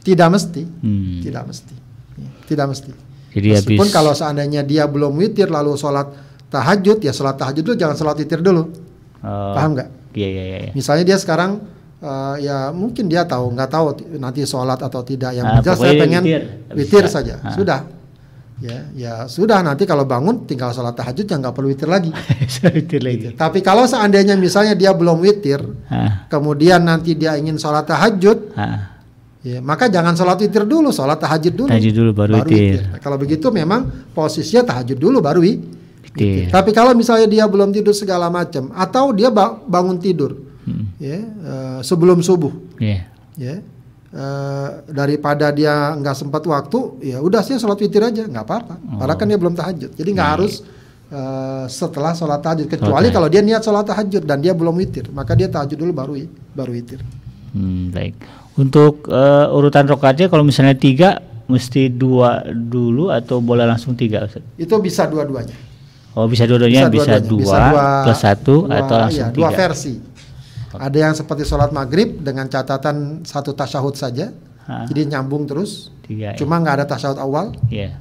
Tidak 0.05 0.29
mesti, 0.29 0.61
hmm. 0.63 1.19
tidak 1.25 1.43
mesti, 1.49 1.75
ya, 2.15 2.29
tidak 2.45 2.65
mesti. 2.71 2.91
Jadi 3.35 3.47
Meskipun 3.51 3.89
habis... 3.89 3.97
kalau 3.97 4.13
seandainya 4.15 4.63
dia 4.63 4.87
belum 4.87 5.19
witir 5.19 5.51
lalu 5.51 5.75
sholat 5.75 6.07
tahajud 6.47 7.03
ya 7.03 7.11
sholat 7.11 7.35
tahajud 7.35 7.67
dulu 7.67 7.75
jangan 7.75 7.95
sholat 7.99 8.15
witir 8.23 8.39
dulu. 8.39 8.71
Oh. 9.19 9.51
Paham 9.51 9.75
nggak? 9.75 9.89
Iya, 10.15 10.27
iya 10.31 10.43
iya. 10.45 10.71
Misalnya 10.71 11.03
dia 11.03 11.17
sekarang 11.19 11.59
uh, 12.01 12.35
ya 12.41 12.73
mungkin 12.75 13.07
dia 13.07 13.23
tahu 13.23 13.53
nggak 13.55 13.69
tahu 13.69 13.85
nanti 14.19 14.43
sholat 14.43 14.79
atau 14.81 15.01
tidak 15.05 15.31
yang 15.37 15.45
nah, 15.45 15.61
jelas 15.63 15.79
saya 15.79 15.93
pengen 15.95 16.23
witir, 16.25 16.43
witir 16.75 17.05
saja 17.07 17.39
ha. 17.39 17.53
sudah 17.55 17.79
ya 18.63 18.87
ya 18.95 19.13
sudah 19.27 19.59
nanti 19.59 19.83
kalau 19.83 20.07
bangun 20.07 20.47
tinggal 20.47 20.71
sholat 20.71 20.95
tahajud 20.95 21.27
ya 21.27 21.35
nggak 21.39 21.53
perlu 21.53 21.67
witir 21.75 21.91
lagi 21.91 22.11
witir 22.75 23.01
lagi 23.03 23.17
gitu. 23.19 23.35
tapi 23.35 23.59
kalau 23.59 23.83
seandainya 23.83 24.39
misalnya 24.39 24.75
dia 24.75 24.95
belum 24.95 25.19
witir 25.19 25.59
ha. 25.91 26.27
kemudian 26.31 26.83
nanti 26.83 27.19
dia 27.19 27.35
ingin 27.35 27.59
sholat 27.59 27.83
tahajud 27.83 28.55
ha. 28.55 28.95
ya 29.43 29.59
maka 29.59 29.91
jangan 29.91 30.15
sholat 30.15 30.39
witir 30.39 30.63
dulu 30.63 30.95
sholat 30.95 31.19
tahajud 31.19 31.51
dulu 31.51 31.67
tahajud 31.67 31.93
dulu 31.93 32.11
baru, 32.15 32.31
baru 32.39 32.47
witir, 32.47 32.63
witir. 32.63 32.81
Nah, 32.95 32.99
kalau 33.03 33.17
begitu 33.19 33.47
memang 33.51 33.91
posisinya 34.15 34.71
tahajud 34.71 34.97
dulu 35.03 35.19
baru 35.19 35.43
witir. 35.43 36.47
tapi 36.47 36.71
kalau 36.71 36.95
misalnya 36.95 37.27
dia 37.27 37.43
belum 37.43 37.75
tidur 37.75 37.91
segala 37.91 38.31
macam 38.31 38.71
atau 38.71 39.11
dia 39.11 39.27
bangun 39.67 39.99
tidur 39.99 40.54
hmm. 40.65 40.85
ya 40.99 41.19
uh, 41.21 41.79
sebelum 41.85 42.19
subuh 42.25 42.51
yeah. 42.81 43.05
ya 43.37 43.61
uh, 44.11 44.83
daripada 44.89 45.53
dia 45.53 45.93
nggak 45.95 46.15
sempat 46.17 46.43
waktu 46.45 47.05
ya 47.05 47.17
udah 47.21 47.41
sih 47.45 47.57
sholat 47.61 47.79
witir 47.79 48.01
aja 48.01 48.25
nggak 48.25 48.45
apa-apa 48.45 48.75
oh. 48.75 48.99
padahal 48.99 49.17
kan 49.17 49.27
dia 49.29 49.39
belum 49.39 49.55
tahajud 49.55 49.91
jadi 49.93 50.09
nggak 50.09 50.27
yeah. 50.27 50.35
harus 50.37 50.53
uh, 51.13 51.65
setelah 51.69 52.11
sholat 52.17 52.41
tahajud 52.41 52.67
kecuali 52.67 53.07
okay. 53.09 53.15
kalau 53.15 53.27
dia 53.29 53.41
niat 53.45 53.61
sholat 53.61 53.85
tahajud 53.85 54.23
dan 54.25 54.41
dia 54.41 54.51
belum 54.51 54.75
witir 54.75 55.07
maka 55.13 55.37
dia 55.37 55.47
tahajud 55.47 55.77
dulu 55.77 55.91
baru 55.93 56.13
baru 56.57 56.71
witir 56.73 56.99
hmm, 57.53 57.93
baik 57.93 58.15
untuk 58.55 59.07
uh, 59.11 59.51
urutan 59.51 59.85
rokaatnya 59.85 60.31
kalau 60.31 60.47
misalnya 60.47 60.75
tiga 60.75 61.19
mesti 61.45 61.93
dua 61.93 62.41
dulu 62.49 63.13
atau 63.13 63.37
boleh 63.37 63.69
langsung 63.69 63.93
tiga 63.93 64.25
Ustaz? 64.25 64.41
itu 64.57 64.73
bisa 64.81 65.05
dua-duanya 65.05 65.75
Oh 66.15 66.31
bisa 66.31 66.47
dua-duanya 66.47 66.87
bisa, 66.87 67.19
bisa, 67.19 67.27
dua, 67.27 67.43
bisa 67.43 67.59
dua 67.59 67.83
plus 68.07 68.19
satu 68.23 68.55
dua, 68.63 68.79
atau 68.79 68.95
langsung 69.03 69.27
iya, 69.27 69.35
tiga. 69.35 69.39
Dua 69.43 69.49
versi. 69.51 69.93
Ada 70.79 70.97
yang 70.97 71.13
seperti 71.13 71.43
sholat 71.47 71.71
maghrib 71.75 72.21
dengan 72.21 72.45
catatan 72.49 73.23
satu 73.23 73.53
tasyahud 73.55 73.95
saja, 73.97 74.31
ha. 74.69 74.85
jadi 74.87 75.17
nyambung 75.17 75.47
terus. 75.47 75.93
Tiga, 76.05 76.33
ya. 76.33 76.37
Cuma 76.37 76.61
nggak 76.61 76.81
ada 76.81 76.85
tasyahud 76.85 77.19
awal. 77.19 77.55
Yeah. 77.67 77.97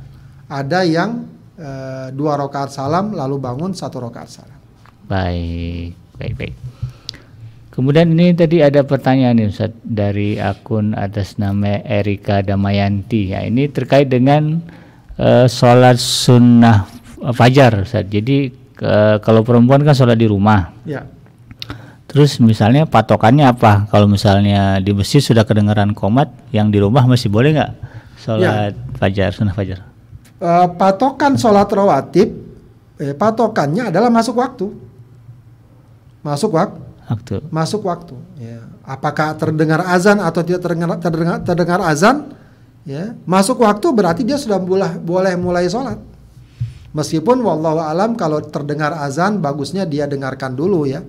Ada 0.48 0.84
yang 0.84 1.24
uh, 1.56 2.08
dua 2.12 2.36
rakaat 2.36 2.70
salam 2.74 3.16
lalu 3.16 3.40
bangun 3.40 3.72
satu 3.72 4.02
rakaat 4.04 4.28
salam. 4.28 4.58
Baik, 5.04 5.96
baik, 6.16 6.34
baik. 6.36 6.54
Kemudian 7.74 8.14
ini 8.14 8.30
tadi 8.38 8.62
ada 8.62 8.86
pertanyaan 8.86 9.34
nih 9.34 9.50
Ustaz 9.50 9.74
dari 9.82 10.38
akun 10.38 10.94
atas 10.94 11.42
nama 11.42 11.82
Erika 11.82 12.38
Damayanti. 12.38 13.34
Ya, 13.34 13.42
ini 13.42 13.66
terkait 13.66 14.06
dengan 14.06 14.62
uh, 15.18 15.50
sholat 15.50 15.98
sunnah 15.98 16.86
fajar 17.34 17.82
Ustaz. 17.82 18.06
Jadi 18.06 18.54
uh, 18.78 19.18
kalau 19.18 19.42
perempuan 19.42 19.82
kan 19.82 19.90
sholat 19.90 20.14
di 20.14 20.30
rumah. 20.30 20.70
Ya. 20.86 21.02
Terus 22.14 22.38
misalnya 22.38 22.86
patokannya 22.86 23.50
apa? 23.50 23.90
Kalau 23.90 24.06
misalnya 24.06 24.78
di 24.78 24.94
masjid 24.94 25.18
sudah 25.18 25.42
kedengaran 25.42 25.90
komat, 25.98 26.30
yang 26.54 26.70
di 26.70 26.78
rumah 26.78 27.02
masih 27.10 27.26
boleh 27.26 27.58
nggak 27.58 27.72
sholat 28.22 28.70
ya. 28.70 28.94
fajar, 29.02 29.30
sunnah 29.34 29.50
fajar? 29.50 29.82
Uh, 30.38 30.70
patokan 30.78 31.34
sholat 31.34 31.66
rawatib, 31.66 32.30
eh, 33.02 33.18
patokannya 33.18 33.90
adalah 33.90 34.14
masuk 34.14 34.38
waktu. 34.38 34.70
Masuk 36.22 36.54
wak 36.54 36.70
waktu. 37.10 37.42
Masuk 37.50 37.82
waktu. 37.82 38.14
Ya. 38.38 38.62
Apakah 38.86 39.34
terdengar 39.34 39.82
azan 39.82 40.22
atau 40.22 40.46
tidak 40.46 40.62
terdengar 40.62 40.94
terdengar, 41.02 41.42
terdengar 41.42 41.80
azan? 41.82 42.30
Ya, 42.86 43.18
masuk 43.26 43.58
waktu 43.66 43.90
berarti 43.90 44.22
dia 44.22 44.38
sudah 44.38 44.62
boleh 44.62 45.02
boleh 45.02 45.34
mulai 45.34 45.66
sholat. 45.66 45.98
Meskipun 46.94 47.42
wallahu 47.42 47.82
alam 47.82 48.14
kalau 48.14 48.38
terdengar 48.38 48.94
azan 49.02 49.42
bagusnya 49.42 49.82
dia 49.82 50.06
dengarkan 50.06 50.54
dulu 50.54 50.86
ya 50.86 51.02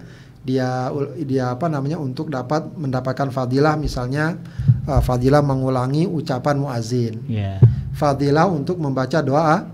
dia 0.45 0.93
dia 1.25 1.57
apa 1.57 1.65
namanya 1.65 1.97
untuk 1.97 2.29
dapat 2.29 2.69
mendapatkan 2.77 3.33
fadilah 3.33 3.73
misalnya 3.81 4.37
uh, 4.85 5.01
fadilah 5.01 5.41
mengulangi 5.41 6.05
ucapan 6.05 6.61
muazin. 6.61 7.25
Yeah. 7.25 7.57
Fadilah 7.97 8.45
untuk 8.45 8.77
membaca 8.77 9.25
doa 9.25 9.65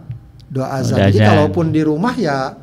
doa 0.47 0.67
azan. 0.79 1.11
Jadi 1.11 1.19
kalaupun 1.19 1.75
di 1.75 1.83
rumah 1.83 2.15
ya 2.15 2.55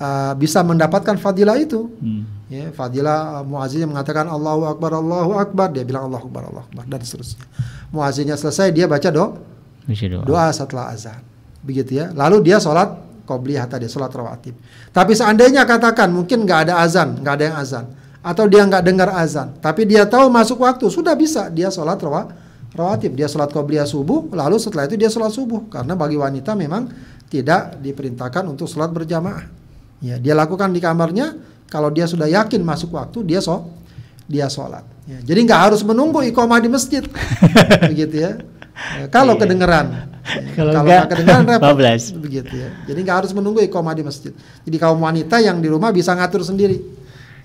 uh, 0.00 0.32
bisa 0.40 0.64
mendapatkan 0.64 1.20
fadilah 1.20 1.60
itu. 1.60 1.92
Hmm. 2.00 2.24
Ya, 2.50 2.72
fadilah 2.72 3.38
uh, 3.38 3.44
muazin 3.44 3.84
yang 3.84 3.92
mengatakan 3.92 4.26
Allahu 4.26 4.66
akbar 4.66 4.96
Allahu 4.96 5.36
akbar 5.36 5.70
dia 5.70 5.84
bilang 5.84 6.08
Allahu 6.08 6.32
akbar 6.32 6.48
Allahu 6.48 6.66
akbar 6.72 6.84
dan 6.88 7.00
seterusnya. 7.04 7.44
Muazinnya 7.92 8.40
selesai 8.40 8.72
dia 8.72 8.88
baca 8.88 9.06
do 9.12 9.36
doa. 10.08 10.24
doa 10.24 10.46
setelah 10.50 10.96
azan. 10.96 11.20
Begitu 11.60 12.00
ya. 12.00 12.08
Lalu 12.16 12.40
dia 12.48 12.56
sholat 12.56 13.09
qobliyah 13.30 13.70
tadi 13.70 13.86
sholat 13.86 14.10
rawatib. 14.10 14.58
Tapi 14.90 15.14
seandainya 15.14 15.62
katakan 15.62 16.10
mungkin 16.10 16.42
nggak 16.42 16.66
ada 16.66 16.74
azan, 16.82 17.22
nggak 17.22 17.34
ada 17.38 17.44
yang 17.46 17.56
azan, 17.62 17.84
atau 18.18 18.50
dia 18.50 18.66
nggak 18.66 18.82
dengar 18.82 19.14
azan, 19.14 19.54
tapi 19.62 19.86
dia 19.86 20.02
tahu 20.02 20.26
masuk 20.26 20.66
waktu 20.66 20.90
sudah 20.90 21.14
bisa 21.14 21.46
dia 21.46 21.70
sholat 21.70 22.02
rawatib, 22.74 23.14
dia 23.14 23.30
sholat 23.30 23.54
qobliyah 23.54 23.86
subuh, 23.86 24.26
lalu 24.34 24.58
setelah 24.58 24.90
itu 24.90 24.98
dia 24.98 25.06
sholat 25.06 25.30
subuh 25.30 25.70
karena 25.70 25.94
bagi 25.94 26.18
wanita 26.18 26.58
memang 26.58 26.90
tidak 27.30 27.78
diperintahkan 27.78 28.42
untuk 28.50 28.66
sholat 28.66 28.90
berjamaah. 28.90 29.46
Ya, 30.02 30.18
dia 30.18 30.34
lakukan 30.34 30.74
di 30.74 30.82
kamarnya. 30.82 31.38
Kalau 31.70 31.86
dia 31.94 32.10
sudah 32.10 32.26
yakin 32.26 32.66
masuk 32.66 32.98
waktu, 32.98 33.22
dia 33.22 33.38
so, 33.38 33.70
dia 34.26 34.50
sholat. 34.50 34.82
Ya, 35.06 35.22
jadi 35.22 35.46
nggak 35.46 35.60
harus 35.70 35.86
menunggu 35.86 36.18
iqomah 36.26 36.58
di 36.58 36.66
masjid, 36.66 37.06
begitu 37.90 38.26
ya. 38.26 38.42
Kalau 39.12 39.36
iya. 39.36 39.40
kedengeran. 39.40 39.86
kalau 40.56 40.72
enggak 40.84 41.04
kedengeran 41.12 41.44
repot. 41.48 41.76
Begitu 42.20 42.54
ya. 42.54 42.68
Jadi 42.88 42.98
nggak 43.04 43.16
harus 43.24 43.32
menunggu 43.32 43.60
iqomah 43.64 43.94
di 43.96 44.04
masjid. 44.04 44.32
Jadi 44.64 44.76
kaum 44.76 45.00
wanita 45.00 45.40
yang 45.40 45.60
di 45.60 45.68
rumah 45.68 45.92
bisa 45.92 46.12
ngatur 46.16 46.44
sendiri. 46.44 46.78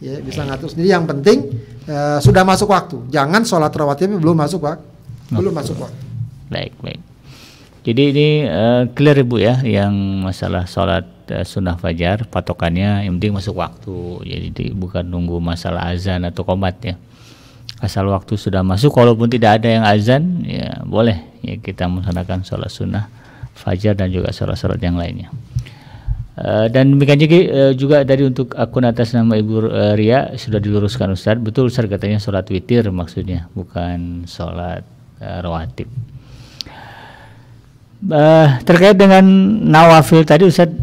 Ya, 0.04 0.20
bisa 0.20 0.44
ngatur 0.44 0.72
sendiri. 0.72 0.92
Yang 0.92 1.06
penting 1.12 1.38
uh, 1.88 2.20
sudah 2.20 2.44
masuk 2.44 2.72
waktu. 2.72 2.98
Jangan 3.12 3.44
sholat 3.48 3.72
rawatib 3.72 4.16
belum 4.20 4.36
masuk 4.36 4.64
waktu. 4.64 4.84
Belum 5.32 5.54
masuk 5.56 5.76
waktu. 5.80 6.00
Baik, 6.52 6.74
baik. 6.84 7.02
Jadi 7.86 8.02
ini 8.12 8.28
uh, 8.50 8.90
clear 8.98 9.22
Ibu 9.22 9.38
ya 9.38 9.62
yang 9.62 9.94
masalah 10.26 10.66
sholat 10.66 11.06
uh, 11.30 11.46
sunnah 11.46 11.78
fajar 11.78 12.26
patokannya 12.26 13.06
yang 13.06 13.22
penting 13.22 13.34
masuk 13.38 13.62
waktu. 13.62 14.26
Jadi 14.26 14.74
bukan 14.74 15.06
nunggu 15.06 15.38
masalah 15.38 15.94
azan 15.94 16.26
atau 16.26 16.42
komat 16.42 16.76
ya 16.82 16.96
asal 17.84 18.08
waktu 18.08 18.40
sudah 18.40 18.64
masuk 18.64 18.96
walaupun 18.96 19.28
tidak 19.28 19.62
ada 19.62 19.68
yang 19.68 19.84
azan 19.84 20.48
ya 20.48 20.82
boleh. 20.88 21.20
Ya 21.44 21.60
kita 21.60 21.86
melaksanakan 21.92 22.48
sholat 22.48 22.72
sunnah 22.72 23.06
fajar 23.56 23.96
dan 23.96 24.12
juga 24.12 24.32
sholat-sholat 24.32 24.80
yang 24.84 25.00
lainnya. 25.00 25.32
Uh, 26.36 26.68
dan 26.68 26.92
demikian 26.92 27.16
juga, 27.16 27.38
uh, 27.48 27.72
juga 27.72 27.98
dari 28.04 28.28
untuk 28.28 28.60
akun 28.60 28.84
atas 28.84 29.16
nama 29.16 29.40
Ibu 29.40 29.72
uh, 29.72 29.96
Ria 29.96 30.36
sudah 30.36 30.60
diluruskan 30.60 31.16
Ustadz 31.16 31.40
betul 31.40 31.72
Ustadz 31.72 31.88
katanya 31.88 32.20
sholat 32.20 32.44
witir 32.52 32.84
maksudnya 32.92 33.48
bukan 33.56 34.28
sholat 34.28 34.84
uh, 35.24 35.40
rawatib. 35.40 35.88
Uh, 38.04 38.60
terkait 38.68 39.00
dengan 39.00 39.24
nawafil 39.64 40.28
tadi 40.28 40.44
Ustadz 40.44 40.76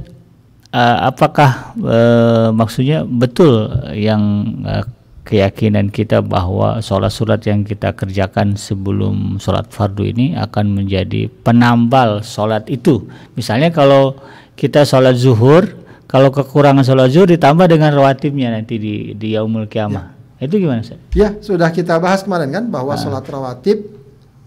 uh, 0.73 1.13
apakah 1.13 1.77
uh, 1.85 2.49
maksudnya 2.57 3.05
betul 3.05 3.69
yang 3.93 4.23
uh, 4.65 4.89
keyakinan 5.23 5.95
kita 5.95 6.19
bahwa 6.19 6.83
sholat 6.83 7.15
surat 7.15 7.41
yang 7.47 7.63
kita 7.63 7.95
kerjakan 7.95 8.59
sebelum 8.59 9.39
sholat 9.39 9.71
fardu 9.71 10.03
ini 10.03 10.35
akan 10.35 10.83
menjadi 10.83 11.31
penambal 11.47 12.27
sholat 12.27 12.67
itu. 12.67 13.07
Misalnya 13.39 13.71
kalau 13.71 14.19
kita 14.59 14.83
sholat 14.83 15.15
zuhur, 15.15 15.79
kalau 16.11 16.35
kekurangan 16.35 16.83
sholat 16.83 17.15
zuhur 17.15 17.31
ditambah 17.31 17.71
dengan 17.71 17.95
rawatibnya 17.95 18.51
nanti 18.51 18.83
di, 18.83 18.95
di 19.15 19.39
yaumul 19.39 19.71
kiamah. 19.71 20.11
Ya. 20.39 20.51
Itu 20.51 20.59
gimana 20.59 20.83
sih? 20.83 20.99
Ya 21.15 21.39
sudah 21.39 21.71
kita 21.71 22.03
bahas 22.03 22.27
kemarin 22.27 22.51
kan 22.51 22.67
bahwa 22.67 22.99
nah. 22.99 23.01
sholat 23.01 23.23
rawatib 23.23 23.79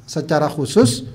secara 0.03 0.51
khusus 0.51 1.07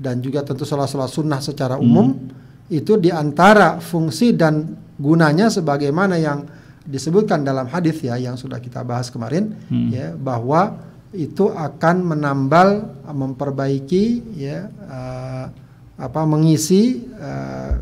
dan 0.00 0.22
juga 0.22 0.46
tentu 0.46 0.62
sholat-sholat 0.62 1.10
sunnah 1.10 1.42
secara 1.42 1.76
umum 1.76 2.14
hmm. 2.14 2.72
itu 2.72 2.96
di 2.96 3.10
antara 3.10 3.82
fungsi 3.82 4.32
dan 4.32 4.78
gunanya 4.96 5.50
sebagaimana 5.52 6.16
yang 6.16 6.46
disebutkan 6.86 7.44
dalam 7.44 7.68
hadis 7.68 8.00
ya 8.00 8.16
yang 8.16 8.40
sudah 8.40 8.58
kita 8.60 8.80
bahas 8.84 9.12
kemarin 9.12 9.56
hmm. 9.68 9.88
ya 9.92 10.06
bahwa 10.16 10.80
itu 11.10 11.50
akan 11.50 12.14
menambal 12.14 12.86
memperbaiki 13.10 14.36
ya 14.38 14.70
uh, 14.86 15.46
apa 16.00 16.22
mengisi 16.24 17.04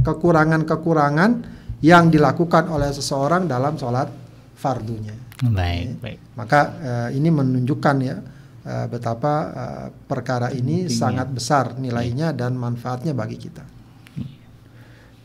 kekurangan-kekurangan 0.03 1.31
uh, 1.39 1.59
yang 1.85 2.11
dilakukan 2.11 2.67
oleh 2.67 2.91
seseorang 2.91 3.47
dalam 3.47 3.79
sholat 3.79 4.11
fardunya. 4.59 5.15
Baik, 5.39 5.87
ya. 5.87 5.95
baik. 6.03 6.19
Maka 6.35 6.61
uh, 6.83 7.09
ini 7.15 7.31
menunjukkan 7.31 7.97
ya 8.03 8.17
uh, 8.19 8.87
betapa 8.91 9.35
uh, 9.55 9.87
perkara 10.11 10.51
ini 10.51 10.91
sangat 10.91 11.31
besar 11.31 11.79
nilainya 11.79 12.35
dan 12.35 12.59
manfaatnya 12.59 13.15
bagi 13.15 13.39
kita. 13.39 13.78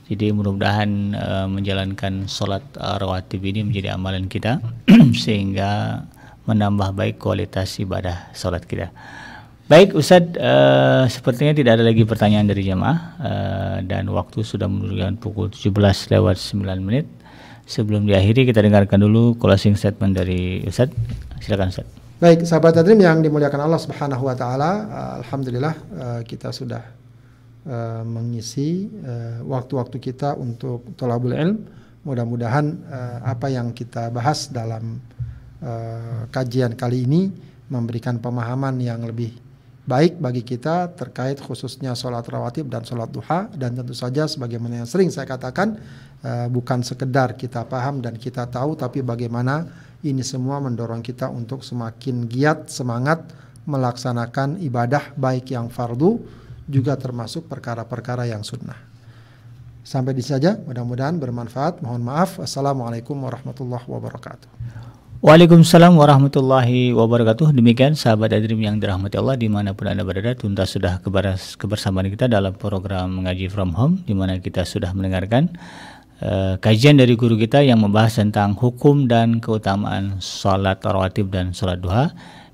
Jadi 0.03 0.35
mudah-mudahan 0.35 1.15
uh, 1.15 1.47
menjalankan 1.47 2.27
sholat 2.27 2.63
uh, 2.75 2.99
rawatib 2.99 3.39
ini 3.47 3.63
menjadi 3.63 3.95
amalan 3.95 4.27
kita 4.27 4.59
sehingga 5.23 6.03
menambah 6.43 6.91
baik 6.91 7.23
kualitas 7.23 7.79
ibadah 7.79 8.27
sholat 8.35 8.67
kita. 8.67 8.91
Baik 9.71 9.95
Ustadz, 9.95 10.35
uh, 10.35 11.07
sepertinya 11.07 11.55
tidak 11.55 11.79
ada 11.79 11.87
lagi 11.87 12.03
pertanyaan 12.03 12.51
dari 12.51 12.67
jemaah 12.67 12.97
uh, 13.15 13.77
dan 13.79 14.11
waktu 14.11 14.43
sudah 14.43 14.67
menunjukkan 14.67 15.23
pukul 15.23 15.47
17 15.47 15.71
lewat 16.11 16.35
9 16.35 16.83
menit. 16.83 17.07
Sebelum 17.63 18.03
diakhiri 18.03 18.43
kita 18.43 18.59
dengarkan 18.59 18.99
dulu 18.99 19.39
closing 19.39 19.79
statement 19.79 20.19
dari 20.19 20.67
Ustadz. 20.67 20.91
Silakan 21.39 21.71
Ustadz. 21.71 21.95
Baik, 22.19 22.43
sahabat 22.43 22.75
Adrim 22.75 22.99
yang 22.99 23.23
dimuliakan 23.23 23.63
Allah 23.63 23.79
Subhanahu 23.79 24.27
wa 24.27 24.35
taala, 24.35 24.71
alhamdulillah 25.23 25.75
uh, 25.95 26.21
kita 26.27 26.51
sudah 26.51 27.02
uh, 27.67 28.03
mengisi 28.07 28.87
waktu-waktu 29.43 29.97
uh, 29.99 30.03
kita 30.03 30.29
untuk 30.39 30.95
tolabul 30.95 31.35
ilm. 31.35 31.57
Mudah-mudahan 32.03 32.65
uh, 32.87 33.17
apa 33.23 33.47
yang 33.47 33.71
kita 33.71 34.11
bahas 34.11 34.51
dalam 34.51 34.99
uh, 35.63 36.27
kajian 36.27 36.75
kali 36.75 37.07
ini 37.07 37.31
memberikan 37.71 38.19
pemahaman 38.19 38.75
yang 38.83 39.07
lebih 39.07 39.31
baik 39.83 40.15
bagi 40.15 40.47
kita 40.47 40.95
terkait 40.95 41.43
khususnya 41.43 41.91
sholat 41.91 42.23
rawatib 42.23 42.71
dan 42.71 42.87
sholat 42.87 43.11
duha 43.11 43.51
dan 43.51 43.75
tentu 43.75 43.91
saja 43.91 44.23
sebagaimana 44.31 44.83
yang 44.83 44.87
sering 44.87 45.11
saya 45.11 45.27
katakan 45.27 45.75
uh, 46.23 46.47
bukan 46.47 46.79
sekedar 46.87 47.35
kita 47.35 47.67
paham 47.67 47.99
dan 47.99 48.15
kita 48.15 48.47
tahu 48.47 48.79
tapi 48.79 49.03
bagaimana 49.03 49.67
ini 50.03 50.23
semua 50.23 50.63
mendorong 50.63 51.03
kita 51.03 51.27
untuk 51.27 51.67
semakin 51.67 52.27
giat 52.31 52.71
semangat 52.71 53.27
melaksanakan 53.67 54.59
ibadah 54.63 55.15
baik 55.19 55.51
yang 55.51 55.67
fardu 55.67 56.42
juga 56.67 56.95
termasuk 56.95 57.47
perkara-perkara 57.47 58.27
yang 58.27 58.43
sunnah. 58.45 58.77
Sampai 59.83 60.15
di 60.15 60.23
saja, 60.23 60.55
mudah-mudahan 60.63 61.19
bermanfaat. 61.19 61.83
Mohon 61.83 62.03
maaf. 62.07 62.39
Assalamualaikum 62.39 63.19
warahmatullahi 63.19 63.83
wabarakatuh. 63.83 64.47
Waalaikumsalam 65.23 65.95
warahmatullahi 65.95 66.91
wabarakatuh. 66.91 67.55
Demikian 67.55 67.95
sahabat 67.95 68.35
Adrim 68.35 68.59
yang 68.59 68.75
dirahmati 68.75 69.15
Allah 69.15 69.39
di 69.39 69.47
mana 69.47 69.71
pun 69.71 69.87
anda 69.87 70.03
berada, 70.03 70.35
tuntas 70.35 70.75
sudah 70.75 70.99
kebersamaan 71.55 72.11
kita 72.11 72.27
dalam 72.27 72.51
program 72.55 73.23
mengaji 73.23 73.47
from 73.47 73.71
home, 73.71 74.03
di 74.03 74.11
mana 74.11 74.39
kita 74.43 74.67
sudah 74.67 74.91
mendengarkan 74.91 75.51
uh, 76.19 76.59
kajian 76.59 76.99
dari 76.99 77.15
guru 77.15 77.39
kita 77.39 77.63
yang 77.63 77.79
membahas 77.79 78.19
tentang 78.19 78.51
hukum 78.55 79.07
dan 79.07 79.39
keutamaan 79.39 80.19
sholat 80.19 80.83
rawatib 80.83 81.31
dan 81.31 81.55
sholat 81.55 81.79
duha 81.79 82.11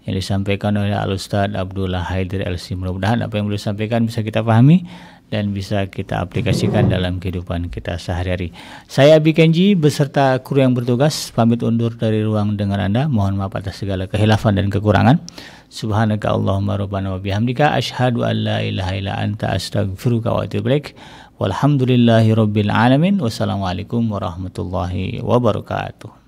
yang 0.10 0.18
disampaikan 0.18 0.74
oleh 0.74 0.98
Al 0.98 1.14
Ustadz 1.14 1.54
Abdullah 1.54 2.02
Haidir 2.02 2.42
LC. 2.42 2.74
Mudah-mudahan 2.74 3.22
apa 3.22 3.38
yang 3.38 3.46
beliau 3.46 3.62
sampaikan 3.62 4.10
bisa 4.10 4.26
kita 4.26 4.42
pahami 4.42 4.90
dan 5.30 5.54
bisa 5.54 5.86
kita 5.86 6.26
aplikasikan 6.26 6.90
dalam 6.90 7.22
kehidupan 7.22 7.70
kita 7.70 8.02
sehari-hari. 8.02 8.50
Saya 8.90 9.22
Abi 9.22 9.38
Kenji 9.38 9.78
beserta 9.78 10.34
kru 10.42 10.66
yang 10.66 10.74
bertugas 10.74 11.30
pamit 11.30 11.62
undur 11.62 11.94
dari 11.94 12.26
ruang 12.26 12.58
dengar 12.58 12.82
Anda. 12.82 13.06
Mohon 13.06 13.46
maaf 13.46 13.54
atas 13.54 13.78
segala 13.78 14.10
kehilafan 14.10 14.58
dan 14.58 14.74
kekurangan. 14.74 15.22
Subhanaka 15.70 16.34
Allahumma 16.34 16.82
rabbana 16.82 17.14
wa 17.14 17.22
bihamdika 17.22 17.78
asyhadu 17.78 18.26
an 18.26 18.42
la 18.42 18.58
ilaha 18.66 18.92
illa 18.98 19.14
anta 19.22 19.54
astaghfiruka 19.54 20.34
wa 20.34 20.50
atubu 20.50 20.66
ilaik. 20.74 20.98
Walhamdulillahi 21.38 22.34
rabbil 22.34 22.74
alamin. 22.74 23.22
Wassalamualaikum 23.22 24.10
warahmatullahi 24.10 25.22
wabarakatuh. 25.22 26.19